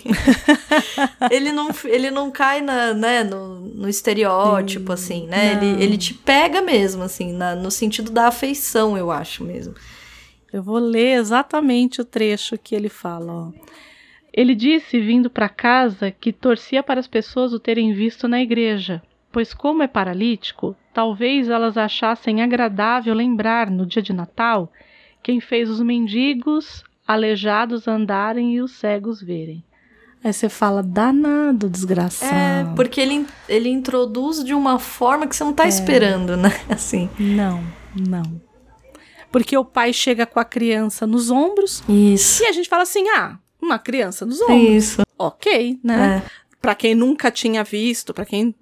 [1.31, 5.55] ele, não ele não cai na, né, no, no estereótipo, assim, né?
[5.55, 5.63] não.
[5.63, 9.73] Ele, ele te pega mesmo, assim, na- no sentido da afeição, eu acho mesmo.
[10.51, 13.33] Eu vou ler exatamente o trecho que ele fala.
[13.33, 13.51] Ó.
[14.33, 19.01] Ele disse, vindo para casa, que torcia para as pessoas o terem visto na igreja,
[19.31, 24.71] pois, como é paralítico, talvez elas achassem agradável lembrar, no dia de Natal,
[25.23, 29.63] quem fez os mendigos, aleijados andarem e os cegos verem.
[30.23, 32.71] Aí você fala, danado, desgraçado.
[32.71, 36.49] É, porque ele, ele introduz de uma forma que você não tá esperando, né?
[36.69, 37.09] Assim.
[37.17, 37.63] Não,
[37.95, 38.46] não.
[39.31, 42.43] Porque o pai chega com a criança nos ombros Isso.
[42.43, 44.61] e a gente fala assim: ah, uma criança nos ombros.
[44.69, 45.01] Isso.
[45.17, 46.23] Ok, né?
[46.25, 46.29] É.
[46.61, 48.53] Pra quem nunca tinha visto, pra quem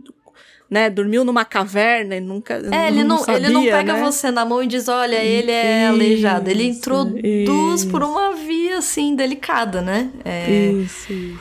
[0.70, 2.56] né, dormiu numa caverna e nunca.
[2.72, 4.02] É, ele não, ele não sabia, pega né?
[4.02, 6.50] você na mão e diz, olha, ele é Isso, aleijado.
[6.50, 7.90] Ele introduz isso.
[7.90, 10.10] por uma via, assim, delicada, né?
[10.26, 11.40] É, Isso, isso.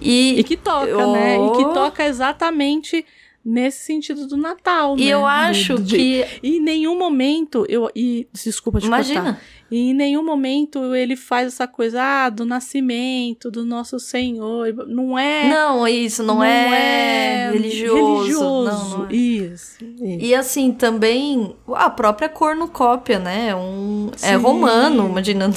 [0.00, 1.36] e, E que toca, né?
[1.36, 1.52] E Oh.
[1.52, 3.04] que toca exatamente
[3.44, 5.10] nesse sentido do Natal, e né?
[5.12, 6.24] eu acho de- que...
[6.42, 7.90] E em nenhum momento, eu.
[7.94, 9.22] E, desculpa te Imagina.
[9.22, 9.40] cortar.
[9.70, 14.72] E em nenhum momento ele faz essa coisa, ah, do nascimento, do nosso Senhor.
[14.86, 15.48] Não é.
[15.48, 18.18] Não, isso não, é, religioso.
[18.18, 18.64] religioso.
[18.64, 19.14] Não, não é.
[19.14, 20.24] Isso, isso.
[20.24, 23.48] E assim, também a própria cornucópia, né?
[23.48, 25.50] É Um, é romano, imagina.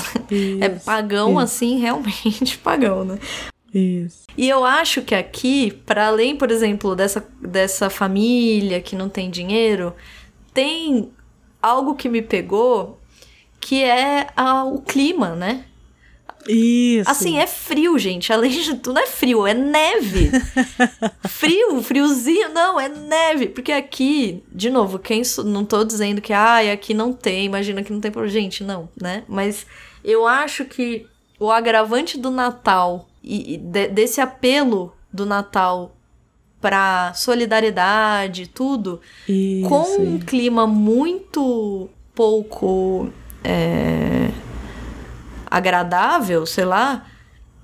[0.62, 1.40] É Isso, pagão, isso.
[1.40, 3.20] assim, realmente pagão, né?
[3.78, 4.26] Isso.
[4.38, 9.30] E eu acho que aqui, para além, por exemplo, dessa, dessa família que não tem
[9.30, 9.94] dinheiro,
[10.54, 11.12] tem
[11.62, 13.00] algo que me pegou
[13.60, 15.66] que é a- o clima, né?
[16.48, 17.10] Isso.
[17.10, 18.32] Assim, é frio, gente.
[18.32, 20.32] Além de tudo, não é frio, é neve.
[21.28, 23.48] frio, friozinho, não, é neve.
[23.48, 27.92] Porque aqui, de novo, quem não tô dizendo que ai, aqui não tem, imagina que
[27.92, 28.32] não tem problema.
[28.34, 29.24] Gente, não, né?
[29.28, 29.66] Mas
[30.04, 31.06] eu acho que
[31.40, 35.96] o agravante do Natal e, e de- desse apelo do Natal
[36.62, 43.10] pra solidariedade e tudo, Isso, com um clima muito pouco
[43.44, 44.30] é,
[45.50, 47.06] agradável, sei lá,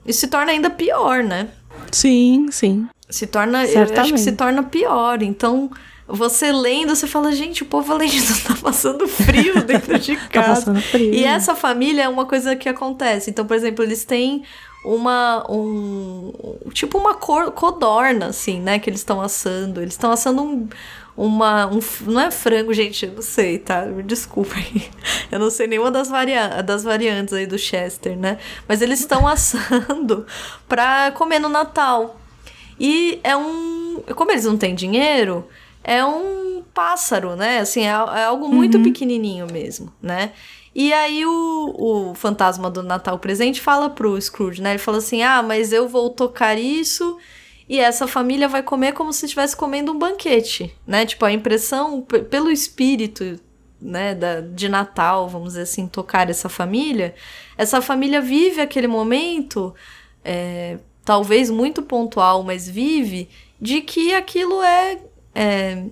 [0.06, 1.50] isso se torna ainda pior, né?
[1.92, 2.88] Sim, sim.
[3.10, 4.22] Se torna, eu acho que Certamente.
[4.22, 5.22] se torna pior.
[5.22, 5.70] Então,
[6.08, 10.42] você lendo, você fala, gente, o povo além disso tá passando frio dentro de Tá
[10.44, 10.48] casa.
[10.72, 11.14] passando frio.
[11.14, 13.30] E essa família é uma coisa que acontece.
[13.30, 14.44] Então, por exemplo, eles têm
[14.84, 16.32] uma um
[16.74, 19.82] tipo uma cor, codorna assim, né, que eles estão assando.
[19.82, 20.68] Eles estão assando um
[21.16, 23.86] uma um, não é frango, gente, eu não sei, tá?
[23.86, 24.90] Me desculpa aí.
[25.32, 28.38] Eu não sei nenhuma das, varia das variantes aí do Chester, né?
[28.68, 30.26] Mas eles estão assando
[30.68, 32.20] pra comer no Natal.
[32.80, 34.04] E é um.
[34.16, 35.48] Como eles não têm dinheiro,
[35.84, 37.60] é um pássaro, né?
[37.60, 40.32] Assim, é, é algo muito pequenininho mesmo, né?
[40.76, 44.72] E aí o, o fantasma do Natal presente fala pro Scrooge, né?
[44.72, 47.18] Ele fala assim: ah, mas eu vou tocar isso
[47.68, 51.06] e essa família vai comer como se estivesse comendo um banquete, né?
[51.06, 53.40] Tipo, a impressão pelo espírito,
[53.80, 57.14] né, da, de Natal, vamos dizer assim, tocar essa família,
[57.58, 59.74] essa família vive aquele momento,
[60.24, 63.30] é, talvez muito pontual, mas vive,
[63.60, 65.00] de que aquilo é,
[65.36, 65.86] é,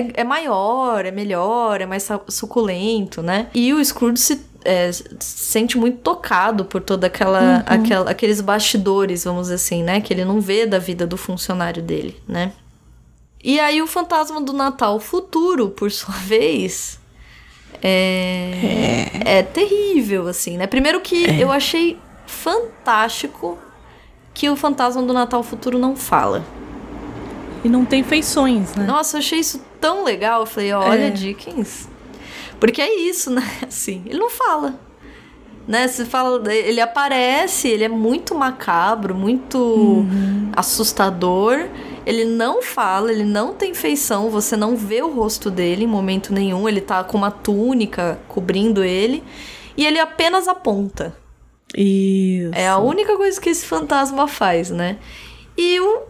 [0.00, 3.48] é, é maior, é melhor, é mais suculento, né?
[3.54, 9.24] E o Scrooge se é, se sente muito tocado por toda aquela, aquela aqueles bastidores,
[9.24, 10.00] vamos dizer assim, né?
[10.00, 12.52] Que ele não vê da vida do funcionário dele, né?
[13.42, 17.00] E aí o fantasma do Natal futuro, por sua vez,
[17.82, 19.42] é, é.
[19.42, 20.66] terrível, assim, né?
[20.66, 23.58] Primeiro que eu achei fantástico
[24.32, 26.44] que o fantasma do Natal futuro não fala.
[27.64, 28.84] E não tem feições, né?
[28.84, 30.40] Nossa, eu achei isso tão legal.
[30.40, 31.10] Eu falei, olha, É.
[31.10, 31.88] Dickens.
[32.58, 33.42] Porque é isso, né?
[33.66, 34.78] Assim, ele não fala.
[35.66, 35.86] Né?
[35.86, 40.50] Você fala, ele aparece, ele é muito macabro, muito Uhum.
[40.56, 41.68] assustador.
[42.04, 46.32] Ele não fala, ele não tem feição, você não vê o rosto dele em momento
[46.34, 46.68] nenhum.
[46.68, 49.22] Ele tá com uma túnica cobrindo ele.
[49.76, 51.16] E ele apenas aponta.
[51.76, 52.50] Isso.
[52.54, 54.98] É a única coisa que esse fantasma faz, né?
[55.56, 56.02] E o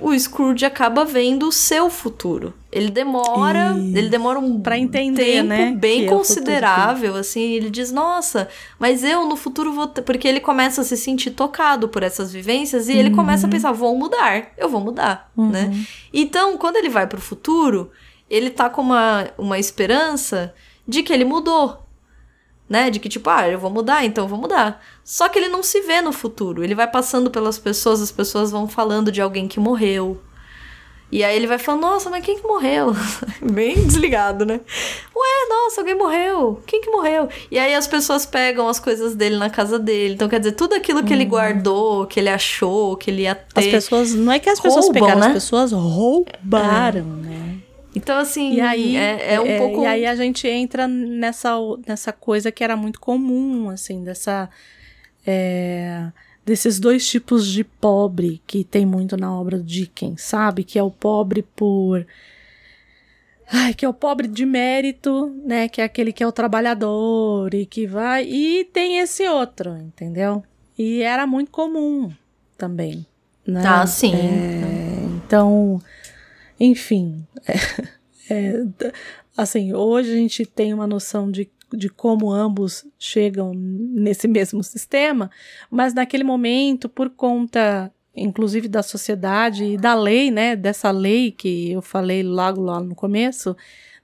[0.00, 2.52] o Scrooge acaba vendo o seu futuro.
[2.72, 3.96] Ele demora, Isso.
[3.96, 7.92] ele demora um Pra entender, tempo né, bem que é o considerável, assim, ele diz:
[7.92, 8.48] "Nossa,
[8.78, 10.02] mas eu no futuro vou ter...
[10.02, 13.14] porque ele começa a se sentir tocado por essas vivências e ele Uhum.
[13.16, 15.72] começa a pensar: "Vou mudar, eu vou mudar", né?
[16.12, 17.90] Então, quando ele vai pro futuro,
[18.28, 20.52] ele tá com uma uma esperança
[20.86, 21.83] de que ele mudou,
[22.68, 22.90] né?
[22.90, 24.82] De que, tipo, ah, eu vou mudar, então eu vou mudar.
[25.02, 26.64] Só que ele não se vê no futuro.
[26.64, 30.20] Ele vai passando pelas pessoas, as pessoas vão falando de alguém que morreu.
[31.12, 32.92] E aí ele vai falando, nossa, mas quem que morreu?
[33.40, 34.60] Bem desligado, né?
[35.14, 36.60] Ué, nossa, alguém morreu.
[36.66, 37.28] Quem que morreu?
[37.50, 40.14] E aí as pessoas pegam as coisas dele na casa dele.
[40.14, 43.60] Então, quer dizer, tudo aquilo que ele guardou, que ele achou, que ele ia ter.
[43.60, 44.14] As pessoas.
[44.14, 45.26] Não é que as pessoas Roubam, pegaram, né?
[45.28, 47.53] as pessoas roubaram, né?
[47.94, 49.82] Então, assim, E aí, é, é um pouco.
[49.82, 51.54] E aí a gente entra nessa,
[51.86, 54.48] nessa coisa que era muito comum, assim, dessa.
[55.26, 56.10] é,
[56.44, 60.64] desses dois tipos de pobre que tem muito na obra do Dickens, sabe?
[60.64, 62.06] Que é o pobre por.
[63.50, 65.68] Ai, que é o pobre de mérito, né?
[65.68, 68.24] Que é aquele que é o trabalhador e que vai.
[68.24, 70.42] E tem esse outro, entendeu?
[70.78, 72.10] E era muito comum
[72.58, 73.06] também.
[73.46, 73.62] Né?
[73.66, 74.14] Ah, sim.
[74.14, 75.80] É, então,
[76.64, 77.26] enfim.
[78.30, 78.92] é, d-
[79.36, 85.30] assim, hoje a gente tem uma noção de, de como ambos chegam nesse mesmo sistema,
[85.70, 90.56] mas naquele momento, por conta, inclusive, da sociedade e da lei, né?
[90.56, 93.56] Dessa lei que eu falei logo lá no começo,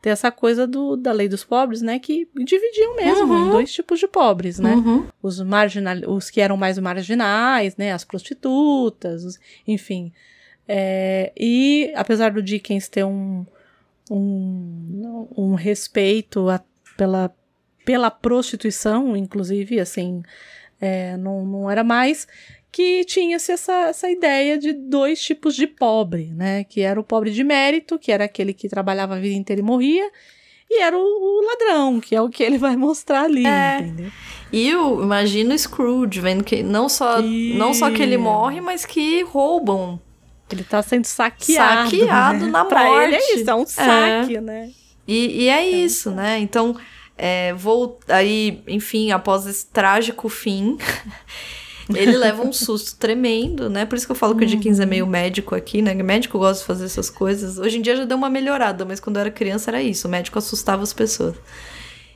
[0.02, 1.98] tem essa coisa do, da lei dos pobres, né?
[1.98, 4.74] Que dividiam mesmo em dois tipos de pobres, né?
[4.74, 5.04] Uhum.
[5.22, 9.38] os marginal, os que eram mais marginais, né, as prostitutas, os-
[9.68, 10.10] enfim.
[10.72, 13.44] É, e apesar do Dickens ter um,
[14.08, 16.60] um, um respeito a-
[16.96, 17.34] pela,
[17.84, 20.22] pela prostituição, inclusive, assim,
[20.80, 22.26] é, não, não era mais
[22.72, 26.62] que tinha-se essa, essa ideia de dois tipos de pobre, né?
[26.62, 29.64] Que era o pobre de mérito, que era aquele que trabalhava a vida inteira e
[29.64, 30.08] morria,
[30.70, 33.78] e era o, o ladrão, que é o que ele vai mostrar ali, É.
[33.80, 34.10] entendeu?
[34.52, 38.84] E o, imagina o Scrooge vendo que não só, não só que ele morre, mas
[38.86, 40.00] que roubam.
[40.54, 41.90] Ele tá sendo saqueado.
[41.90, 42.50] Saqueado né?
[42.50, 43.40] na Pra ele é morte.
[43.40, 44.70] isso, é um saque, né?
[45.06, 46.38] E, e é isso, né?
[46.38, 46.76] Então,
[47.16, 50.78] é, vou aí, enfim, após esse trágico fim,
[51.94, 53.84] ele leva um susto tremendo, né?
[53.84, 55.92] Por isso que eu falo que o Dickens é meio médico aqui, né?
[55.94, 57.58] Médico gosta de fazer essas coisas.
[57.58, 60.06] Hoje em dia já deu uma melhorada, mas quando eu era criança era isso.
[60.06, 61.36] O médico assustava as pessoas.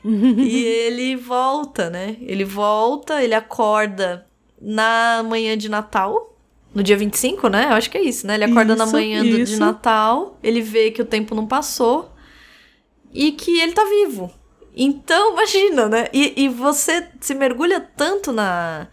[0.05, 2.16] e ele volta, né?
[2.20, 4.27] Ele volta, ele acorda
[4.61, 6.34] na manhã de Natal.
[6.74, 7.66] No dia 25, né?
[7.70, 8.34] Eu acho que é isso, né?
[8.34, 9.56] Ele acorda na Isso, manhã do- de.
[9.59, 12.10] Natal, ele vê que o tempo não passou
[13.12, 14.30] e que ele tá vivo.
[14.76, 16.09] Então, imagina, né?
[16.12, 18.88] E, e você se mergulha tanto na,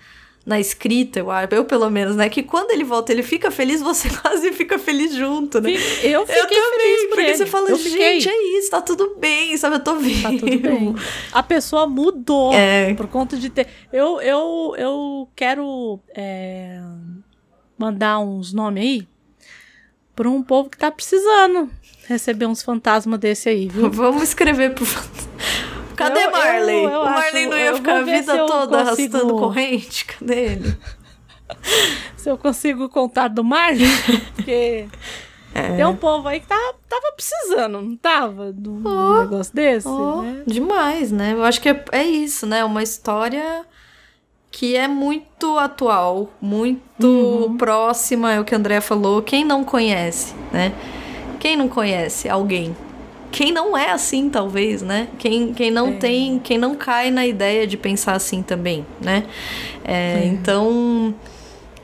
[0.46, 2.30] na escrita, eu eu pelo menos, né?
[2.30, 5.72] Que quando ele volta, ele fica feliz, você quase fica feliz junto, né?
[6.04, 7.38] Eu fiquei eu também, feliz por porque ele.
[7.38, 8.28] você fala, eu gente, fiquei.
[8.32, 9.78] é isso, tá tudo bem, sabe?
[9.78, 10.22] Eu tô vivo.
[10.22, 10.96] Tá tudo bem.
[11.32, 12.94] A pessoa mudou É.
[12.94, 13.66] por conta de ter.
[13.92, 16.80] Eu, eu, eu quero é,
[17.82, 19.08] mandar uns nomes aí
[20.16, 21.70] pra um povo que tá precisando
[22.08, 23.90] receber uns fantasmas desse aí, viu?
[23.92, 24.86] Vamos escrever pro.
[25.96, 26.84] Cadê Eu- eu- Marley?
[26.84, 30.06] eu o Marley acho- não ia eu ficar a vida eu toda consigo- arrastando corrente?
[30.06, 30.78] Cadê ele?
[32.16, 33.86] Se eu consigo contar do Marley,
[34.36, 34.88] porque
[35.54, 35.76] É.
[35.76, 36.56] tem um povo aí que tá,
[36.88, 38.54] tava precisando, não tava?
[38.54, 40.44] De um negócio desse, Oh, né?
[40.48, 41.34] Demais, né?
[41.34, 42.64] Eu acho que é, é isso, né?
[42.64, 43.66] Uma história
[44.52, 47.58] que é muito atual, muito Uhum.
[47.58, 49.22] próxima, é o que a Andrea falou.
[49.22, 50.74] Quem não conhece, né?
[51.40, 52.76] Quem não conhece alguém?
[53.32, 55.08] Quem não é assim, talvez, né?
[55.18, 55.92] Quem, quem não É.
[55.94, 59.24] tem, quem não cai na ideia de pensar assim também, né?
[59.86, 61.16] É, Então,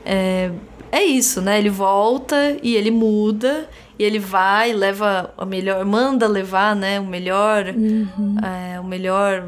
[0.04, 0.50] é,
[0.92, 1.58] é isso, né?
[1.58, 3.66] Ele volta e ele muda
[3.98, 7.00] e ele vai, leva a melhor, manda levar, né?
[7.00, 8.36] O melhor, Uhum.
[8.74, 9.42] é, o melhor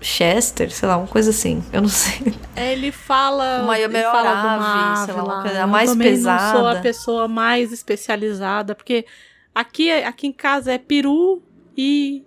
[0.00, 1.62] Chester, sei lá, uma coisa assim.
[1.72, 2.34] Eu não sei.
[2.54, 5.68] É, Ele fala, Uma ele fala do ave, Marvel sei lá, uma coisa- a Eu
[5.68, 6.78] mais também Não sou pesada.
[6.78, 9.04] a pessoa mais especializada, porque
[9.54, 11.42] aqui, aqui em casa é peru
[11.76, 12.24] e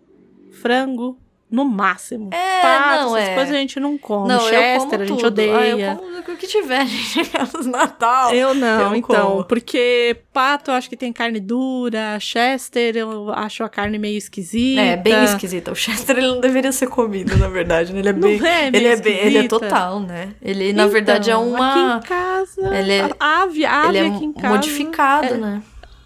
[0.62, 1.18] frango
[1.52, 2.30] no máximo.
[2.34, 3.36] É, Pato, não, essas é.
[3.36, 4.28] coisas a gente não come.
[4.30, 5.58] não, Chester a gente odeia.
[5.58, 7.20] Ah, eu como o que tiver, gente.
[7.22, 8.34] Aquelas Natal.
[8.34, 9.44] Eu não, Eu então, como.
[9.44, 14.82] porque pato eu acho que tem carne dura, Chester eu acho a carne meio esquisita.
[14.82, 15.72] É, bem esquisito.
[15.72, 17.92] O Chester ele não deveria ser comido, na verdade.
[17.94, 18.00] né?
[18.00, 18.48] Ele é Não bem.
[18.48, 19.14] é ele é bem.
[19.18, 19.60] Ele é esquisita?
[19.60, 20.30] total, né?
[20.42, 21.96] Ele, na verdade, é Então, uma.
[21.98, 22.76] Aqui em casa.
[22.78, 24.48] Ele é- ave, ave Ele é aqui em casa.
[24.56, 25.62] modificado, é- né?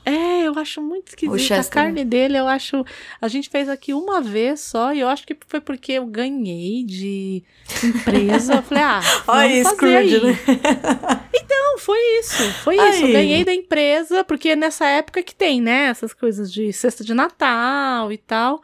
[0.05, 1.35] É, eu acho muito esquisito.
[1.35, 2.85] A Chester, carne dele, eu acho.
[3.19, 6.83] A gente fez aqui uma vez só, e eu acho que foi porque eu ganhei
[6.83, 7.43] de
[7.83, 8.55] empresa.
[8.55, 10.23] Eu falei, ah, Olha vamos fazer Scrooge, aí.
[10.23, 10.39] né?
[11.75, 12.43] Não, foi isso.
[12.63, 12.89] Foi Aí.
[12.89, 13.05] isso.
[13.05, 15.87] Eu ganhei da empresa, porque nessa época que tem, né?
[15.87, 18.61] Essas coisas de cesta de Natal e tal.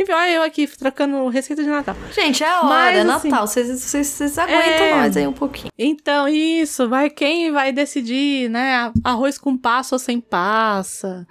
[0.00, 1.94] Enfim, olha eu aqui trocando receita de Natal.
[2.12, 3.46] Gente, é hora, Mas, é assim, Natal.
[3.46, 4.96] Vocês, vocês aguentam É.
[4.96, 5.70] nós aí um pouquinho.
[5.78, 8.92] Então, isso, vai quem vai decidir, né?
[9.04, 11.26] Arroz com passa ou sem passa.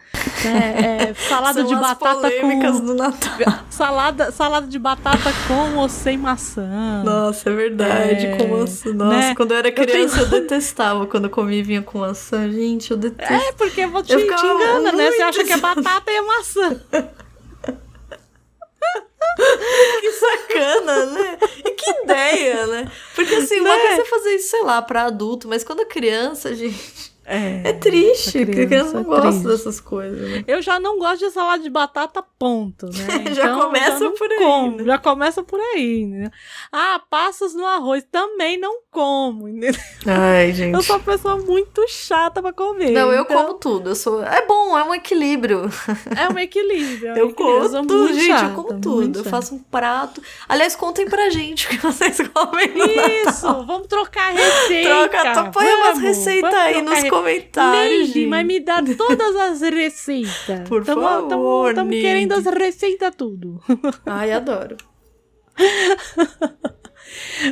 [0.45, 2.79] né, é, salada de batata com.
[2.85, 3.31] do Natal.
[3.69, 7.01] Salada, salada de batata com ou sem maçã.
[7.03, 8.25] Nossa, é verdade.
[8.27, 8.93] É, com maçã.
[8.93, 9.35] Nossa, né?
[9.35, 12.49] quando eu era tenho- criança, eu, detestava quando eu comia vinha com maçã.
[12.51, 13.33] Gente, eu detesto.
[13.33, 15.11] É, porque vou te, Eu te engana, né?
[15.11, 16.81] Você acha que é batata e é maçã.
[20.01, 21.37] Que sacana, né?
[21.65, 22.91] E que ideia, né?
[23.15, 23.77] Porque assim, uma Né?
[23.79, 27.69] coisa é você fazer isso, sei lá, pra adulto, mas quando é criança, gente, É,
[27.69, 28.45] é triste.
[28.45, 29.47] porque criança não é gosta triste.
[29.47, 30.43] dessas coisas, né?
[30.47, 32.91] Eu já não gosto de salada de batata, ponto, né?
[33.35, 34.83] Já Então, começa não por aí, como, né?
[34.85, 36.31] Já começa por aí, né?
[36.71, 39.79] Ah, passas no arroz, também não como, entendeu?
[40.07, 40.73] Ai, gente.
[40.73, 42.91] Eu sou uma pessoa muito chata pra comer.
[42.91, 43.89] Não, eu então como tudo.
[43.91, 44.23] Eu sou.
[44.23, 45.69] É bom, é um equilíbrio.
[46.17, 47.09] É um equilíbrio.
[47.09, 47.69] é um Eu equilíbrio.
[47.69, 48.27] como tudo, gente.
[48.27, 49.19] chata, eu como tudo.
[49.19, 50.21] Eu faço um prato.
[50.47, 52.67] Aliás, contem pra gente o que vocês comem.
[52.73, 52.85] no
[53.29, 54.89] Isso, vamos trocar receita.
[55.09, 58.13] Troca, põe umas receitas aí nos re- comentários.
[58.13, 60.67] Neide, mas me dá todas as receitas.
[60.67, 63.61] Por tamo, favor, Estamos querendo as receitas tudo.
[64.05, 64.75] Ai, adoro.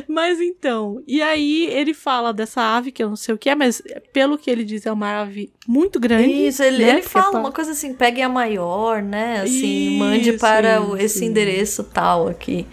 [0.06, 3.54] Mas então, e aí ele fala dessa ave que eu não sei o que é,
[3.56, 3.82] mas
[4.12, 6.30] pelo que ele diz é uma ave muito grande.
[6.46, 6.90] Isso, ele, né?
[6.90, 9.40] ele Porque fala tá- uma coisa assim, pegue a maior, né?
[9.42, 11.24] Assim, mande Isso, para o- isso, esse isso.
[11.24, 12.66] endereço tal aqui.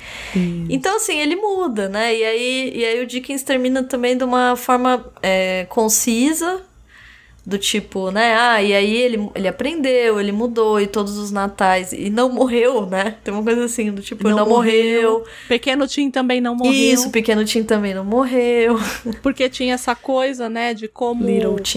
[0.70, 2.16] Então, assim, ele muda, né?
[2.16, 6.62] E aí, e aí o Dickens termina também de uma forma é, concisa,
[7.46, 8.36] do tipo, né?
[8.36, 12.86] Ah, e aí ele, ele aprendeu, ele mudou, e todos os natais, e não morreu,
[12.88, 13.18] né?
[13.24, 15.24] Tem uma coisa assim, do tipo, não, morreu.
[15.48, 16.74] Pequeno Tim também não morreu.
[16.74, 18.80] Isso, pequeno Tim também não morreu.
[19.22, 21.26] Porque tinha essa coisa, né, de como,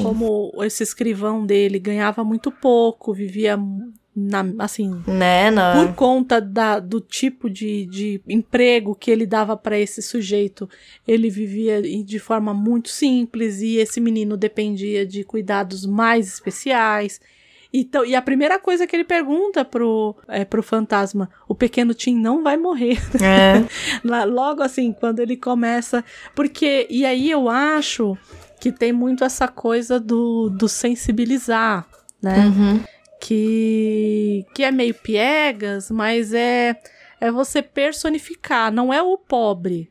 [0.02, 3.58] como esse escrivão dele ganhava muito pouco, vivia
[4.18, 5.86] na, assim, Né?
[5.86, 10.68] Por conta da, do tipo de, de emprego que ele dava para esse sujeito,
[11.06, 17.20] ele vivia de forma muito simples e esse menino dependia de cuidados mais especiais.
[17.72, 22.16] Então, e a primeira coisa que ele pergunta pro, é, pro fantasma, o pequeno Tim
[22.16, 22.98] não vai morrer.
[23.22, 23.62] É.
[24.26, 26.04] Logo assim, quando ele começa.
[26.34, 28.16] Porque, e aí eu acho
[28.58, 31.86] que tem muito essa coisa do, do sensibilizar,
[32.20, 32.46] né?
[32.46, 32.80] Uhum.
[33.20, 36.76] Que, que é meio piegas, mas é,
[37.20, 39.90] é você personificar, não é o pobre.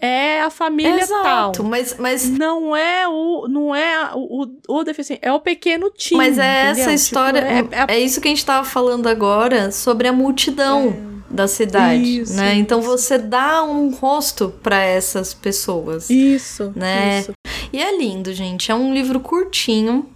[0.00, 1.66] É a família Exato, tal.
[1.70, 3.46] mas, mas Não é o.
[3.48, 6.16] Não é o, o, o deficiente, é o pequeno Tim.
[6.16, 6.70] Mas é entendeu?
[6.72, 7.58] essa Tipo, história, é-
[7.92, 12.34] é, é- isso que a gente tava falando agora sobre a multidão da cidade, Isso,
[12.36, 12.54] né?
[12.56, 12.88] Então isso.
[12.88, 16.10] você dá um rosto pra essas pessoas.
[16.10, 17.20] Isso, Né?
[17.20, 17.32] isso.
[17.72, 18.70] E é lindo, gente.
[18.70, 20.06] É um livro curtinho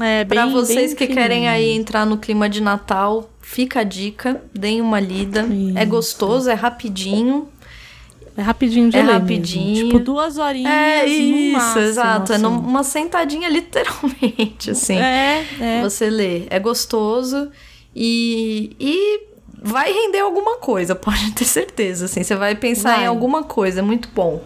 [0.00, 1.50] É Pra vocês bem que querem fininho.
[1.50, 3.30] aí entrar no clima de Natal.
[3.40, 5.46] Fica a dica, deem uma lida.
[5.74, 5.86] É Isso.
[5.90, 7.48] gostoso, é rapidinho.
[8.36, 9.20] É rapidinho de É ler mesmo.
[9.20, 9.86] rapidinho.
[9.86, 12.32] Tipo, duas horinhas É no isso, máximo, exato.
[12.32, 12.42] É assim.
[12.44, 14.96] numa sentadinha, literalmente, assim.
[14.98, 15.80] É, é.
[15.82, 16.42] você lê.
[16.50, 17.50] É gostoso
[17.94, 19.20] e, e
[19.62, 22.04] vai render alguma coisa, pode ter certeza.
[22.04, 23.04] Assim, você vai pensar Vai.
[23.04, 24.42] em alguma coisa, é muito bom.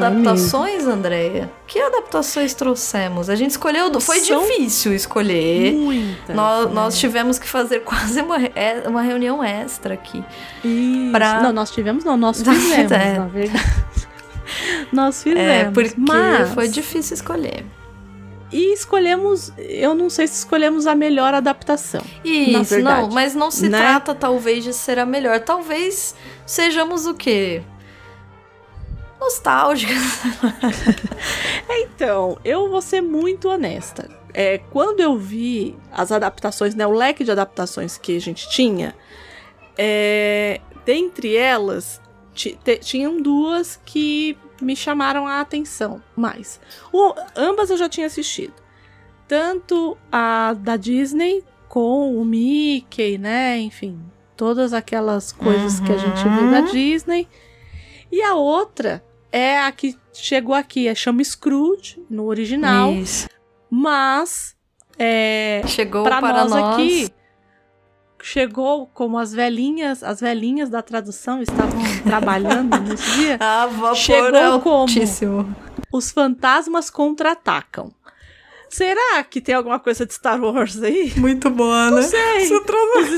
[0.00, 1.50] Vai adaptações, Andréia?
[1.66, 3.28] Que adaptações trouxemos?
[3.30, 4.00] A gente escolheu.
[4.00, 5.72] Foi São difícil escolher.
[5.72, 6.34] Muitas.
[6.34, 6.72] Nós, né?
[6.74, 10.24] nós tivemos que fazer quase uma, é, uma reunião extra aqui.
[10.64, 11.12] Isso.
[11.12, 13.18] pra- Não, nós tivemos, não, nós fizemos, verdade.
[13.18, 13.86] na verdade.
[14.92, 15.42] nós fizemos.
[15.42, 16.50] É, porque mas...
[16.54, 17.64] foi difícil escolher.
[18.52, 22.02] E escolhemos, eu não sei se escolhemos a melhor adaptação.
[22.24, 23.78] Isso, não, mas não se né?
[23.78, 25.38] trata talvez de ser a melhor.
[25.38, 27.62] Talvez sejamos o quê?
[29.20, 29.96] Nostálgicas.
[31.68, 34.08] Então, eu vou ser muito honesta.
[34.32, 38.94] É, quando eu vi as adaptações, né, o leque de adaptações que a gente tinha,
[39.76, 42.00] é, dentre elas,
[42.80, 46.60] tinham duas que me chamaram a atenção mais.
[46.92, 48.54] O- ambas eu já tinha assistido.
[49.28, 53.58] Tanto a da Disney com o Mickey, né?
[53.58, 54.00] Enfim,
[54.36, 56.72] todas aquelas coisas que a gente vê da Uhum.
[56.72, 57.28] Disney.
[58.10, 63.28] E a outra é a que chegou aqui, é chama Scrooge no original, Isso.
[63.70, 64.54] mas
[64.98, 67.08] é, Chegou para nós, nós aqui
[68.22, 73.36] chegou como as velhinhas, as velhinhas da tradução estavam trabalhando nesse dia.
[73.40, 74.76] Ah, vapor Chegou como?
[74.76, 75.56] altíssimo.
[75.92, 77.90] Os fantasmas contra-atacam.
[78.68, 81.12] Será que tem alguma coisa de Star Wars aí?
[81.16, 81.96] Muito boa, né?
[81.96, 82.42] Não sei.
[82.42, 83.12] Isso trava- Os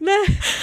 [0.00, 0.16] né?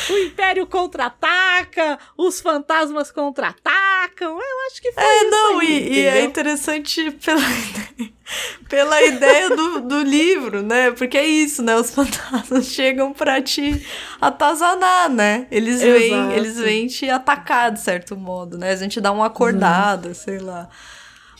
[0.09, 4.31] O Império contra-ataca, os fantasmas contra-atacam.
[4.31, 7.41] Eu acho que foi É, isso não, aí, e, e é interessante pela,
[8.69, 10.91] pela ideia do, do livro, né?
[10.91, 11.75] Porque é isso, né?
[11.75, 13.85] Os fantasmas chegam pra te
[14.21, 15.47] atazanar, né?
[15.51, 18.71] Eles vêm, eles vêm te atacar, de certo modo, né?
[18.71, 20.69] A gente dá uma acordada, sei lá.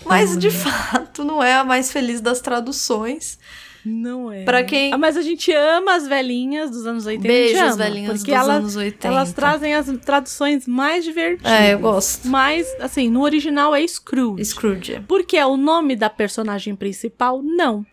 [0.03, 3.39] Mas, de fato, não é a mais feliz das traduções.
[3.85, 4.43] Não é.
[4.43, 7.27] Pra quem- Ah, mas a gente ama as velhinhas dos anos 80.
[7.27, 9.07] a gente Beijos, ama, velhinhas dos elas, anos 80.
[9.07, 11.51] Elas trazem as traduções mais divertidas.
[11.51, 12.27] É, eu gosto.
[12.27, 14.43] Mas, assim, no original é Scrooge.
[14.45, 15.01] Scrooge.
[15.07, 17.41] Porque é o nome da personagem principal?
[17.43, 17.85] Não.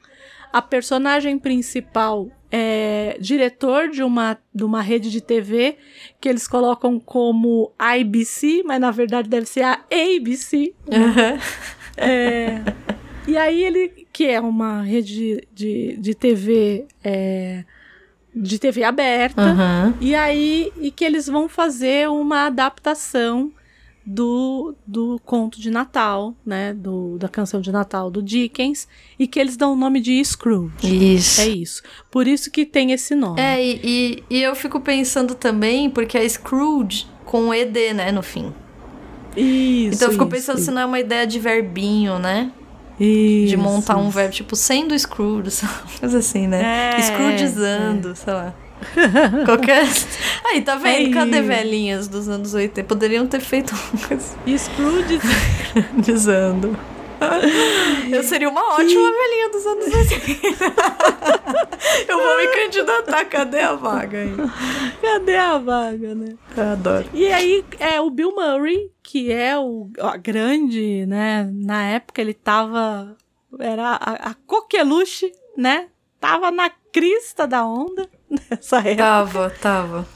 [0.53, 5.77] A personagem principal é diretor de uma, de uma rede de TV
[6.21, 10.75] que eles colocam como IBC, mas na verdade deve ser a ABC.
[10.87, 11.39] Uhum.
[11.97, 12.61] É,
[13.27, 17.65] e aí ele, que é uma rede de, de TV, é,
[18.35, 19.95] de TV aberta, Uhum.
[20.01, 23.51] e aí e que eles vão fazer uma adaptação
[24.05, 29.39] do, do conto de Natal, né, do, da canção de Natal do Dickens, e que
[29.39, 31.15] eles dão o nome de Scrooge.
[31.15, 31.41] Isso.
[31.41, 31.83] É isso.
[32.11, 33.41] Por isso que tem esse nome.
[33.41, 38.23] É, e, e, e eu fico pensando também, porque é Scrooge com ED, né, no
[38.23, 38.53] fim.
[39.37, 39.95] Isso.
[39.97, 42.51] então eu fico isso, pensando isso, se não é uma ideia de verbinho, né?
[43.03, 45.51] Isso, De montar um verbo, tipo, sendo Scrooge,
[46.01, 46.95] coisa assim, né?
[46.97, 48.55] É, Scroogezando, sei lá.
[49.45, 49.87] Qualquer.
[50.47, 51.11] Aí, tá vendo?
[51.11, 52.87] É Cadê velhinhas dos anos 80?
[52.87, 54.37] Poderiam ter feito uma coisa.
[58.11, 60.65] Eu seria uma ótima velhinha dos anos 80.
[62.09, 63.25] Eu vou me candidatar.
[63.25, 64.35] Cadê a vaga aí?
[65.01, 66.35] Cadê a vaga, né?
[66.57, 67.09] Eu adoro.
[67.13, 71.51] E aí é o Bill Murray, que é o a grande, né?
[71.53, 73.17] Na época ele tava.
[73.59, 75.89] Era a, a coqueluche, né?
[76.21, 78.97] Tava na crista da onda nessa época.
[78.97, 80.09] Tava, tava.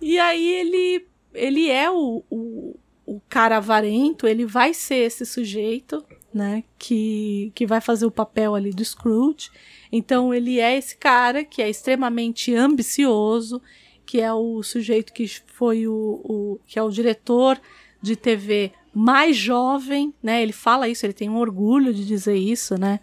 [0.00, 6.04] E aí ele, ele é o, o, o cara avarento, ele vai ser esse sujeito,
[6.38, 6.62] né?
[6.78, 9.50] Que, que vai fazer o papel ali do Scrooge.
[9.90, 13.60] Então ele é esse cara que é extremamente ambicioso,
[14.06, 17.60] que é o sujeito que foi o, o que é o diretor
[18.00, 20.40] de TV mais jovem, né?
[20.40, 23.00] Ele fala isso, ele tem um orgulho de dizer isso, né?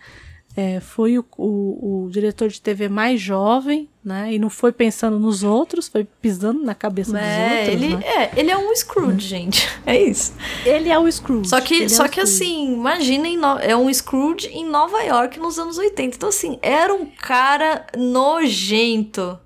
[0.58, 4.34] É, foi o, o, o diretor de TV mais jovem, né?
[4.34, 7.84] E não foi pensando nos outros, foi pisando na cabeça É, dos outros.
[7.84, 8.04] ele, né?
[8.06, 9.68] é, ele é um Scrooge, gente.
[9.86, 10.34] É isso.
[10.66, 11.50] ele é o Scrooge.
[11.50, 12.44] Só que, é só o que Scrooge.
[12.44, 16.16] assim, imaginem, é um Scrooge em Nova York nos anos 80.
[16.16, 19.38] Então, assim, era um cara nojento.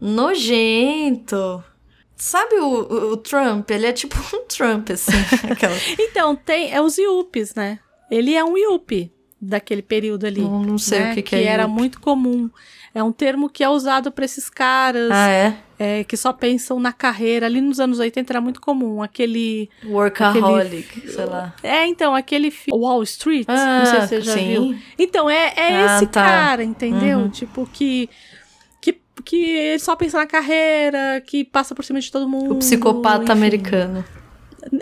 [0.00, 1.64] Nojento.
[2.16, 3.68] Sabe o, o- o Trump?
[3.70, 5.10] Ele é tipo um Trump, assim.
[5.50, 7.80] aquela- Então, tem, é os Yuppies, né?
[8.10, 9.10] Ele é um Yuppie
[9.48, 10.40] daquele período ali.
[10.40, 11.12] Não- não sei né?
[11.12, 11.74] o que que é era Yuppie.
[11.74, 12.50] muito comum.
[12.94, 15.56] É um termo que é usado para esses caras ah, é?
[15.76, 17.46] é, que só pensam na carreira.
[17.46, 19.02] Ali nos anos 80 era muito comum.
[19.02, 19.68] Aquele.
[19.84, 21.52] Workaholic, sei lá.
[21.62, 22.80] É, então, aquele filme.
[22.80, 24.48] Wall Street, não sei se você já Ah, sim.
[24.48, 24.78] viu.
[24.96, 26.22] Então, é, é Ah, esse tá.
[26.24, 27.18] cara, entendeu?
[27.18, 27.28] Uhum.
[27.28, 28.08] Tipo, que,
[28.80, 28.96] que.
[29.24, 32.52] Que ele só pensa na carreira, que passa por cima de todo mundo.
[32.54, 33.32] O psicopata enfim.
[33.32, 34.04] americano.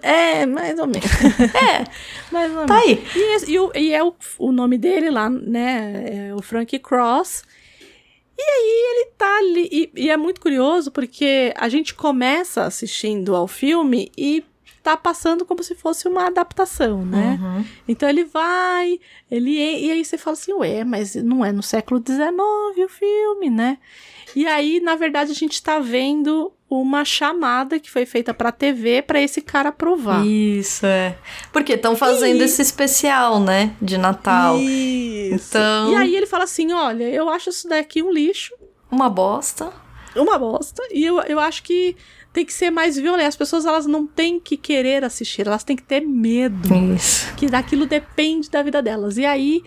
[0.02, 1.10] É, mais ou menos.
[1.54, 1.84] é,
[2.32, 2.66] mais ou menos.
[2.66, 3.04] Tá aí.
[3.16, 6.28] E, e e é o, o nome dele lá, né?
[6.28, 7.44] É o Frank Cross.
[8.38, 9.68] E aí ele tá ali.
[9.70, 14.44] E, e é muito curioso porque a gente começa assistindo ao filme e
[14.82, 17.38] tá passando como se fosse uma adaptação, né?
[17.40, 17.64] Uhum.
[17.86, 18.98] Então ele vai,
[19.30, 22.32] ele e aí você fala assim, ué, mas não é no século XIX
[22.84, 23.78] o filme, né?
[24.34, 29.02] E aí, na verdade, a gente tá vendo uma chamada que foi feita pra TV
[29.02, 30.24] pra esse cara provar.
[30.26, 31.16] Isso, é.
[31.52, 33.74] Porque estão fazendo E- esse especial, né?
[33.80, 34.58] De Natal.
[34.58, 35.48] Isso.
[35.56, 38.54] Então- E aí ele fala assim: olha, eu acho isso daqui um lixo,
[38.90, 39.72] Uma bosta.
[40.16, 41.96] uma bosta, e eu, eu acho que
[42.32, 43.28] tem que ser mais violento.
[43.28, 46.68] As pessoas elas não têm que querer assistir, elas têm que ter medo.
[46.94, 47.34] Isso.
[47.34, 49.18] Que daquilo depende da vida delas.
[49.18, 49.62] E aí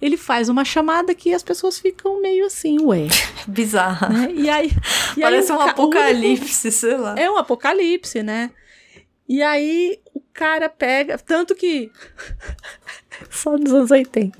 [0.00, 3.06] ele faz uma chamada que as pessoas ficam meio assim, ué.
[3.46, 4.08] Bizarra.
[4.08, 4.32] né?
[4.34, 4.70] E aí.
[5.16, 7.14] E aí Parece o um único- apocalipse, sei lá.
[7.18, 8.50] É um apocalipse, né?
[9.28, 11.16] E aí o cara pega.
[11.18, 11.90] Tanto que.
[13.30, 14.36] Só nos anos 80.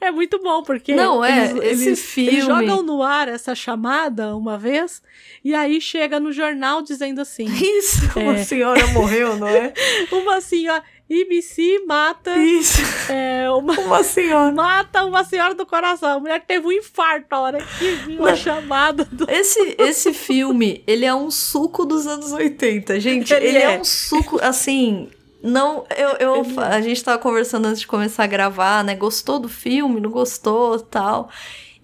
[0.00, 0.94] É muito bom, porque.
[0.94, 5.02] Não, é, eles, esse eles, filme- Eles jogam no ar essa chamada uma vez,
[5.44, 7.44] e aí chega no jornal dizendo assim:
[7.78, 8.44] Isso, uma É.
[8.44, 9.72] senhora morreu, não é?
[10.10, 10.82] uma senhora.
[11.08, 12.36] IBC mata.
[12.36, 12.80] Isso,
[13.12, 14.52] é, uma, uma senhora.
[14.52, 16.16] mata uma senhora do coração.
[16.16, 19.30] A mulher teve um infarto na hora que viu a chamada do.
[19.30, 23.32] Esse, esse filme, ele é um suco dos anos 80, gente.
[23.32, 23.74] Ele Ele, é.
[23.74, 23.80] é.
[23.80, 25.10] um suco, assim.
[25.42, 28.94] Não, eu, eu a gente tava conversando antes de começar a gravar, né?
[28.94, 31.28] Gostou do filme, não gostou, tal.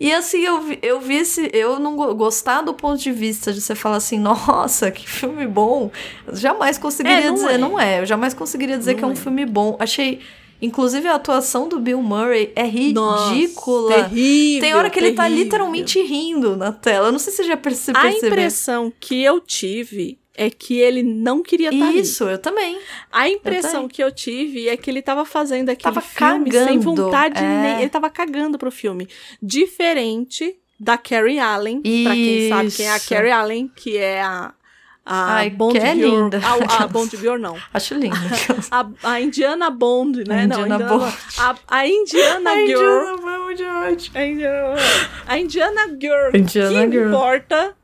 [0.01, 1.51] E assim, eu vi, eu vi esse.
[1.53, 5.47] Eu não go- gostar do ponto de vista de você falar assim, nossa, que filme
[5.47, 5.91] bom.
[6.33, 7.59] Jamais conseguiria É, não dizer, é.
[7.59, 8.01] não é.
[8.01, 9.17] Eu jamais conseguiria dizer Não que é um é.
[9.17, 9.77] filme bom.
[9.79, 10.21] Achei.
[10.63, 13.97] Inclusive, a atuação do Bill Murray é ridícula.
[13.97, 15.45] Nossa, terrível, Tem hora que ele tá terrível.
[15.45, 17.09] literalmente rindo na tela.
[17.09, 18.29] Eu não sei se você já perce A percebeu.
[18.29, 22.01] impressão que eu tive é que ele não queria estar ali.
[22.01, 22.79] Isso, eu também.
[23.13, 23.89] A impressão também.
[23.89, 27.63] que eu tive é que ele tava fazendo aquele Tava filme sem cagando, vontade é.
[27.63, 27.81] nem.
[27.81, 29.07] Ele tava cagando pro filme.
[29.43, 31.83] Diferente da Carrie Allen.
[31.83, 33.09] Pra quem sabe quem é a Isso.
[33.09, 34.55] Carrie Allen, que é a.
[35.13, 36.41] A Ai, Bond que é Bior- linda.
[36.45, 37.57] A, a Bond Bior, não.
[37.75, 38.15] Acho lindo.
[38.71, 40.43] A, a Indiana Bond, né?
[40.43, 41.15] A não, Indiana Bond.
[41.39, 42.81] A, a Indiana Girl.
[42.81, 43.63] Indiana Bond,
[43.93, 44.19] ótimo.
[44.19, 44.77] A Indiana,
[45.27, 47.09] a Indiana Girl Indiana que Girl.
[47.09, 47.77] importa,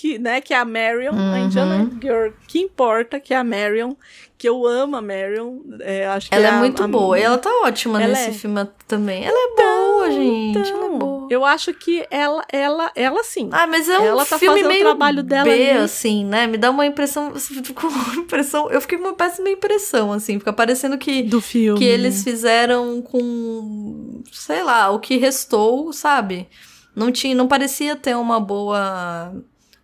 [0.00, 1.12] que, né, que é a Marion.
[1.12, 1.44] A Uhum.
[1.46, 3.94] Indiana Girl que importa, que é a Marion.
[4.38, 5.60] Que eu amo a Marion.
[5.80, 7.18] é, acho que Ela é, a- muito a- boa.
[7.18, 8.32] E ela tá ótima Ela nesse é.
[8.34, 9.24] filme também.
[9.24, 10.58] Ela é boa, gente.
[10.58, 11.26] ela é Então, boa.
[11.30, 13.48] Eu acho que ela, ela, ela sim.
[13.50, 15.70] Ah, mas é um Ela tá filme fazendo o meio trabalho dela B, ali.
[15.80, 16.46] assim, né?
[16.46, 17.32] Me dá uma impressão,
[17.74, 21.78] com uma impressão, eu fiquei com uma péssima impressão, assim, fica parecendo que do filme.
[21.78, 26.46] que eles fizeram com, sei lá, o que restou, sabe?
[26.94, 29.32] Não tinha, não parecia ter uma boa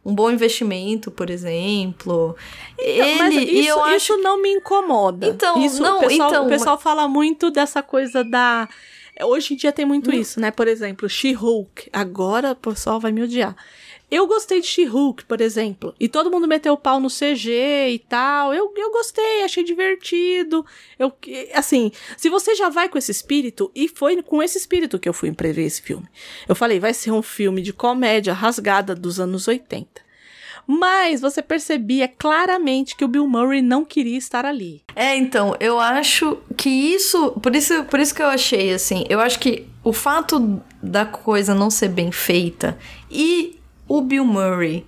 [0.04, 2.36] um bom investimento, por exemplo.
[2.78, 5.26] Ele Mas isso, e eu acho isso não me incomoda.
[5.26, 8.68] Então, isso, não, o pessoal, então- o pessoal fala muito dessa coisa da.
[9.22, 10.50] Hoje em dia tem muito isso, né?
[10.50, 11.88] Por exemplo, She-Hulk.
[11.92, 13.54] Agora o pessoal vai me odiar.
[14.12, 15.94] Eu gostei de She-Hulk, por exemplo.
[15.98, 18.52] E todo mundo meteu o pau no CG e tal.
[18.52, 20.66] Eu, eu gostei, achei divertido.
[20.98, 21.10] Eu,
[21.54, 25.14] assim, se você já vai com esse espírito, e foi com esse espírito que eu
[25.14, 26.06] fui prever esse filme.
[26.46, 30.02] Eu falei, vai ser um filme de comédia rasgada dos anos 80.
[30.66, 34.82] Mas você percebia claramente que o Bill Murray não queria estar ali.
[34.94, 39.20] É, então, eu acho que isso, por isso, por isso que eu achei assim, eu
[39.20, 42.78] acho que o fato da coisa não ser bem feita
[43.10, 43.58] e
[43.94, 44.86] o Bill Murray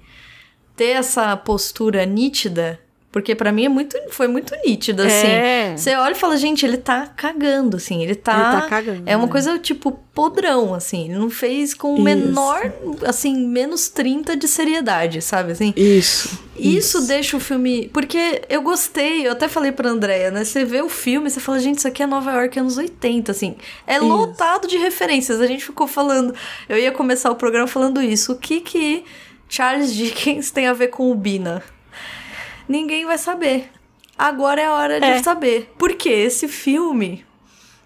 [0.74, 2.80] ter essa postura nítida,
[3.14, 5.28] porque pra mim é muito, foi muito nítida assim.
[5.28, 5.76] É.
[5.76, 9.16] Você olha e fala, gente, ele tá cagando assim, ele tá Ele tá cagando, É
[9.16, 9.30] uma né?
[9.30, 12.02] coisa tipo podrão assim, ele não fez com o Isso.
[12.02, 12.72] menor
[13.06, 15.72] assim, menos 30 de seriedade, sabe assim?
[15.76, 16.42] Isso.
[16.58, 17.88] Isso, deixa o filme.
[17.92, 20.42] Porque eu gostei, eu até falei pra Andréia, né?
[20.44, 23.54] Você vê o filme, você fala, gente, isso aqui é Nova York anos 80, assim.
[23.86, 24.06] É Isso.
[24.06, 25.40] lotado de referências.
[25.40, 26.34] A gente ficou falando.
[26.68, 28.32] Eu ia começar o programa falando isso.
[28.32, 29.04] O que que
[29.48, 31.62] Charles Dickens tem a ver com o Bina?
[32.68, 33.70] Ninguém vai saber.
[34.16, 35.22] Agora é a hora de É.
[35.22, 35.72] saber.
[35.78, 37.24] Porque esse filme.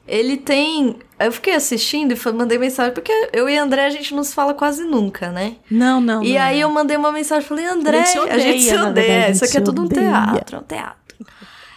[0.07, 0.97] Ele tem.
[1.19, 4.55] Eu fiquei assistindo e mandei mensagem, porque eu e André a gente não se fala
[4.55, 5.57] quase nunca, né?
[5.71, 6.23] Não, não.
[6.25, 6.41] E não.
[6.43, 9.07] aí eu mandei uma mensagem, falei, André, A gente se a gente se odeia, odeia,
[9.07, 10.01] verdade, isso aqui é tudo um odeia.
[10.11, 10.99] teatro, é um teatro.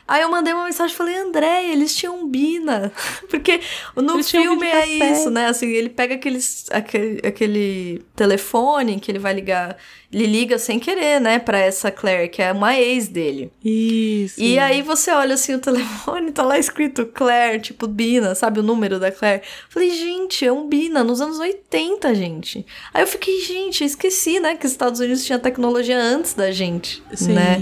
[0.07, 2.91] Aí eu mandei uma mensagem, falei, André, eles tinham Bina.
[3.29, 3.59] Porque
[3.95, 5.47] no Eles filme é isso, né?
[5.47, 9.77] Assim, ele pega aqueles, aquele, aquele telefone que ele vai ligar,
[10.11, 13.51] ele liga sem querer, né, pra essa Claire, que é uma ex dele.
[13.63, 14.41] Isso.
[14.41, 18.63] E aí você olha assim o telefone, tá lá escrito Claire, tipo Bina, sabe o
[18.63, 19.41] número da Claire?
[19.69, 22.65] Falei, gente, é um Bina nos anos 80, gente.
[22.93, 27.01] Aí eu fiquei, gente, esqueci, né, que os Estados Unidos tinha tecnologia antes da gente,
[27.13, 27.57] Sim, né?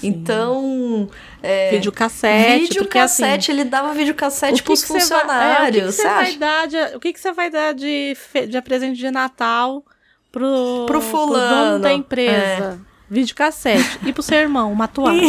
[0.00, 0.08] sim.
[0.08, 1.08] Então,
[1.42, 2.78] é, Videocassete.
[2.78, 6.02] porque, assim, videocassete, ele dava videocassete pros você vai- é, funcionários, o que que você
[6.02, 8.16] você vai dar de, o que, que você vai dar de,
[8.48, 9.84] de presente de Natal
[10.32, 12.80] pro, Pro fulano, dono da empresa?
[13.10, 13.98] Videocassete.
[14.06, 15.20] E pro seu irmão, uma toalha.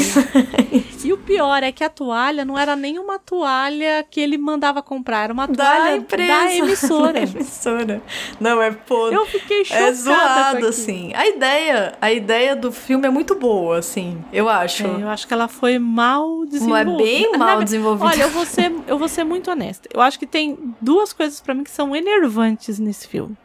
[1.03, 4.81] E o pior é que a toalha não era nem uma toalha que ele mandava
[4.81, 6.31] comprar, era uma Da toalha empresa.
[6.33, 7.11] da emissora.
[7.19, 8.01] Da emissora.
[8.39, 9.17] Não, é podre.
[9.17, 9.85] Eu fiquei chocada.
[9.85, 11.11] É zoado, assim.
[11.13, 14.87] A ideia, a ideia do filme é muito boa, assim, eu acho.
[14.87, 16.97] É, eu acho que ela foi mal desenvolvida.
[17.03, 18.05] bem Na mal verdade, desenvolvida.
[18.05, 19.89] Olha, eu vou ser, eu vou ser muito honesta.
[19.93, 23.35] Eu acho que tem duas coisas pra mim que são enervantes nesse filme.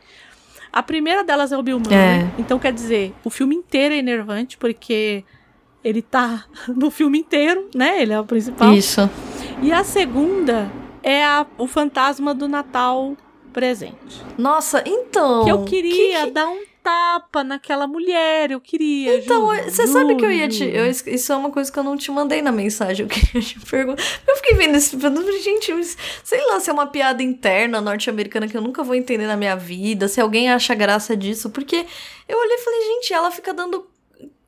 [0.73, 1.97] A primeira delas é o Bill Murray.
[1.97, 2.31] É.
[2.39, 5.25] Então, quer dizer, o filme inteiro é enervante, porque
[5.83, 8.03] ele tá no filme inteiro, né?
[8.03, 8.73] Ele é o principal.
[8.75, 9.09] Isso.
[9.63, 10.71] E a segunda
[11.03, 13.17] é a- o fantasma do Natal
[13.53, 14.23] presente.
[14.37, 15.45] Nossa, então.
[15.45, 19.19] que eu queria que- dar um tapa naquela mulher, eu queria.
[19.19, 20.65] Então, juro, você sabe que eu juro, ia te.
[20.65, 20.71] juro.
[20.71, 23.05] eu isso é uma coisa que eu não te mandei na mensagem.
[23.05, 24.03] Eu queria te perguntar.
[24.27, 25.19] Eu fiquei vendo esse filme.
[25.19, 25.73] eu falei, Gente,
[26.25, 29.55] sei lá se é uma piada interna norte-americana que eu nunca vou entender na minha
[29.55, 30.09] vida.
[30.09, 31.51] Se alguém acha graça disso.
[31.51, 31.85] Porque
[32.27, 33.87] eu olhei e falei, gente, ela fica dando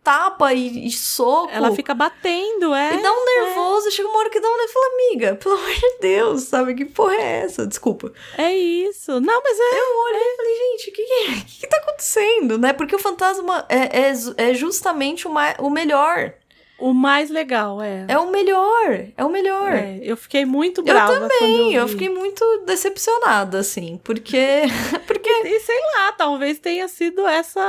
[0.03, 1.51] tapa e, e soco.
[1.53, 2.95] Ela fica batendo, é.
[2.95, 4.73] E dá um nervoso, chega uma hora que dá um nervoso.
[4.73, 6.75] Fala, amiga, pelo amor de Deus, sabe?
[6.75, 7.67] Que porra é essa?
[7.67, 8.13] Desculpa.
[8.39, 9.21] É isso.
[9.21, 9.79] Não, mas é.
[9.81, 11.27] Eu olhei e falei, gente, o que, que, é?
[11.47, 12.73] Que, que tá acontecendo, né?
[12.73, 16.33] Porque o fantasma é, é, é justamente o, mai- o melhor.
[16.79, 18.07] O mais legal, é.
[18.09, 19.07] É o melhor.
[19.15, 19.71] É o melhor.
[19.75, 24.63] É, eu fiquei muito Eu brava quando também, eu, eu fiquei muito decepcionada, assim, porque.
[25.07, 25.29] porque.
[25.29, 27.61] E sei lá, talvez tenha sido essa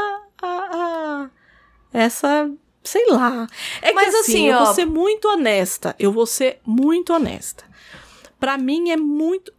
[0.41, 1.29] a, a-
[1.93, 2.49] essa,
[2.83, 3.47] sei lá.
[3.81, 5.95] É Mas que assim, assim, eu ó- vou ser muito honesta.
[5.99, 7.63] Eu vou ser muito honesta.
[8.39, 9.53] Pra mim é muito,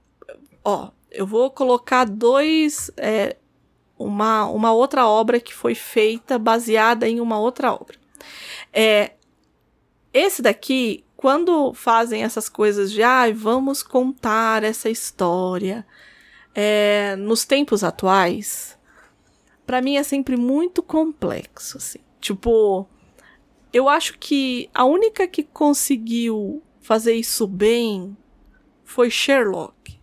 [0.65, 3.37] ó, eu vou colocar dois é,
[3.99, 7.97] uma, uma outra obra que foi feita baseada em uma outra obra.
[8.73, 9.13] É,
[10.13, 15.87] esse daqui, quando fazem essas coisas de, ai, vamos contar essa história
[16.55, 18.77] é, nos tempos atuais,
[19.65, 22.01] pra mim é sempre muito complexo, assim.
[22.23, 22.89] Tipo,
[23.73, 28.17] eu acho que a única que conseguiu fazer isso bem
[28.85, 29.99] foi Sherlock.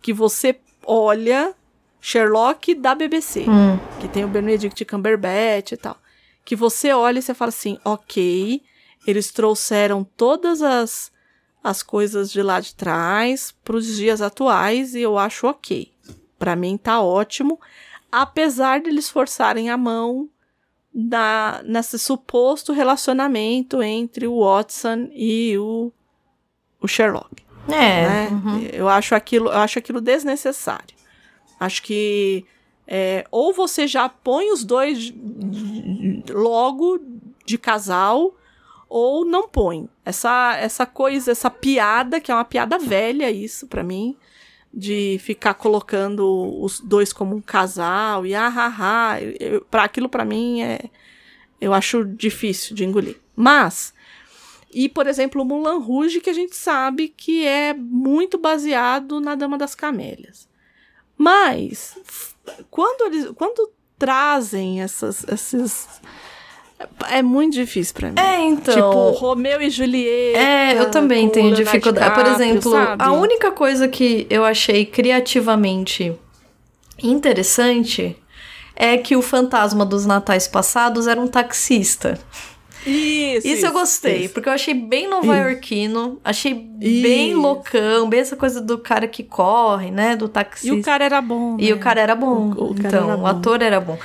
[0.00, 1.52] Que você olha
[2.00, 3.78] Sherlock da BBC, Hum.
[4.00, 5.96] que tem o Benedict Cumberbatch e tal.
[6.44, 8.62] Que você olha e você fala assim, ok,
[9.04, 11.10] eles trouxeram todas as,
[11.64, 15.90] as coisas de lá de trás para os dias atuais e eu acho ok.
[16.38, 17.58] Pra mim tá ótimo,
[18.12, 20.28] apesar de eles forçarem a mão
[20.94, 25.90] na, nesse suposto relacionamento entre o Watson e o,
[26.80, 27.72] o Sherlock É.
[28.06, 28.28] né?
[28.30, 28.60] uhum.
[28.72, 30.94] Eu acho aquilo, eu acho aquilo desnecessário.
[31.58, 32.44] Acho que
[32.86, 35.12] é, ou você já põe os dois
[36.30, 37.00] logo
[37.44, 38.34] de casal,
[38.88, 39.88] ou não põe.
[40.04, 44.16] Essa, essa coisa, essa piada, que é uma piada velha, isso pra mim,
[44.76, 46.24] de ficar colocando
[46.62, 50.90] os dois como um casal e ah, ah, ah, aquilo pra mim é,
[51.60, 53.16] eu acho difícil de engolir.
[53.36, 53.94] Mas
[54.74, 59.36] e, por exemplo, o Mulan Rouge, que a gente sabe que é muito baseado na
[59.36, 60.48] Dama das Camélias.
[61.16, 61.96] Mas,
[62.70, 65.88] quando eles quando trazem essas, esses.
[67.10, 68.14] É muito difícil pra mim.
[68.18, 68.74] É, então.
[68.74, 70.38] Tipo, Romeu e Julieta.
[70.38, 72.14] É, eu também o tenho dificuldade.
[72.14, 73.02] Por exemplo, sabe?
[73.02, 76.12] a única coisa que eu achei criativamente
[77.02, 78.16] interessante
[78.76, 82.18] é que o fantasma dos natais passados era um taxista.
[82.86, 84.34] Isso, Isso, eu gostei, isso.
[84.34, 87.40] porque eu achei bem nova-iorquino, achei bem Isso.
[87.40, 90.74] loucão, bem essa coisa do cara que corre, né, do E taxista.
[90.76, 91.56] o cara era bom.
[91.58, 91.72] E né?
[91.72, 92.52] o cara era bom.
[92.54, 93.26] O- o então, era o bom.
[93.26, 93.96] ator era bom.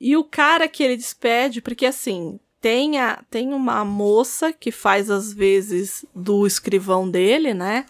[0.00, 5.10] E o cara que ele despede, porque assim, tem, a, tem uma moça que faz
[5.10, 7.84] às vezes do escrivão dele, né?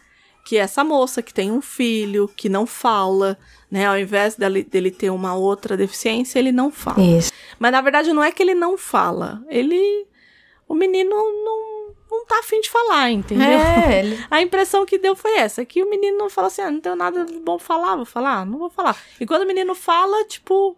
[0.44, 3.38] Que é essa moça que tem um filho, que não fala,
[3.70, 3.86] né?
[3.86, 7.00] Ao invés dele, dele ter uma outra deficiência, ele não fala.
[7.00, 7.32] Isso.
[7.58, 9.44] Mas na verdade não é que ele não fala.
[9.48, 10.06] Ele.
[10.66, 13.48] O menino não, não tá afim de falar, entendeu?
[13.48, 14.24] É, ele...
[14.30, 17.24] A impressão que deu foi essa, que o menino fala assim, ah, não tenho nada
[17.24, 18.96] de bom falar, vou falar, não vou falar.
[19.18, 20.76] E quando o menino fala, tipo,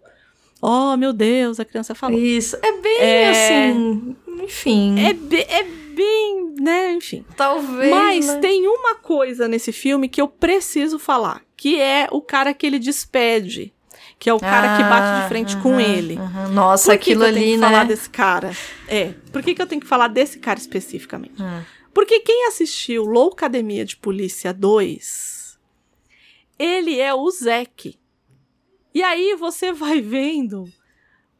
[0.62, 2.18] oh, meu Deus, a criança falou.
[2.18, 2.56] Isso.
[2.62, 3.30] É bem É.
[3.30, 4.16] assim.
[4.42, 4.98] Enfim.
[5.04, 7.24] É, be- é bem, né, enfim.
[7.36, 7.90] Talvez.
[7.90, 8.38] Mas né?
[8.38, 12.78] tem uma coisa nesse filme que eu preciso falar, que é o cara que ele
[12.78, 13.72] despede,
[14.18, 16.16] que é o cara que bate de frente com Ah, ele.
[16.16, 16.48] aham.
[16.48, 17.66] Nossa, Por que aquilo que eu tenho que né?
[17.68, 18.56] falar desse cara?
[18.88, 21.42] É, por que, que eu tenho que falar desse cara especificamente?
[21.42, 21.62] Hum.
[21.92, 25.58] Porque quem assistiu Loucademia de Polícia 2,
[26.58, 27.98] ele é o Zeke.
[28.94, 30.64] E aí você vai vendo,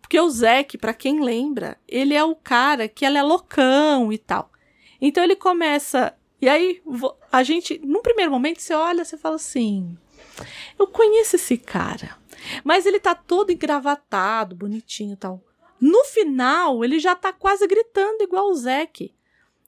[0.01, 4.19] porque o Zeke, pra quem lembra, ele é o cara que ela é loucão e
[4.19, 4.51] tal.
[5.01, 6.83] Então ele começa, e aí
[7.31, 9.97] a gente, num primeiro momento você olha, você fala assim:
[10.79, 12.17] eu conheço esse cara,
[12.65, 15.43] mas ele tá todo engravatado, bonitinho e tal.
[15.81, 19.13] No final, ele já tá quase gritando igual o Zeke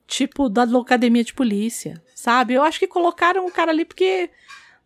[0.06, 2.55] tipo da academia de polícia, sabe?
[2.55, 4.31] Eu acho que colocaram o cara ali porque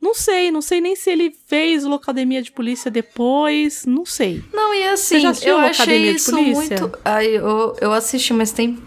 [0.00, 4.42] não sei, não sei nem se ele fez locademia de polícia depois, não sei.
[4.52, 6.80] Não, e assim, já assistiu eu Loucademia achei de isso Polícia?
[6.80, 6.98] muito.
[7.04, 8.78] Ai, eu, eu assisti, mas tem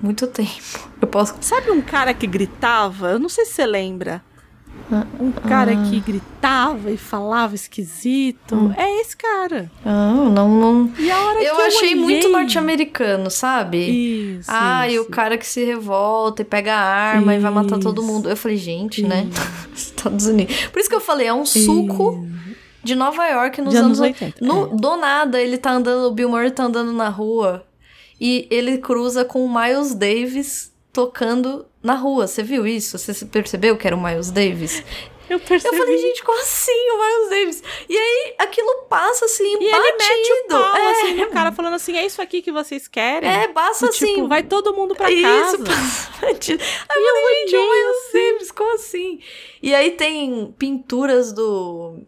[0.00, 0.90] muito tempo.
[1.00, 1.34] Eu posso.
[1.40, 3.10] Sabe um cara que gritava?
[3.12, 4.22] Eu não sei se você lembra.
[5.18, 8.74] Um cara que gritava e falava esquisito.
[8.76, 9.70] É esse cara.
[9.84, 10.92] Não, não, não.
[11.40, 13.78] Eu achei olhei- muito norte-americano, sabe?
[14.38, 14.50] Isso.
[14.52, 15.10] Ah, e o isso.
[15.10, 18.12] cara que se revolta e pega a arma e vai matar todo Isso.
[18.12, 18.28] mundo.
[18.28, 19.26] Eu falei, gente, né?
[19.74, 20.66] Estados Unidos.
[20.66, 22.26] Por isso que eu falei, é um suco
[22.82, 24.76] de Nova York nos De anos anos 80, No, é.
[24.76, 27.64] Do nada, ele tá andando, o Bill Murray tá andando na rua
[28.20, 32.26] e ele cruza com o Miles Davis tocando na rua.
[32.26, 32.96] Você viu isso?
[32.98, 34.82] Você percebeu que era o Miles Davis?
[35.28, 35.74] Eu percebi.
[35.74, 37.62] Eu falei, gente, como assim o Miles Davis?
[37.88, 40.48] E aí aquilo passa assim, E ele mete o batido.
[40.48, 43.28] pau, é, assim, no cara falando assim, é isso aqui que vocês querem?
[43.30, 44.28] é, passa Do tipo, assim.
[44.28, 45.58] vai todo mundo pra Isso, casa.
[45.64, 46.62] passa batido.
[46.62, 49.18] Aí eu falei, gente, o Miles Davis, como assim?
[49.62, 52.00] E aí tem pinturas do.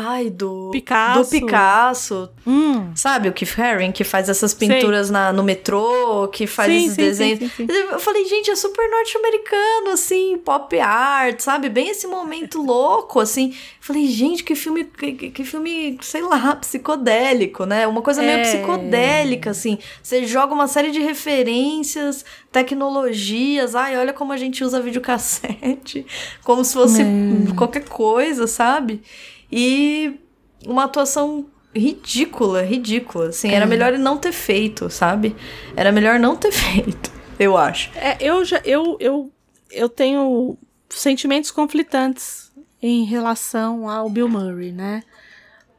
[0.00, 0.70] Ai, do.
[0.72, 1.22] Picasso.
[1.22, 2.30] Do Picasso.
[2.46, 2.92] Hum.
[2.94, 6.94] Sabe o Keith Haring, que faz essas pinturas na, no metrô, que faz Sim, esses
[6.94, 7.52] sim, desenhos.
[7.54, 7.66] sim.
[7.68, 11.68] Eu falei, gente, é super norte-americano, assim, pop art, sabe?
[11.68, 13.48] Bem esse momento louco, assim.
[13.50, 17.86] Eu falei, gente, que filme, que, que- filme, sei lá, psicodélico, né?
[17.86, 18.42] Uma coisa meio É.
[18.42, 19.78] psicodélica, assim.
[20.02, 23.74] Você joga uma série de referências, tecnologias.
[23.74, 26.06] Ai, olha como a gente usa videocassete.
[26.44, 27.54] Como se fosse É.
[27.56, 29.02] qualquer coisa, sabe?
[29.50, 30.18] E
[30.66, 33.28] uma atuação ridícula, ridícula.
[33.28, 33.54] Assim, É.
[33.54, 35.34] era melhor ele não ter feito, sabe?
[35.76, 37.90] Era melhor não ter feito, eu acho.
[37.96, 39.32] É, eu já eu, eu,
[39.70, 40.56] eu tenho
[40.88, 42.50] sentimentos conflitantes
[42.82, 45.02] em relação ao Bill Murray, né?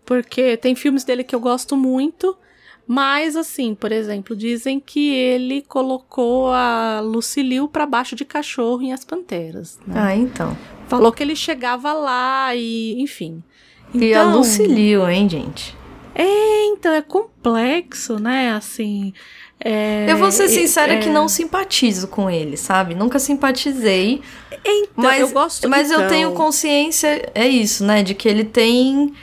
[0.06, 2.36] Porque tem filmes dele que eu gosto muito,
[2.88, 8.92] mas assim, por exemplo, dizem que ele colocou a Lucille pra baixo de cachorro em
[8.92, 9.94] As Panteras, né?
[9.96, 10.58] Ah, então.
[10.88, 13.44] Falou que ele chegava lá e, enfim.
[13.94, 15.76] E a Então- Liu, hein, gente?
[16.16, 18.52] É, então é complexo, né?
[18.54, 19.14] Assim.
[19.64, 22.94] é, Eu vou ser sincera é, que não simpatizo com ele, sabe?
[22.96, 24.22] Nunca simpatizei.
[24.66, 28.04] Então, Mas, eu gosto mas eu então, tenho consciência, é isso, né?
[28.04, 29.14] De que ele tem.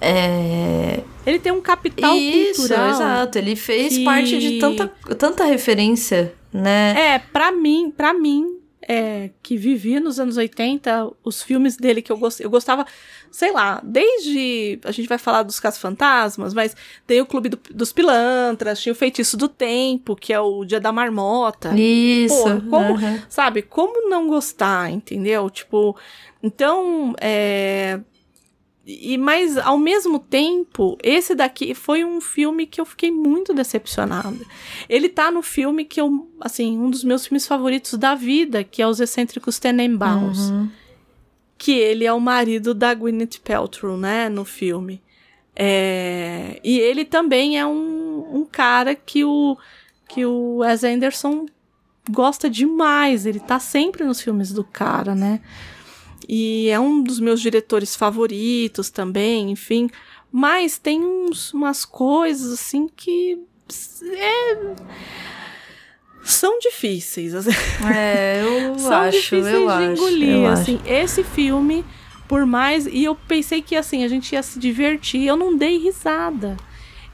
[0.00, 1.00] É...
[1.26, 2.90] Ele tem um capital Isso, cultural.
[2.90, 3.38] exato.
[3.38, 4.88] Ele fez que- parte de tanta,
[5.18, 6.94] tanta referência, né?
[7.14, 8.56] É, pra mim, para mim,
[8.92, 12.84] é, que vivia nos anos 80, os filmes dele que eu gostava, eu gostava,
[13.30, 16.74] sei lá, desde, a gente vai falar dos Casos Fantasmas, mas
[17.06, 20.80] tem o Clube do- dos Pilantras, tinha o Feitiço do Tempo, que é o Dia
[20.80, 21.72] da Marmota.
[21.78, 22.34] Isso.
[22.42, 23.22] Pô, como, aham.
[23.28, 25.48] sabe, como não gostar, entendeu?
[25.48, 25.96] Tipo,
[26.42, 28.00] então, é...
[29.00, 34.38] E, mas, ao mesmo tempo, esse daqui foi um filme que eu fiquei muito decepcionada.
[34.88, 38.82] Ele tá no filme que eu, assim, um dos meus filmes favoritos da vida, que
[38.82, 40.50] é Os Excêntricos Tenenbaums.
[40.50, 40.68] Uhum.
[41.56, 45.00] Que ele é o marido da Gwyneth Paltrow, né, no filme.
[45.54, 49.56] É, E ele também é um, um cara que o,
[50.08, 51.46] que o Wes Anderson
[52.10, 53.26] gosta demais.
[53.26, 55.40] Ele tá sempre nos filmes do cara, né?
[56.32, 59.90] E é um dos meus diretores favoritos também, enfim.
[60.30, 63.36] Mas tem uns, umas coisas assim que
[64.12, 64.74] é,
[66.22, 67.34] são difíceis.
[67.34, 67.50] assim.
[67.92, 69.92] É, eu são acho, difíceis eu de acho.
[69.92, 70.28] engolir.
[70.36, 70.62] eu acho.
[70.62, 71.84] assim, esse filme,
[72.28, 72.86] por mais.
[72.86, 75.26] E eu pensei que assim, a gente ia se divertir.
[75.26, 76.56] Eu não dei risada.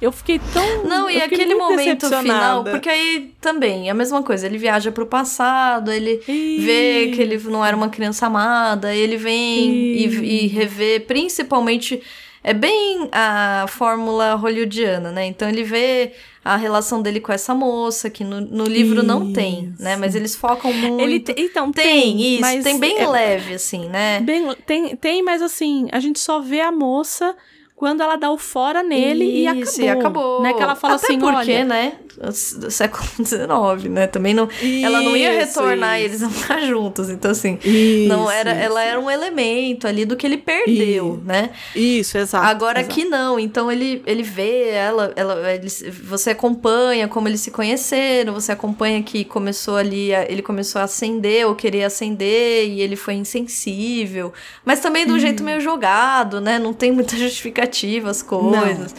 [0.01, 0.85] Eu fiquei tão.
[0.85, 5.07] Não, e aquele momento final, porque aí também é a mesma coisa, ele viaja pro
[5.07, 10.05] passado, ele vê que ele não era uma criança amada, ele vem e,
[10.45, 12.03] e revê, principalmente,
[12.45, 15.25] é bem a fórmula hollywoodiana, né?
[15.27, 16.13] Então ele vê
[16.45, 19.97] a relação dele com essa moça, que no, no livro não tem, né?
[19.97, 21.01] Mas eles focam muito...
[21.03, 24.21] Ele te- então tem, tem, isso, mas tem bem é- leve, assim, né?
[24.21, 27.35] Bem, tem, tem, mas assim, a gente só vê a moça
[27.77, 29.63] quando ela dá o fora nele e acabou.
[29.63, 30.43] Isso, e acabou.
[30.43, 30.55] Né?
[30.55, 31.65] Que ela fala Até assim, porque, olha...
[31.67, 31.93] né?
[32.17, 34.07] Do século XIX, né?
[34.07, 34.49] Também não.
[34.83, 36.07] ela não ia Isso, retornar isso.
[36.09, 37.11] eles a ficar juntos.
[37.11, 38.61] Então, assim, Isso, não era, isso.
[38.63, 41.23] ela era um elemento ali do que ele perdeu, Isso.
[41.27, 41.51] né?
[41.75, 42.47] Isso, exato.
[42.47, 42.93] Agora exato.
[42.95, 43.39] aqui não.
[43.39, 45.69] Então ele, ele vê ela, ela ele,
[46.03, 50.85] você acompanha como eles se conheceram, você acompanha que começou ali, a- ele começou a
[50.85, 54.33] acender ou querer acender e ele foi insensível,
[54.65, 56.59] mas também do jeito meio jogado, né?
[56.59, 57.66] Não tem muita justificativa
[58.11, 58.95] as coisas.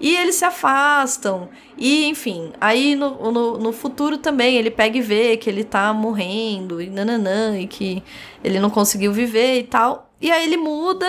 [0.00, 1.48] E eles se afastam.
[1.78, 5.92] E, enfim, aí no, no, no futuro também ele pega e vê que ele tá
[5.92, 8.02] morrendo e nananã, e que
[8.42, 10.10] ele não conseguiu viver e tal.
[10.20, 11.06] E aí ele muda.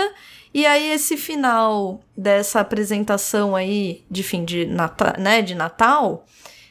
[0.53, 6.25] E aí esse final dessa apresentação aí de fim de Natal, né, de Natal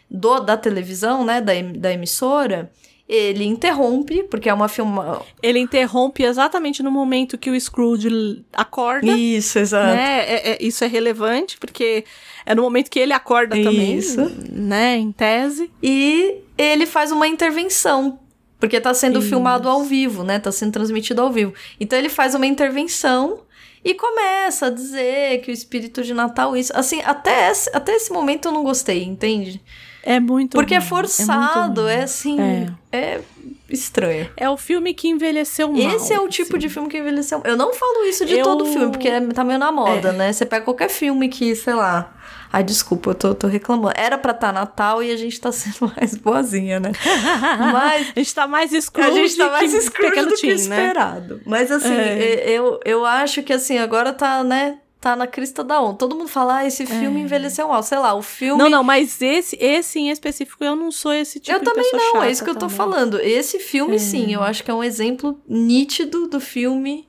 [0.08, 2.70] do, da televisão, né, da, da emissora,
[3.14, 5.22] ele interrompe, porque é uma filma...
[5.42, 9.12] Ele interrompe exatamente no momento que o Scrooge acorda.
[9.12, 9.94] Isso, exato.
[9.94, 10.24] Né?
[10.26, 12.04] É- é- isso é relevante, porque
[12.46, 14.32] é no momento que ele acorda também, Isso.
[14.50, 14.96] né?
[14.96, 15.70] Em tese.
[15.82, 18.18] E ele faz uma intervenção.
[18.58, 19.28] Porque tá sendo Isso.
[19.28, 20.38] filmado ao vivo, né?
[20.38, 21.52] Tá sendo transmitido ao vivo.
[21.80, 23.40] Então ele faz uma intervenção
[23.84, 26.72] e começa a dizer que o espírito de Natal, isso.
[26.74, 29.60] Assim, até esse, até esse momento eu não gostei, entende?
[30.04, 32.04] É muito Porque é ruim, forçado, é, ruim.
[32.04, 32.40] assim.
[32.40, 32.68] É.
[32.92, 33.20] É.
[33.70, 34.28] estranho.
[34.36, 35.96] É o filme que envelheceu mal.
[35.96, 36.58] Esse é o tipo assim.
[36.58, 37.40] de filme que envelheceu.
[37.44, 40.12] Eu não falo isso de Eu- todo filme, porque é- tá meio na moda, É.
[40.12, 40.32] né?
[40.32, 42.12] Você pega qualquer filme que, sei lá.
[42.52, 43.94] Ai, desculpa, eu tô, tô reclamando.
[43.96, 46.92] Era pra estar Natal e a gente tá sendo mais boazinha, né?
[47.72, 50.46] Mas A gente tá mais Scrooge a gente tá mais que Pequeno do que Tim,
[50.48, 50.54] né?
[50.56, 51.40] esperado.
[51.46, 52.44] Mas assim, É.
[52.50, 54.76] eu, eu acho que assim, agora tá, né?
[55.02, 55.98] Tá na crista da onda.
[55.98, 57.82] Todo mundo fala, ah, esse filme envelheceu mal.
[57.82, 58.60] Sei lá, o filme.
[58.60, 58.62] É.
[58.62, 61.82] Não, não, mas esse, esse em específico eu não sou esse tipo eu de também
[61.82, 62.76] pessoa não, chata é isso que eu tô também.
[62.76, 63.18] falando.
[63.20, 67.08] Esse filme, sim, eu acho que é um exemplo nítido do filme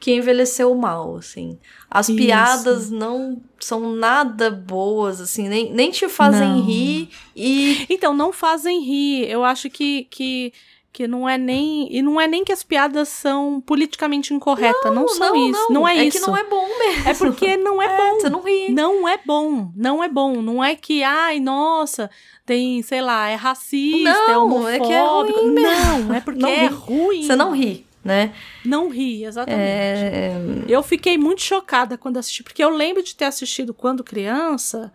[0.00, 1.58] que envelheceu mal, assim.
[1.90, 2.18] As Isso.
[2.18, 6.62] piadas não são nada boas, assim, nem, nem te fazem Não.
[6.62, 7.86] rir e.
[7.88, 9.30] Então, não fazem rir.
[9.30, 10.52] Eu acho que, que,
[10.94, 11.88] que não é nem.
[11.92, 14.94] E não é nem que as piadas são politicamente incorretas.
[14.94, 15.72] Não, são isso.
[15.72, 16.20] Não, é, isso.
[16.20, 17.08] que não é bom mesmo.
[17.08, 18.20] É porque não é, bom.
[18.20, 18.70] Você não ri.
[18.70, 20.40] Não é bom, não é bom.
[20.40, 22.08] Não é que, ai, nossa,
[22.46, 24.84] tem, sei lá, é racista, é Não, homofóbico.
[24.84, 26.04] é que é ruim mesmo.
[26.04, 27.22] Não, é porque Não é ruim.
[27.24, 28.32] Você não ri, né?
[28.64, 29.60] Não ri, exatamente.
[29.60, 30.32] É...
[30.68, 34.92] Eu fiquei muito chocada quando assisti, porque eu lembro de ter assistido quando criança.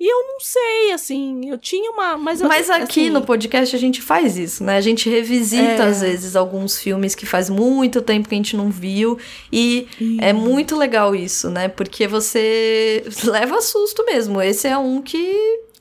[0.00, 2.16] E eu não sei, assim, eu tinha uma.
[2.16, 4.76] Mas, eu- Mas aqui assim, no podcast a gente faz isso, né?
[4.76, 5.88] A gente revisita, É.
[5.88, 9.18] às vezes, alguns filmes que faz muito tempo que a gente não viu.
[9.52, 9.88] E
[10.20, 11.66] é muito legal isso, né?
[11.68, 14.40] Porque você leva susto mesmo.
[14.40, 15.34] Esse é um que.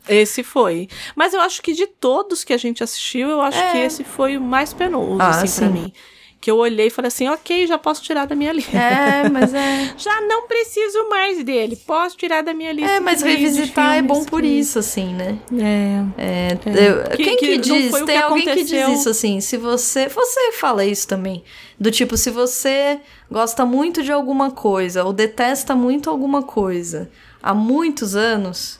[0.10, 0.88] Esse foi.
[1.15, 3.72] Mas eu acho que de todos que a gente assistiu, eu acho É.
[3.73, 5.73] que esse foi o mais penoso, Ah, assim, pra sim.
[5.73, 5.94] mim.
[6.39, 8.77] Que eu olhei e falei assim, ok, já posso tirar da minha lista.
[8.77, 9.93] É, mas é.
[9.97, 11.76] Já não preciso mais dele.
[11.76, 12.91] Posso tirar da minha lista.
[12.91, 15.39] É, mas revisitar é bom por isso, assim, né?
[15.51, 16.03] É.
[16.18, 16.89] É, É.
[16.89, 17.91] eu- Que- quem que, que diz?
[17.91, 18.93] Tem que alguém que diz aconteceu.
[18.93, 19.41] isso assim.
[19.41, 20.07] Se você.
[20.09, 21.43] Você fala isso também.
[21.80, 22.99] Do tipo, se você
[23.31, 27.09] gosta muito de alguma coisa ou detesta muito alguma coisa
[27.41, 28.80] há muitos anos,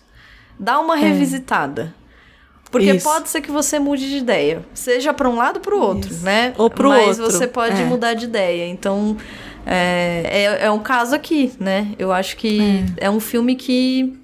[0.60, 1.94] dá uma revisitada.
[2.72, 2.96] Porque É.
[2.96, 3.08] Isso.
[3.08, 4.66] pode ser que você mude de ideia.
[4.74, 6.24] Seja pra um lado ou pro outro, Isso.
[6.24, 6.54] né?
[6.58, 7.86] Ou pro Mas outro, você pode é.
[7.86, 8.68] mudar de ideia.
[8.68, 9.16] Então,
[9.66, 11.94] é, é, é um caso aqui, né?
[11.98, 14.18] Eu acho que é um filme que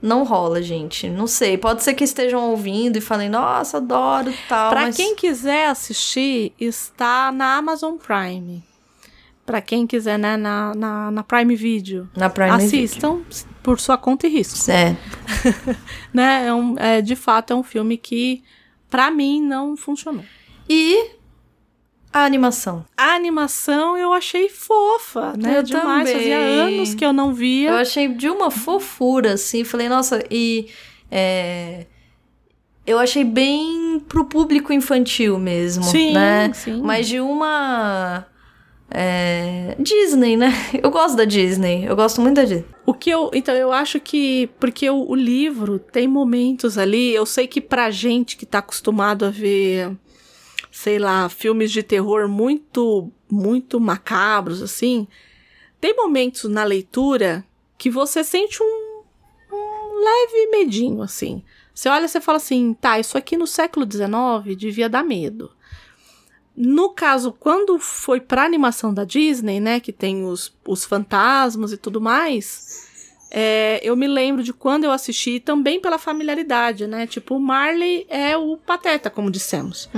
[0.00, 1.08] não rola, gente.
[1.08, 1.56] Não sei.
[1.56, 4.70] Pode ser que estejam ouvindo e falem, nossa, adoro tal.
[4.70, 4.96] Pra mas...
[4.96, 8.62] quem quiser assistir, está na Amazon Prime.
[9.44, 12.08] Pra quem quiser, né, na, na, na Prime Video.
[12.16, 13.24] Na Prime Video.
[13.66, 14.70] Por sua conta e risco.
[14.70, 14.96] É.
[16.14, 16.46] Né?
[16.46, 18.44] É um, é, de fato, é um filme que,
[18.88, 20.24] pra mim, não funcionou.
[20.68, 21.10] E
[22.12, 22.84] a animação.
[22.96, 25.58] A animação eu achei fofa, né?
[25.58, 26.10] Eu Demais.
[26.12, 26.76] Fazia também.
[26.78, 27.70] anos que eu não via.
[27.70, 29.64] Eu achei de uma fofura, assim.
[29.64, 30.68] Falei, nossa, e.
[31.10, 31.86] é,
[32.86, 36.52] Eu achei bem pro público infantil mesmo, Sim, né?
[36.54, 36.80] sim.
[36.82, 38.24] Mas de uma.
[38.90, 40.52] É, Disney, né?
[40.82, 41.84] Eu gosto da Disney.
[41.84, 42.66] Eu gosto muito da Disney.
[42.84, 43.30] O que eu.
[43.34, 44.48] Então, eu acho que.
[44.60, 47.14] Porque o, o livro tem momentos ali.
[47.14, 49.96] Eu sei que pra gente que tá acostumado a ver.
[50.70, 53.10] Sei lá, filmes de terror muito.
[53.30, 55.08] Muito macabros, assim.
[55.80, 57.44] Tem momentos na leitura
[57.76, 58.86] que você sente um.
[59.98, 61.42] Leve medinho, assim.
[61.74, 65.50] Você olha e fala assim, tá, isso aqui no século XIX devia dar medo.
[66.56, 71.76] No caso, quando foi pra animação da Disney, né, que tem os, os fantasmas e
[71.76, 72.86] tudo mais,
[73.30, 77.06] é, eu me lembro de quando eu assisti também pela familiaridade, né?
[77.06, 79.90] Tipo, o Marley é o pateta, como dissemos.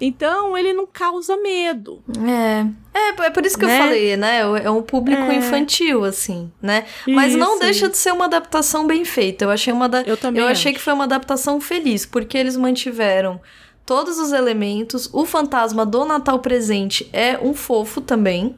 [0.00, 2.02] Então, ele não causa medo.
[2.26, 2.64] É.
[2.94, 3.76] É, é por isso que Né?
[3.78, 4.38] eu falei, né?
[4.64, 5.34] É um público É.
[5.34, 6.86] infantil, assim, né?
[7.06, 7.90] Mas não Isso, deixa isso.
[7.90, 9.44] de ser uma adaptação bem feita.
[9.44, 10.02] Eu achei uma da...
[10.02, 10.78] Eu também achei acho.
[10.78, 13.40] que foi uma adaptação feliz, porque eles mantiveram
[13.86, 15.08] todos os elementos.
[15.12, 18.54] O fantasma do Natal presente é um fofo também.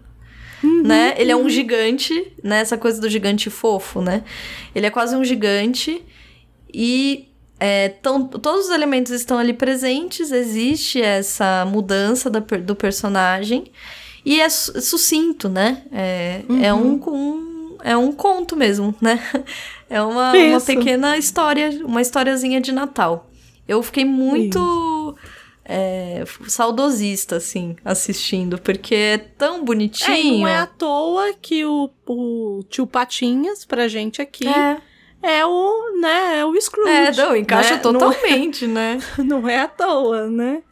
[0.63, 1.15] Uhum, né?
[1.19, 2.61] Ele é um gigante, né?
[2.61, 4.23] Essa coisa do gigante fofo, né?
[4.75, 6.03] Ele é quase um gigante
[6.73, 7.29] e
[7.61, 13.65] é, tão, todos os elementos estão ali presentes, existe essa mudança da do personagem
[14.25, 15.83] e é su- sucinto, né?
[15.93, 17.01] É, é Uhum.
[17.07, 19.21] um, um- é um conto mesmo, né?
[19.91, 23.31] É uma, uma pequena história, uma historiazinha de Natal.
[23.67, 25.17] Eu fiquei muito
[25.65, 30.39] é, saudosista, assim, assistindo, porque é tão É, e bonitinho.
[30.41, 34.77] não é à toa que o, o tio Patinhas, pra gente aqui, É.
[35.23, 36.91] é, o, né, é o Scrooge.
[36.91, 37.81] É, não, encaixa né?
[37.83, 38.99] Não é- totalmente, né?
[39.25, 40.63] Não é à toa, né?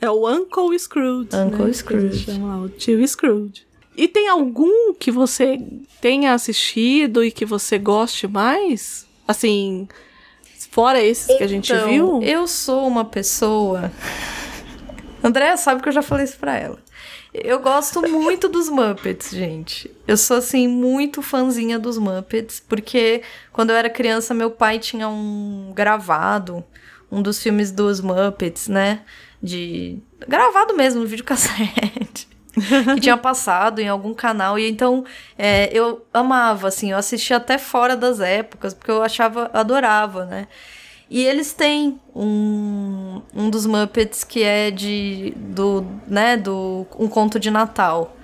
[0.00, 1.28] É o Uncle Scrooge.
[1.36, 1.72] Uncle né?
[1.72, 2.30] Scrooge.
[2.40, 3.66] Lá, o tio Scrooge.
[3.96, 5.60] E tem algum que você
[6.00, 9.06] tenha assistido e que você goste mais?
[9.28, 9.86] Assim,
[10.72, 12.22] fora esses que a gente Então, viu?
[12.22, 13.92] Eu sou uma pessoa.
[15.22, 16.78] Andréa sabe que eu já falei isso pra ela.
[17.32, 19.90] Eu gosto muito dos Muppets, gente.
[20.08, 23.22] Eu sou, assim, muito fãzinha dos Muppets, porque
[23.52, 26.64] quando eu era criança, meu pai tinha um gravado,
[27.10, 29.02] um dos filmes dos Muppets, né?
[29.42, 29.98] De.
[30.26, 32.28] Gravado mesmo, no videocassete.
[32.52, 34.58] Que tinha passado em algum canal.
[34.58, 35.04] E então
[35.38, 40.46] é, eu amava, assim, eu assistia até fora das épocas, porque eu achava, adorava, né?
[41.10, 47.38] E eles têm um, um dos Muppets que é de do, né, do um conto
[47.38, 48.16] de Natal.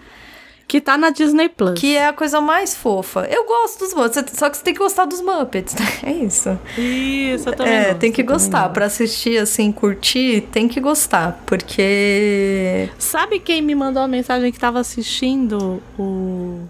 [0.68, 1.80] Que tá na Disney Plus.
[1.80, 3.26] Que é a coisa mais fofa.
[3.30, 5.86] Eu gosto dos Muppets, só que você tem que gostar dos Muppets, né?
[6.04, 6.58] É isso.
[6.76, 8.60] Isso, eu também É, gosto, tem que gostar.
[8.64, 8.72] gosto.
[8.74, 11.40] Pra assistir, assim, curtir, tem que gostar.
[11.46, 12.90] Porque.
[12.98, 16.60] Sabe quem me mandou uma mensagem que tava assistindo o.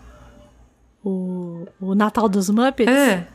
[1.04, 2.92] O, o Natal dos Muppets?
[2.92, 3.26] É.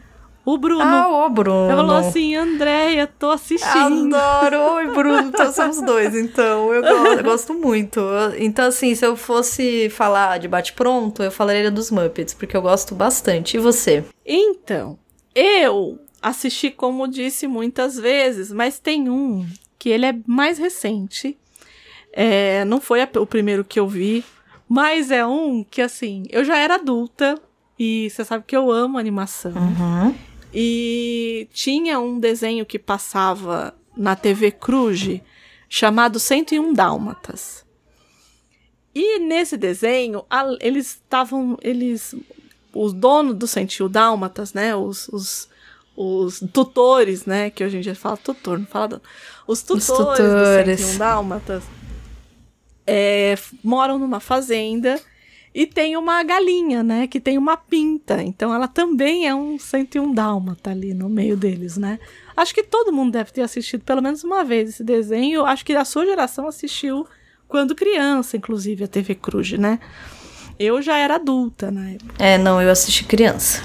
[0.45, 0.83] O Bruno.
[0.83, 1.67] Ah, ô, Bruno.
[1.67, 4.13] Ele falou assim, Andréia, tô assistindo.
[4.15, 4.73] Adoro!
[4.75, 5.27] Oi, Bruno.
[5.29, 6.73] Então somos dois, então.
[6.73, 8.01] Eu gosto, eu gosto muito.
[8.37, 12.93] Então, assim, se eu fosse falar de bate-pronto, eu falaria dos Muppets, porque eu gosto
[12.93, 13.55] bastante.
[13.55, 14.03] E você?
[14.25, 14.99] Então,
[15.33, 19.45] eu assisti, como disse, muitas vezes, mas tem um
[19.79, 21.37] que ele é mais recente.
[22.11, 24.23] É, não foi a- o primeiro que eu vi,
[24.67, 27.35] mas é um que, assim, eu já era adulta
[27.79, 29.51] e você sabe que eu amo animação.
[29.53, 30.13] Uhum.
[30.53, 35.19] E tinha um desenho que passava na TV Cruz
[35.67, 37.63] chamado 101 Dálmatas.
[38.93, 41.57] E nesse desenho, a- eles estavam.
[41.61, 42.13] Eles.
[42.73, 44.75] Os donos do 101 Dálmatas, né?
[44.75, 45.49] Os, os,
[45.95, 47.49] os tutores, né?
[47.49, 49.01] Que hoje em dia fala tutor, não fala.
[49.47, 50.79] Os tutores, tutores.
[50.79, 51.63] do 101 Dálmatas
[52.85, 54.99] é, moram numa fazenda
[55.53, 57.07] e tem uma galinha, né?
[57.07, 58.21] Que tem uma pinta.
[58.23, 61.99] Então ela também é um 101 dálmata ali no meio deles, né?
[62.35, 65.45] Acho que todo mundo deve ter assistido pelo menos uma vez esse desenho.
[65.45, 67.05] Acho que a sua geração assistiu
[67.47, 69.79] quando criança, inclusive, a TV Cruz, né?
[70.57, 72.15] Eu já era adulta na época.
[72.17, 73.63] É, não, eu assisti criança.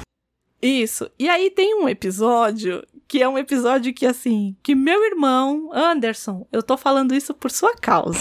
[0.60, 1.10] Isso.
[1.19, 6.47] E aí tem um episódio que é um episódio que, assim, que meu irmão, Anderson,
[6.52, 8.20] eu tô falando isso por sua causa.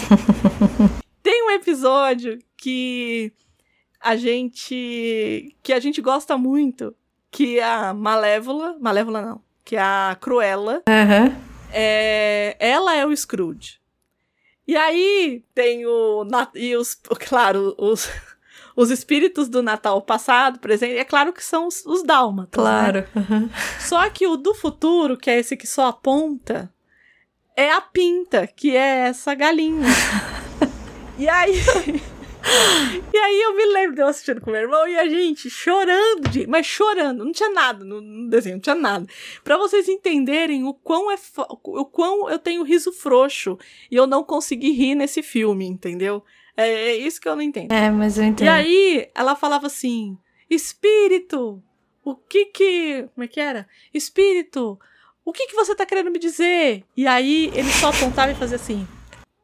[1.22, 3.30] tem um episódio que
[4.00, 5.54] a gente.
[5.62, 6.94] que a gente gosta muito,
[7.30, 8.76] que a Malévola.
[8.80, 9.40] Malévola não.
[9.64, 10.82] Que a Cruella.
[10.88, 11.36] Aham.
[11.72, 13.78] É, ela é o Scrooge.
[14.66, 16.26] E aí tem o.
[16.54, 16.94] E os.
[16.94, 18.08] Claro, os.
[18.76, 22.62] Os espíritos do Natal passado, presente, é claro que são os, os dálmatas.
[22.62, 22.70] né?
[22.70, 23.08] Claro.
[23.16, 23.50] Uhum.
[23.80, 26.72] Só que o do futuro, que é esse que só aponta,
[27.56, 29.88] é a pinta, que é essa galinha.
[31.18, 31.54] e aí.
[33.12, 36.28] E aí eu me lembro de eu assistindo com meu irmão e a gente chorando,
[36.30, 39.06] de, mas chorando, não tinha nada no, no desenho, não tinha nada.
[39.42, 41.16] Pra vocês entenderem o quão é
[41.64, 43.58] o quão eu tenho riso frouxo
[43.90, 46.22] e eu não consegui rir nesse filme, entendeu?
[46.56, 47.72] É, é isso que eu não entendo.
[47.72, 48.46] É, mas eu entendo.
[48.46, 50.18] E aí, ela falava assim:
[50.50, 51.62] Espírito,
[52.04, 53.08] o que que.
[53.14, 53.68] Como é que era?
[53.94, 54.78] Espírito,
[55.24, 56.84] o que que você tá querendo me dizer?
[56.96, 58.86] E aí, ele só apontava e fazia assim: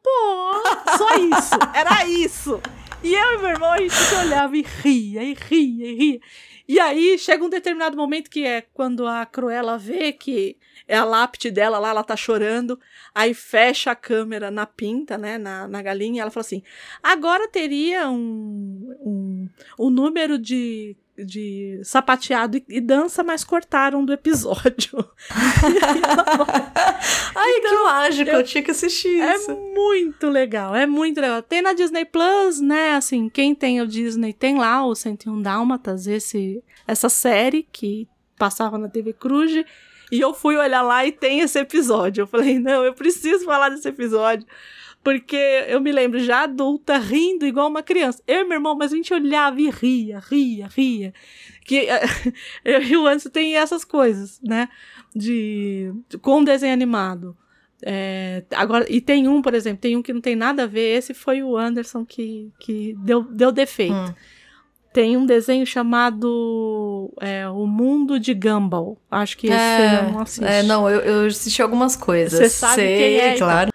[0.03, 2.61] Pô, só isso, era isso.
[3.05, 6.19] E eu e meu irmão, a gente se olhava e ria, e ria, e ria.
[6.67, 10.57] E aí, chega um determinado momento que é quando a Cruella vê que
[10.87, 12.79] é a lápide dela lá, ela tá chorando,
[13.13, 16.63] aí fecha a câmera na pinta, né, na, na galinha, e ela fala assim,
[17.03, 19.49] agora teria um, um,
[19.79, 25.07] um número de, de sapateado e, e dança, mas cortaram do episódio.
[27.35, 28.43] Ai, que mágico, eu...
[28.43, 29.55] tinha que assistir É isso.
[29.55, 31.41] muito legal, é muito legal.
[31.41, 32.95] Tem na Disney Plus, né?
[32.95, 38.77] Assim, quem tem o Disney tem lá o 101 Dálmatas, esse, essa série que passava
[38.77, 39.63] na TV Cruz.
[40.11, 42.23] E eu fui olhar lá e tem esse episódio.
[42.23, 44.45] Eu falei, não, eu preciso falar desse episódio.
[45.05, 45.35] Porque
[45.67, 48.23] eu me lembro já adulta rindo igual uma criança.
[48.25, 51.13] Eu e meu irmão, mas a gente olhava e ria, ria, ria.
[51.63, 51.87] Que
[52.65, 54.67] eu e o Anderson tem essas coisas, né?
[55.15, 57.37] De com desenho animado.
[57.83, 60.97] É, agora, e tem um, por exemplo, tem um que não tem nada a ver.
[60.97, 63.93] Esse foi o Anderson que, que deu, deu defeito.
[63.93, 64.13] Hum.
[64.91, 68.97] Tem um desenho chamado é, O Mundo de Gumball.
[69.11, 70.45] Acho que esse É, você não assiste.
[70.45, 72.39] é, não, eu, eu assisti algumas coisas.
[72.39, 73.47] Você sabe Sei, quem é, então.
[73.47, 73.74] claro.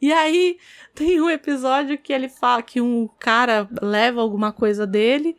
[0.00, 0.58] E aí
[0.94, 5.36] tem um episódio que ele fala que um cara leva alguma coisa dele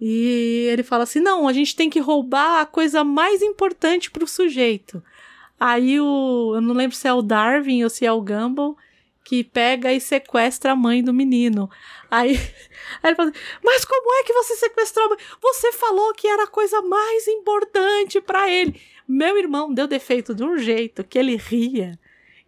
[0.00, 4.26] e ele fala assim: não, a gente tem que roubar a coisa mais importante pro
[4.26, 5.02] sujeito.
[5.58, 6.52] Aí o.
[6.56, 8.76] Eu não lembro se é o Darwin ou se é o Gumball
[9.24, 11.70] que pega e sequestra a mãe do menino.
[12.10, 12.36] Aí,
[13.02, 15.18] aí ele fala assim, mas como é que você sequestrou a mãe?
[15.40, 18.78] Você falou que era a coisa mais importante pra ele.
[19.08, 21.98] Meu irmão deu defeito de um jeito que ele ria.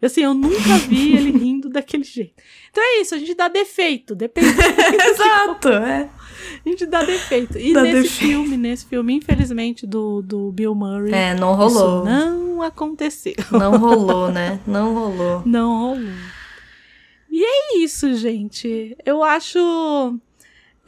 [0.06, 2.34] Assim, eu nunca vi ele rindo daquele jeito.
[2.70, 4.48] Então é isso, a gente dá defeito, depende.
[5.10, 6.08] Exato, é.
[6.64, 7.58] A gente dá defeito.
[7.58, 8.14] E Dá nesse defeito.
[8.14, 12.04] filme, nesse filme, infelizmente, do, do Bill Murray, É, não rolou.
[12.04, 13.34] não aconteceu.
[13.50, 14.60] Não rolou, né?
[14.66, 15.42] Não rolou.
[15.46, 16.12] Não rolou.
[17.30, 18.96] E é isso, gente.
[19.04, 19.58] Eu acho.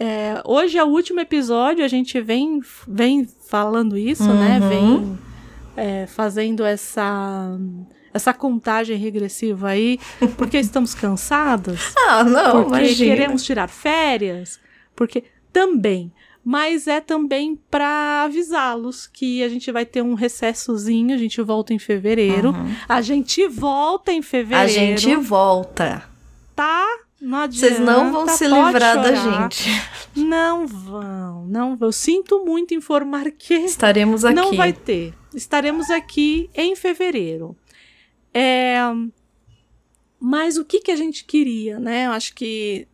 [0.01, 4.59] é, hoje é o último episódio, a gente vem, vem falando isso, né?
[4.61, 4.69] Uhum.
[4.69, 5.19] Vem
[5.77, 7.59] é, fazendo essa,
[8.13, 9.99] essa contagem regressiva aí,
[10.37, 13.11] porque estamos cansados, Ah, não, porque imagina.
[13.15, 14.59] queremos tirar férias,
[14.97, 16.13] porque também.
[16.45, 21.75] Mas é também para avisá-los que a gente vai ter um recessozinho, a gente volta
[21.75, 22.55] em fevereiro.
[22.89, 24.81] A gente volta em fevereiro.
[24.81, 24.93] Uhum.
[24.95, 26.05] A gente volta.
[26.57, 26.87] tá?
[27.21, 27.75] Não adianta.
[27.75, 29.43] Vocês não vão se livrar da chorar.
[29.53, 29.69] gente.
[30.15, 31.89] Não vão, não vão.
[31.89, 34.35] Eu sinto muito informar que Estaremos aqui.
[34.37, 35.13] não vai ter.
[35.35, 37.57] Estaremos aqui em fevereiro.
[38.39, 38.79] É,
[40.21, 42.07] Mas o que, que a gente queria, né?
[42.07, 42.87] Eu acho que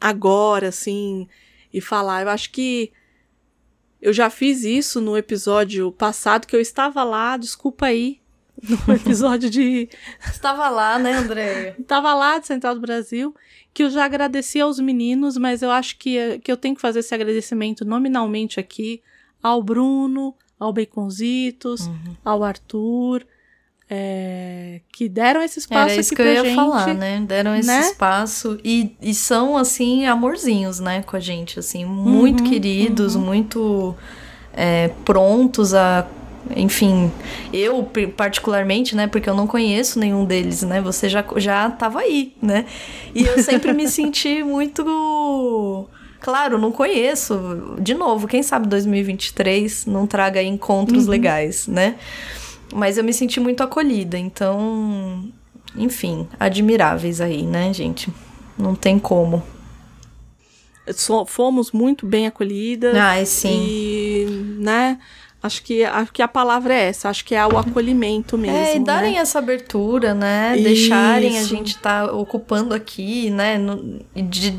[0.00, 1.28] agora, assim,
[1.72, 2.92] e falar, eu acho que
[4.02, 8.20] eu já fiz isso no episódio passado, que eu estava lá, desculpa aí,
[8.86, 9.88] no episódio de
[10.30, 11.76] Estava lá, né, André?
[11.86, 13.34] Tava lá de Central do Brasil,
[13.72, 17.00] que eu já agradeci aos meninos, mas eu acho que, que eu tenho que fazer
[17.00, 19.00] esse agradecimento nominalmente aqui
[19.42, 22.16] ao Bruno, ao Baconzitos, Uhum.
[22.24, 23.26] ao Arthur,
[23.88, 26.54] é, que deram esse espaço Era isso que eu ia gente.
[26.54, 27.22] falar, né?
[27.26, 27.80] Deram esse né?
[27.80, 33.94] espaço e, e são, assim, amorzinhos, né, com a gente, assim, muito Uhum, queridos, muito
[34.52, 36.06] é, prontos a.
[36.56, 37.10] Enfim,
[37.52, 42.34] eu particularmente, né, porque eu não conheço nenhum deles, né, você já, já tava aí,
[42.40, 42.66] né,
[43.14, 45.88] e eu sempre me senti muito.
[46.20, 47.76] Claro, não conheço.
[47.78, 51.96] De novo, quem sabe 2023 não traga encontros legais, né?
[52.74, 55.30] Mas eu me senti muito acolhida, então,
[55.76, 58.12] enfim, admiráveis aí, né, gente?
[58.58, 59.42] Não tem como.
[60.92, 62.96] So- fomos muito bem acolhidas.
[62.96, 63.64] Ai, sim.
[63.68, 64.26] E,
[64.58, 64.98] né,
[65.40, 68.56] acho que, acho que a palavra é essa, acho que é o acolhimento mesmo.
[68.56, 69.18] É, e darem né?
[69.18, 70.56] essa abertura, né?
[70.60, 71.48] Deixarem a Isso.
[71.50, 73.56] gente estar ocupando aqui, né?
[73.56, 74.52] no- de,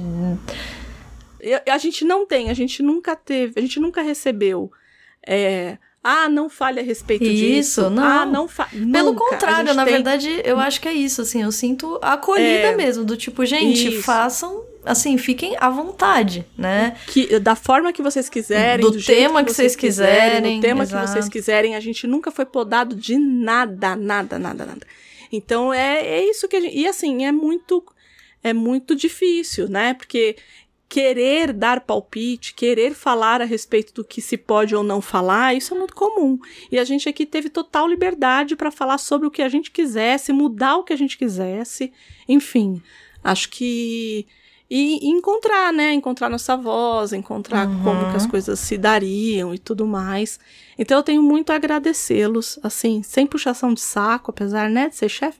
[1.70, 4.72] a gente não tem, a gente nunca teve, a gente nunca recebeu.
[5.28, 5.78] é,
[6.08, 7.90] ah, não fale a respeito Isso, disso.
[7.90, 8.04] não.
[8.04, 9.26] Ah, não fa Pelo nunca.
[9.26, 13.04] Contrário, na tem- verdade, eu acho que é isso, assim, eu sinto acolhida É, mesmo,
[13.04, 14.04] do tipo, gente, isso.
[14.04, 16.96] façam, assim, fiquem à vontade, né?
[17.08, 21.06] que da forma que vocês quiserem, Do do, tema que vocês quiserem, do tema exato.
[21.06, 24.88] que vocês quiserem, a gente nunca foi podado de nada, nada, nada, nada.
[25.32, 27.84] Então é, é isso que a gente, e assim, é muito
[28.44, 29.96] é muito difícil, né?
[29.96, 30.36] Porque
[30.96, 35.74] querer dar palpite, querer falar a respeito do que se pode ou não falar, isso
[35.74, 36.40] é muito comum.
[36.72, 40.32] E a gente aqui teve total liberdade para falar sobre o que a gente quisesse,
[40.32, 41.92] mudar o que a gente quisesse,
[42.30, 42.82] enfim.
[43.22, 44.26] Acho que
[44.72, 45.92] e encontrar, né?
[45.94, 47.84] Encontrar nossa voz, encontrar Uhum.
[47.84, 50.40] como que as coisas se dariam e tudo mais.
[50.80, 55.10] Então eu tenho muito a agradecê-los, assim, sem puxação de saco, apesar, né, de ser
[55.10, 55.40] chefe,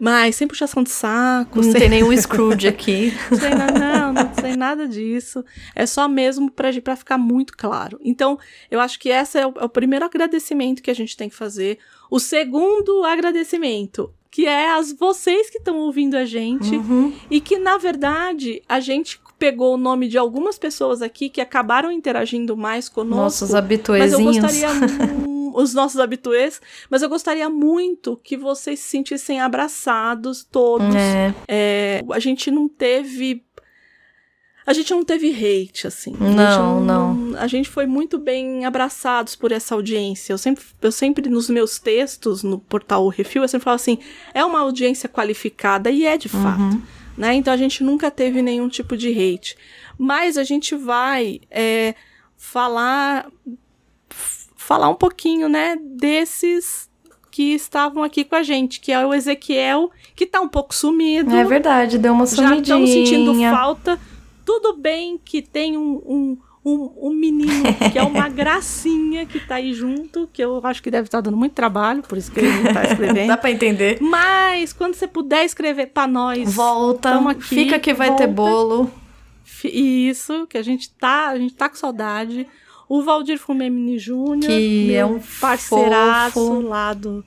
[0.00, 3.12] mas sem puxação de saco, Não sem, tem nenhum Scrooge aqui.
[3.38, 5.44] sem na- não, não sei nada disso.
[5.74, 7.98] É só mesmo pra, pra ficar muito claro.
[8.04, 8.38] Então,
[8.70, 11.34] eu acho que esse é o, é o primeiro agradecimento que a gente tem que
[11.36, 11.78] fazer.
[12.10, 17.12] O segundo agradecimento, que é as vocês que estão ouvindo a gente Uhum.
[17.30, 21.90] e que, na verdade, a gente pegou o nome de algumas pessoas aqui que acabaram
[21.90, 23.16] interagindo mais conosco.
[23.22, 24.38] Nossos Mas eu habituezinhos.
[24.38, 25.31] gostaria.
[25.54, 26.60] Os nossos habituês,
[26.90, 30.94] mas eu gostaria muito que vocês se sentissem abraçados, todos.
[30.94, 33.44] É, É, a gente não teve.
[34.64, 36.14] A gente não teve hate, assim.
[36.20, 37.36] Não, gente não.
[37.36, 40.32] A gente foi muito bem abraçados por essa audiência.
[40.32, 43.98] Eu sempre, eu sempre nos meus textos, no portal Refil, eu sempre falo assim:
[44.32, 46.60] é uma audiência qualificada, e é de fato.
[46.60, 46.82] Uhum.
[47.16, 47.34] Né?
[47.34, 49.56] Então a gente nunca teve nenhum tipo de hate.
[49.98, 51.94] Mas a gente vai é,
[52.36, 53.30] falar
[54.62, 56.90] falar um pouquinho, né, desses
[57.30, 61.34] que estavam aqui com a gente, que é o Ezequiel, que tá um pouco sumido.
[61.34, 62.60] é verdade, deu uma já sumidinha.
[62.60, 63.98] estamos sentindo falta.
[64.44, 69.54] Tudo bem que tem um, um, um, um menino que é uma gracinha que tá
[69.54, 72.50] aí junto, que eu acho que deve estar dando muito trabalho, por isso que ele
[72.62, 73.28] não tá escrevendo.
[73.28, 73.98] Dá pra entender.
[74.00, 78.28] Mas quando você puder escrever pra nós, Volta, aqui, fica que vai ter volta.
[78.28, 78.90] bolo.
[79.42, 82.46] fi- isso, que a gente tá, a gente tá com saudade.
[82.94, 86.60] O Valdir Fumemini Júnior, Que é um parceiraço fofo.
[86.68, 87.24] lá do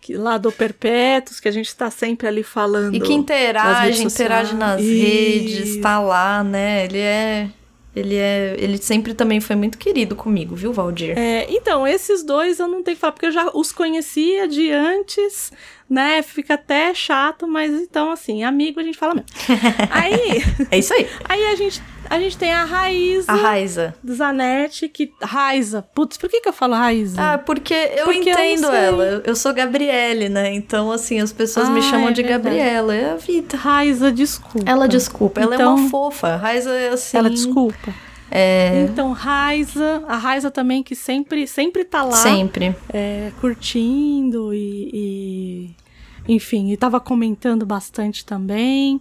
[0.00, 2.94] que- lá do Perpétuos, que a gente tá sempre ali falando.
[2.94, 5.02] E que interage, interage nas Isso.
[5.04, 6.84] redes, tá lá, né?
[6.84, 7.48] Ele é.
[7.96, 8.54] Ele é.
[8.58, 11.18] Ele sempre também foi muito querido comigo, viu, Valdir?
[11.18, 14.70] É, então, esses dois eu não tenho que falar, porque eu já os conhecia de
[14.70, 15.50] antes,
[15.90, 16.22] né?
[16.22, 19.28] Fica até chato, mas então, assim, amigo a gente fala mesmo.
[19.90, 20.42] aí.
[20.70, 21.08] É isso aí.
[21.28, 23.30] Aí a gente, a gente tem a Raíza.
[23.30, 23.94] A Raiza.
[24.08, 25.12] Zanetti, que.
[25.22, 25.82] Raiza.
[25.94, 27.20] Putz, por que, que eu falo Raiza?
[27.20, 28.78] Ah, porque eu Porque eu entendo sei.
[28.78, 29.22] ela.
[29.26, 30.52] Eu sou Gabriele, né?
[30.54, 32.42] Então, assim, as pessoas me Ah, chamam é de verdade.
[32.56, 32.94] Gabriela.
[32.94, 33.56] É a vida.
[33.56, 34.70] Raiza, desculpa.
[34.70, 36.36] Ela desculpa, ela é Então- uma fofa.
[36.36, 37.16] Raiza é assim.
[37.16, 37.92] Ela desculpa.
[38.30, 38.86] É.
[38.90, 42.16] Então, Raiza, a Raiza também que sempre, sempre tá lá.
[42.16, 42.76] Sempre.
[42.92, 49.00] é, curtindo e, e- enfim, e tava comentando bastante também.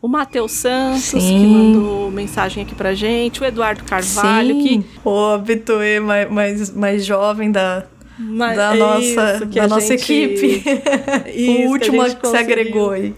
[0.00, 1.46] O Matheus Santos, que Sim.
[1.48, 3.42] mandou mensagem aqui pra gente.
[3.42, 4.82] O Eduardo Carvalho, Sim.
[4.82, 4.98] que.
[5.08, 7.86] O habituê mais, mais, mais jovem da,
[8.18, 10.62] Mas da nossa, que da a nossa gente- equipe.
[11.34, 13.14] Isso, o último a que, gente se agregou aí.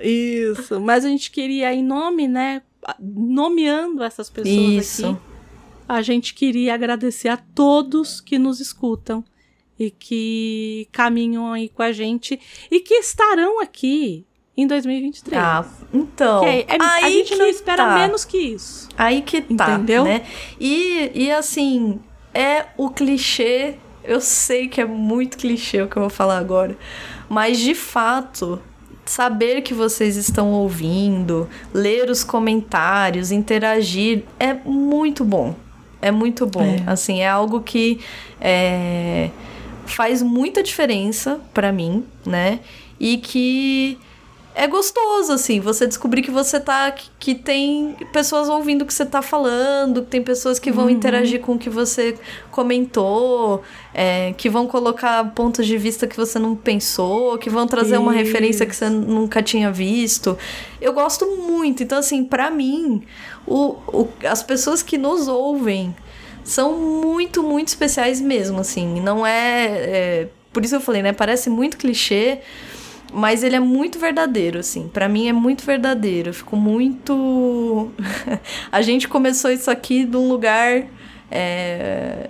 [0.00, 2.62] Isso, mas a gente queria, em nome, né,
[3.00, 5.06] nomeando essas pessoas Isso.
[5.06, 5.16] aqui,
[5.88, 9.24] a gente queria agradecer a todos que nos escutam
[9.78, 12.38] e que caminham aí com a gente
[12.70, 14.24] e que estarão aqui
[14.56, 15.40] em 2023.
[15.42, 16.44] Ah, então.
[16.44, 17.94] É- é- a aí gente não espera tá.
[17.94, 18.88] menos que isso.
[18.96, 20.04] Aí que tá, Entendeu?
[20.04, 20.22] né?
[20.60, 22.00] E, e assim,
[22.32, 23.74] é o clichê.
[24.02, 26.76] Eu sei que é muito clichê o que eu vou falar agora.
[27.28, 28.60] Mas de fato,
[29.04, 35.54] saber que vocês estão ouvindo, ler os comentários, interagir, é muito bom.
[36.00, 36.62] É muito bom.
[36.62, 36.82] É.
[36.86, 37.98] Assim, é algo que
[38.40, 39.30] é,
[39.86, 42.60] faz muita diferença pra mim, né?
[43.00, 43.98] E que
[44.54, 46.90] é gostoso, assim, você descobrir que você tá.
[46.92, 50.88] que, que tem pessoas ouvindo o que você tá falando, que tem pessoas que vão
[50.88, 52.16] interagir com o que você
[52.50, 53.62] comentou,
[53.92, 58.12] é, que vão colocar pontos de vista que você não pensou, que vão trazer uma
[58.12, 60.36] referência que você nunca tinha visto.
[60.80, 61.82] Eu gosto muito.
[61.82, 63.02] Então, assim, pra mim,
[63.46, 65.94] o, o- as pessoas que nos ouvem
[66.44, 69.00] são muito, muito especiais mesmo, assim.
[69.00, 70.28] Não é, é.
[70.52, 71.12] Por isso eu falei, né?
[71.12, 72.38] Parece muito clichê.
[73.14, 74.88] Mas ele é muito verdadeiro, assim.
[74.88, 76.30] Pra mim é muito verdadeiro.
[76.30, 77.90] Eu fico muito.
[78.72, 80.84] a gente começou isso aqui de um lugar
[81.30, 82.28] é,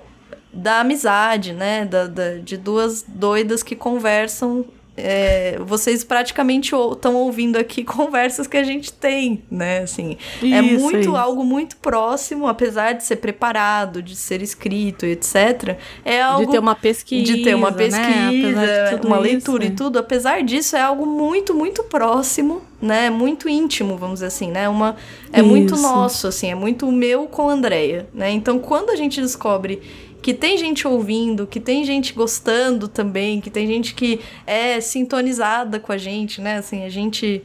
[0.53, 1.85] da amizade, né?
[1.87, 4.65] Da, da- de duas doidas que conversam.
[4.97, 9.81] É, vocês praticamente estão ouvindo aqui conversas que a gente tem, né?
[9.81, 11.17] Assim, é Isso, muito isso.
[11.17, 15.77] algo muito próximo, apesar de ser preparado, de ser escrito, etc.
[16.05, 17.33] É algo de ter uma pesquisa.
[17.33, 17.77] de ter uma né?
[17.77, 19.67] pesquisa, tudo uma leitura é.
[19.69, 19.99] e tudo.
[19.99, 23.11] Apesar disso, é algo muito, muito próximo, né?
[23.11, 24.69] Muito íntimo, vamos dizer assim, né?
[24.69, 24.97] Uma,
[25.33, 28.31] é muito nosso, assim, é muito meu com a Andrea, né?
[28.31, 29.83] Então, quando a gente descobre
[30.25, 35.79] que tem gente ouvindo, que tem gente gostando também, que tem gente que é sintonizada
[35.79, 36.57] com a gente, né?
[36.57, 37.43] Assim, a gente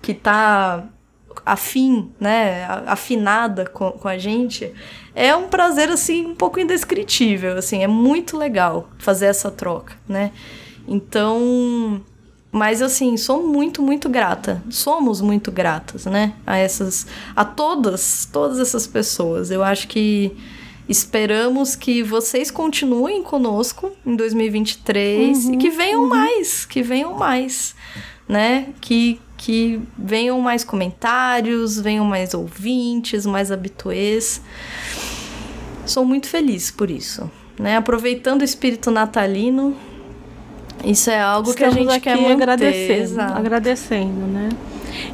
[0.00, 0.84] que tá
[1.44, 4.72] afim, né, afinada com, com a gente,
[5.16, 10.30] é um prazer, assim, um pouco indescritível, assim, é muito legal fazer essa troca, né?
[10.86, 12.00] Então,
[12.52, 17.04] mas assim, sou muito, muito grata, somos muito gratas, né, a essas,
[17.34, 20.36] a todas, todas essas pessoas, eu acho que
[20.92, 27.74] esperamos que vocês continuem conosco em 2023 e que venham mais, que venham mais,
[28.28, 28.68] né?
[28.80, 34.40] Que, que venham mais comentários, venham mais ouvintes, mais habituês.
[35.86, 37.76] Sou muito feliz por isso, né?
[37.76, 39.76] Aproveitando o espírito natalino,
[40.84, 42.32] isso é algo que a Estamos gente quer manter.
[42.32, 43.38] agradecendo, exato.
[43.38, 44.48] agradecendo, né?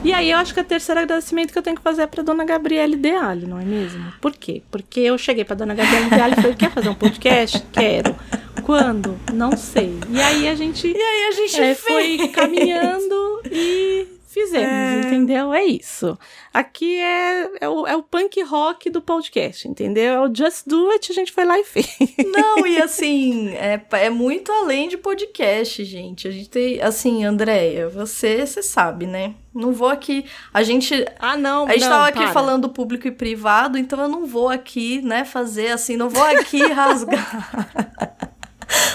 [0.04, 2.22] E aí eu acho que o terceiro agradecimento que eu tenho que fazer é pra
[2.22, 4.12] dona Gabriele Deali, não é mesmo?
[4.20, 4.62] Por quê?
[4.70, 7.62] Porque eu cheguei pra dona Gabriele Deali e falei, quer fazer um podcast?
[7.72, 8.14] Quero.
[8.62, 9.18] Quando?
[9.32, 9.98] Não sei.
[10.10, 15.00] E aí a gente, E aí a gente é, foi caminhando e fizemos, É.
[15.00, 15.52] entendeu?
[15.52, 16.18] É isso.
[16.52, 20.12] Aqui é, é, o, é o punk rock do podcast, entendeu?
[20.14, 21.88] É o Just Do It, a gente foi lá e fez.
[22.26, 26.28] Não, e assim, é, é muito além de podcast, gente.
[26.28, 29.34] A gente tem, assim, Andréia, você, você sabe, né?
[29.54, 30.24] Não vou aqui.
[30.52, 31.04] A gente.
[31.18, 32.32] Ah, não, A gente não, tava aqui para.
[32.32, 36.62] falando público e privado, então eu não vou aqui, né, fazer assim, não vou aqui
[36.70, 37.66] rasgar.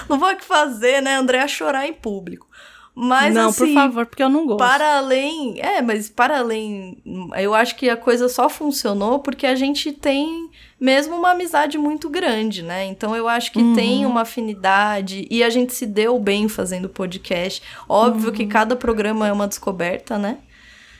[0.07, 2.47] não vou aqui fazer, né, Andréia chorar em público.
[2.95, 4.59] Mas não, assim, por favor, porque eu não gosto.
[4.59, 5.59] para além.
[5.59, 6.97] É, mas para além.
[7.35, 10.47] Eu acho que a coisa só funcionou porque a gente tem
[10.79, 12.85] mesmo uma amizade muito grande, né?
[12.85, 13.73] Então eu acho que Uhum.
[13.73, 17.63] tem uma afinidade e a gente se deu bem fazendo podcast.
[17.89, 18.35] Óbvio Uhum.
[18.35, 20.37] que cada programa é uma descoberta, né?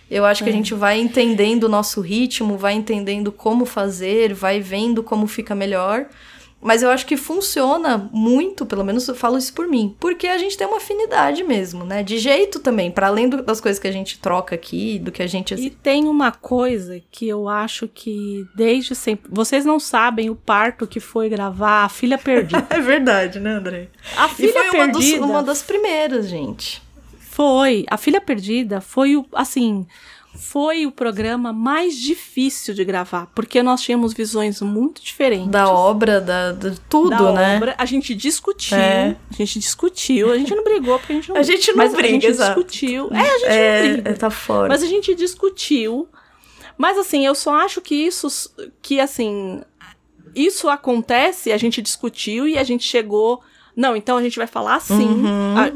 [0.10, 0.53] Eu acho que É.
[0.53, 5.53] a gente vai entendendo o nosso ritmo, vai entendendo como fazer, vai vendo como fica
[5.56, 6.07] melhor.
[6.64, 10.38] Mas eu acho que funciona muito, pelo menos eu falo isso por mim, porque a
[10.38, 12.02] gente tem uma afinidade mesmo, né?
[12.03, 15.22] De jeito também, para além do- das coisas que a gente troca aqui, do que
[15.22, 19.30] a gente E tem uma coisa que eu acho que desde sempre.
[19.31, 22.65] Vocês não sabem o parto que foi gravar A Filha Perdida.
[22.72, 23.88] É verdade, né, André?
[24.18, 25.26] A E Filha foi uma, dos- Perdida.
[25.26, 26.81] uma das primeiras, gente.
[27.19, 27.85] Foi.
[27.90, 29.26] A Filha Perdida foi o.
[29.34, 29.85] Assim.
[30.35, 35.47] Foi o programa mais difícil de gravar, porque nós tínhamos visões muito diferentes.
[35.49, 37.55] Da obra, da, de tudo, da né?
[37.57, 37.76] obra.
[37.77, 38.77] A gente discutiu.
[38.77, 39.15] É.
[39.31, 40.31] A gente discutiu.
[40.31, 41.38] A gente não brigou porque a gente não.
[41.39, 42.55] A gente não mas briga, a gente exato.
[42.64, 43.10] discutiu.
[43.14, 44.14] É, a gente É, não briga.
[44.18, 44.69] tá fora.
[44.69, 46.07] Mas a gente discutiu.
[46.77, 48.27] Mas assim, eu só acho que isso
[48.81, 49.61] que assim,
[50.35, 53.41] isso acontece, a gente discutiu e a gente chegou,
[53.76, 55.06] não, então a gente vai falar assim.
[55.08, 55.72] Uhum, A-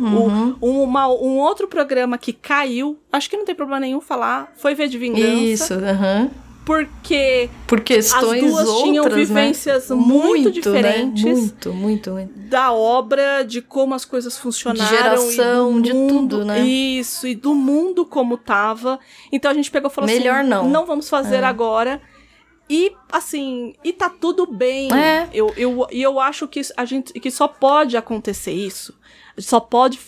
[0.62, 4.52] o- um, uma- um outro programa que caiu, acho que não tem problema nenhum falar,
[4.58, 6.30] foi ver de vingança, Isso, aham.
[6.66, 9.16] porque Por questões As duas outras, tinham né?
[9.16, 11.24] vivências muito diferentes.
[11.24, 11.32] Né?
[11.34, 12.34] Muito, muito, muito.
[12.50, 14.90] da obra, de como as coisas funcionaram.
[14.90, 16.60] geração, e do de mundo, tudo, né?
[16.66, 19.00] Isso, e do mundo como tava.
[19.32, 20.70] Então a gente pegou e falou Melhor assim: não.
[20.70, 21.46] Não vamos fazer É.
[21.46, 22.02] agora.
[22.70, 24.92] E, assim, e tá tudo bem.
[24.94, 25.30] É.
[25.34, 28.94] Eu, eu, e eu acho que a gente que só pode acontecer isso.
[29.38, 30.00] Só pode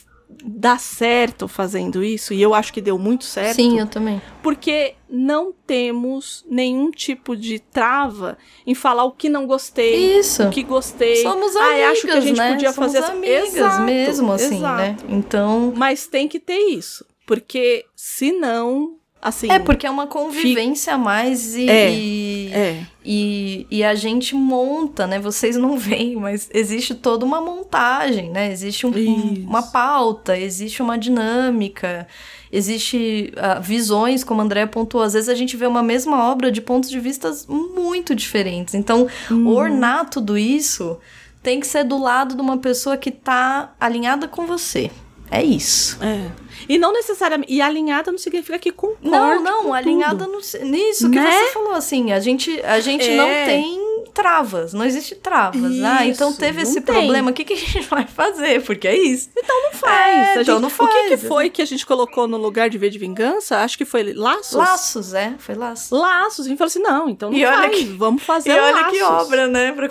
[0.43, 2.33] dar certo fazendo isso.
[2.33, 4.21] E eu acho que deu muito certo Sim, eu também.
[4.43, 8.37] porque não temos nenhum tipo de trava
[8.67, 10.43] em falar o que não gostei, Isso.
[10.43, 11.23] o que gostei.
[11.23, 12.51] Somos Ah, amigas, acho que a gente né?
[12.51, 14.77] podia Somos fazer amigas Exato, mesmo, assim, exato.
[14.77, 14.97] né?
[15.09, 15.73] Então...
[15.75, 21.55] Mas tem que ter isso, porque senão, assim, É, porque é uma convivência a mais
[21.55, 21.69] e...
[21.69, 22.51] É, e...
[22.53, 25.19] é, E, e a gente monta, né?
[25.19, 28.51] Vocês não veem, mas existe toda uma montagem, né?
[28.51, 32.07] Existe um- um- uma pauta, existe uma dinâmica,
[32.51, 35.03] existe ah, visões, como a André pontuou.
[35.03, 38.73] Às vezes a gente vê uma mesma obra de pontos de vistas muito diferentes.
[38.73, 39.47] Então, Uhum.
[39.47, 40.97] ornar tudo isso
[41.41, 44.91] tem que ser do lado de uma pessoa que tá alinhada com você.
[45.31, 45.97] É isso.
[46.03, 46.29] é.
[46.67, 47.51] E não necessariamente.
[47.53, 49.09] E alinhada não significa que concorda.
[49.09, 50.31] Não, não, com alinhada tudo.
[50.63, 51.31] no- nisso que Né?
[51.31, 53.15] você falou, assim, a gente, a gente É.
[53.15, 55.61] não tem travas, não existe travas.
[55.83, 56.93] ah, então Isso, teve não esse tem.
[56.95, 58.61] problema, o que, que a gente vai fazer?
[58.63, 59.29] Porque é isso.
[59.47, 60.15] Não faz.
[60.15, 61.23] É, A então gente- não O que, que faz.
[61.27, 63.57] foi que a gente colocou no lugar de V de vingança?
[63.59, 64.53] Acho que foi laços.
[64.53, 65.91] Laços, é, foi laços.
[65.91, 66.45] Laços.
[66.45, 67.77] A gente falou assim: não, então não E olha faz.
[67.77, 68.91] que- Vamos fazer E olha laços.
[68.97, 69.71] que obra, né?
[69.71, 69.87] Pra...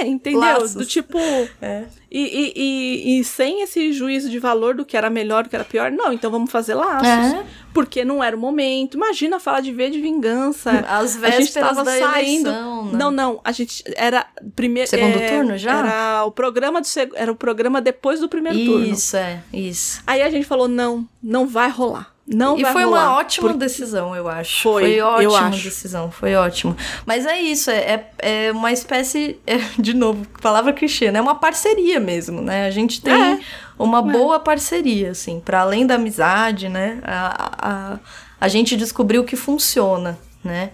[0.00, 0.40] É, entendeu?
[0.40, 0.74] Laços.
[0.74, 1.18] Do tipo.
[1.60, 1.84] É.
[2.10, 5.54] E, e, e, e sem esse juízo de valor do que era melhor, do que
[5.56, 7.06] era pior, não, então vamos fazer laços.
[7.06, 7.44] É.
[7.72, 8.96] Porque não era o momento.
[8.96, 10.70] Imagina falar de V de vingança.
[10.88, 12.48] As a gente tava da saindo.
[12.48, 12.92] eleição, né?
[12.98, 13.40] Não, não.
[13.44, 14.26] A gente era
[14.56, 14.88] primeiro.
[14.88, 15.78] Segundo turno já?
[15.78, 18.86] Era o programa do seg- era o programa depois do primeiro turno.
[18.86, 20.02] Isso, é, isso.
[20.06, 22.12] Aí a gente falou: não, não vai rolar.
[22.30, 23.08] Não e vai foi rolar.
[23.10, 24.62] uma ótima Por- decisão, eu acho.
[24.62, 25.64] Foi, eu ótima acho.
[25.64, 26.76] decisão, foi ótimo.
[27.06, 31.20] Mas é isso, é, é, é uma espécie, é, de novo, palavra clichê, né?
[31.20, 32.66] É uma parceria mesmo, né?
[32.66, 33.40] A gente tem É.
[33.78, 37.00] uma boa parceria, assim, para além da amizade, né?
[37.04, 37.50] A,
[37.94, 37.98] a,
[38.40, 40.70] a gente descobriu que funciona, né?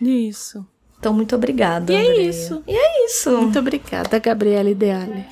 [0.00, 0.64] Isso.
[0.98, 2.22] Então, muito obrigada, E é Andrea.
[2.22, 2.62] isso.
[2.66, 3.30] E é isso.
[3.36, 5.24] Muito obrigada, Gabriela Ideale.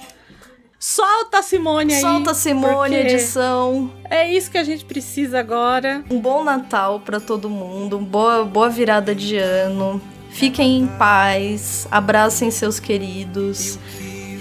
[0.78, 2.00] Solta a Simone aí.
[2.00, 3.90] Solta Simone, porque edição.
[4.10, 6.04] É isso que a gente precisa agora.
[6.10, 10.00] Um bom Natal pra todo mundo, boa, boa virada de ano.
[10.28, 13.78] Fiquem em paz, abracem seus queridos,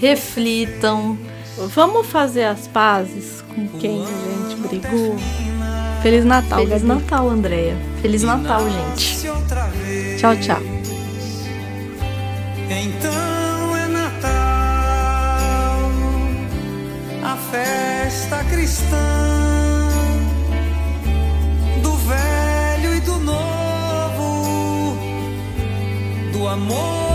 [0.00, 1.16] reflitam.
[1.56, 5.16] Vamos fazer as pazes com quem a gente brigou?
[6.02, 6.82] Feliz Natal, Feliz.
[6.82, 7.76] Natal, Andréia.
[8.02, 9.22] Feliz Natal, gente.
[10.18, 10.60] Tchau, tchau.
[12.68, 14.30] então é Natal,
[17.22, 18.96] a festa cristã
[21.82, 24.96] do velho e do novo,
[26.32, 27.13] do amor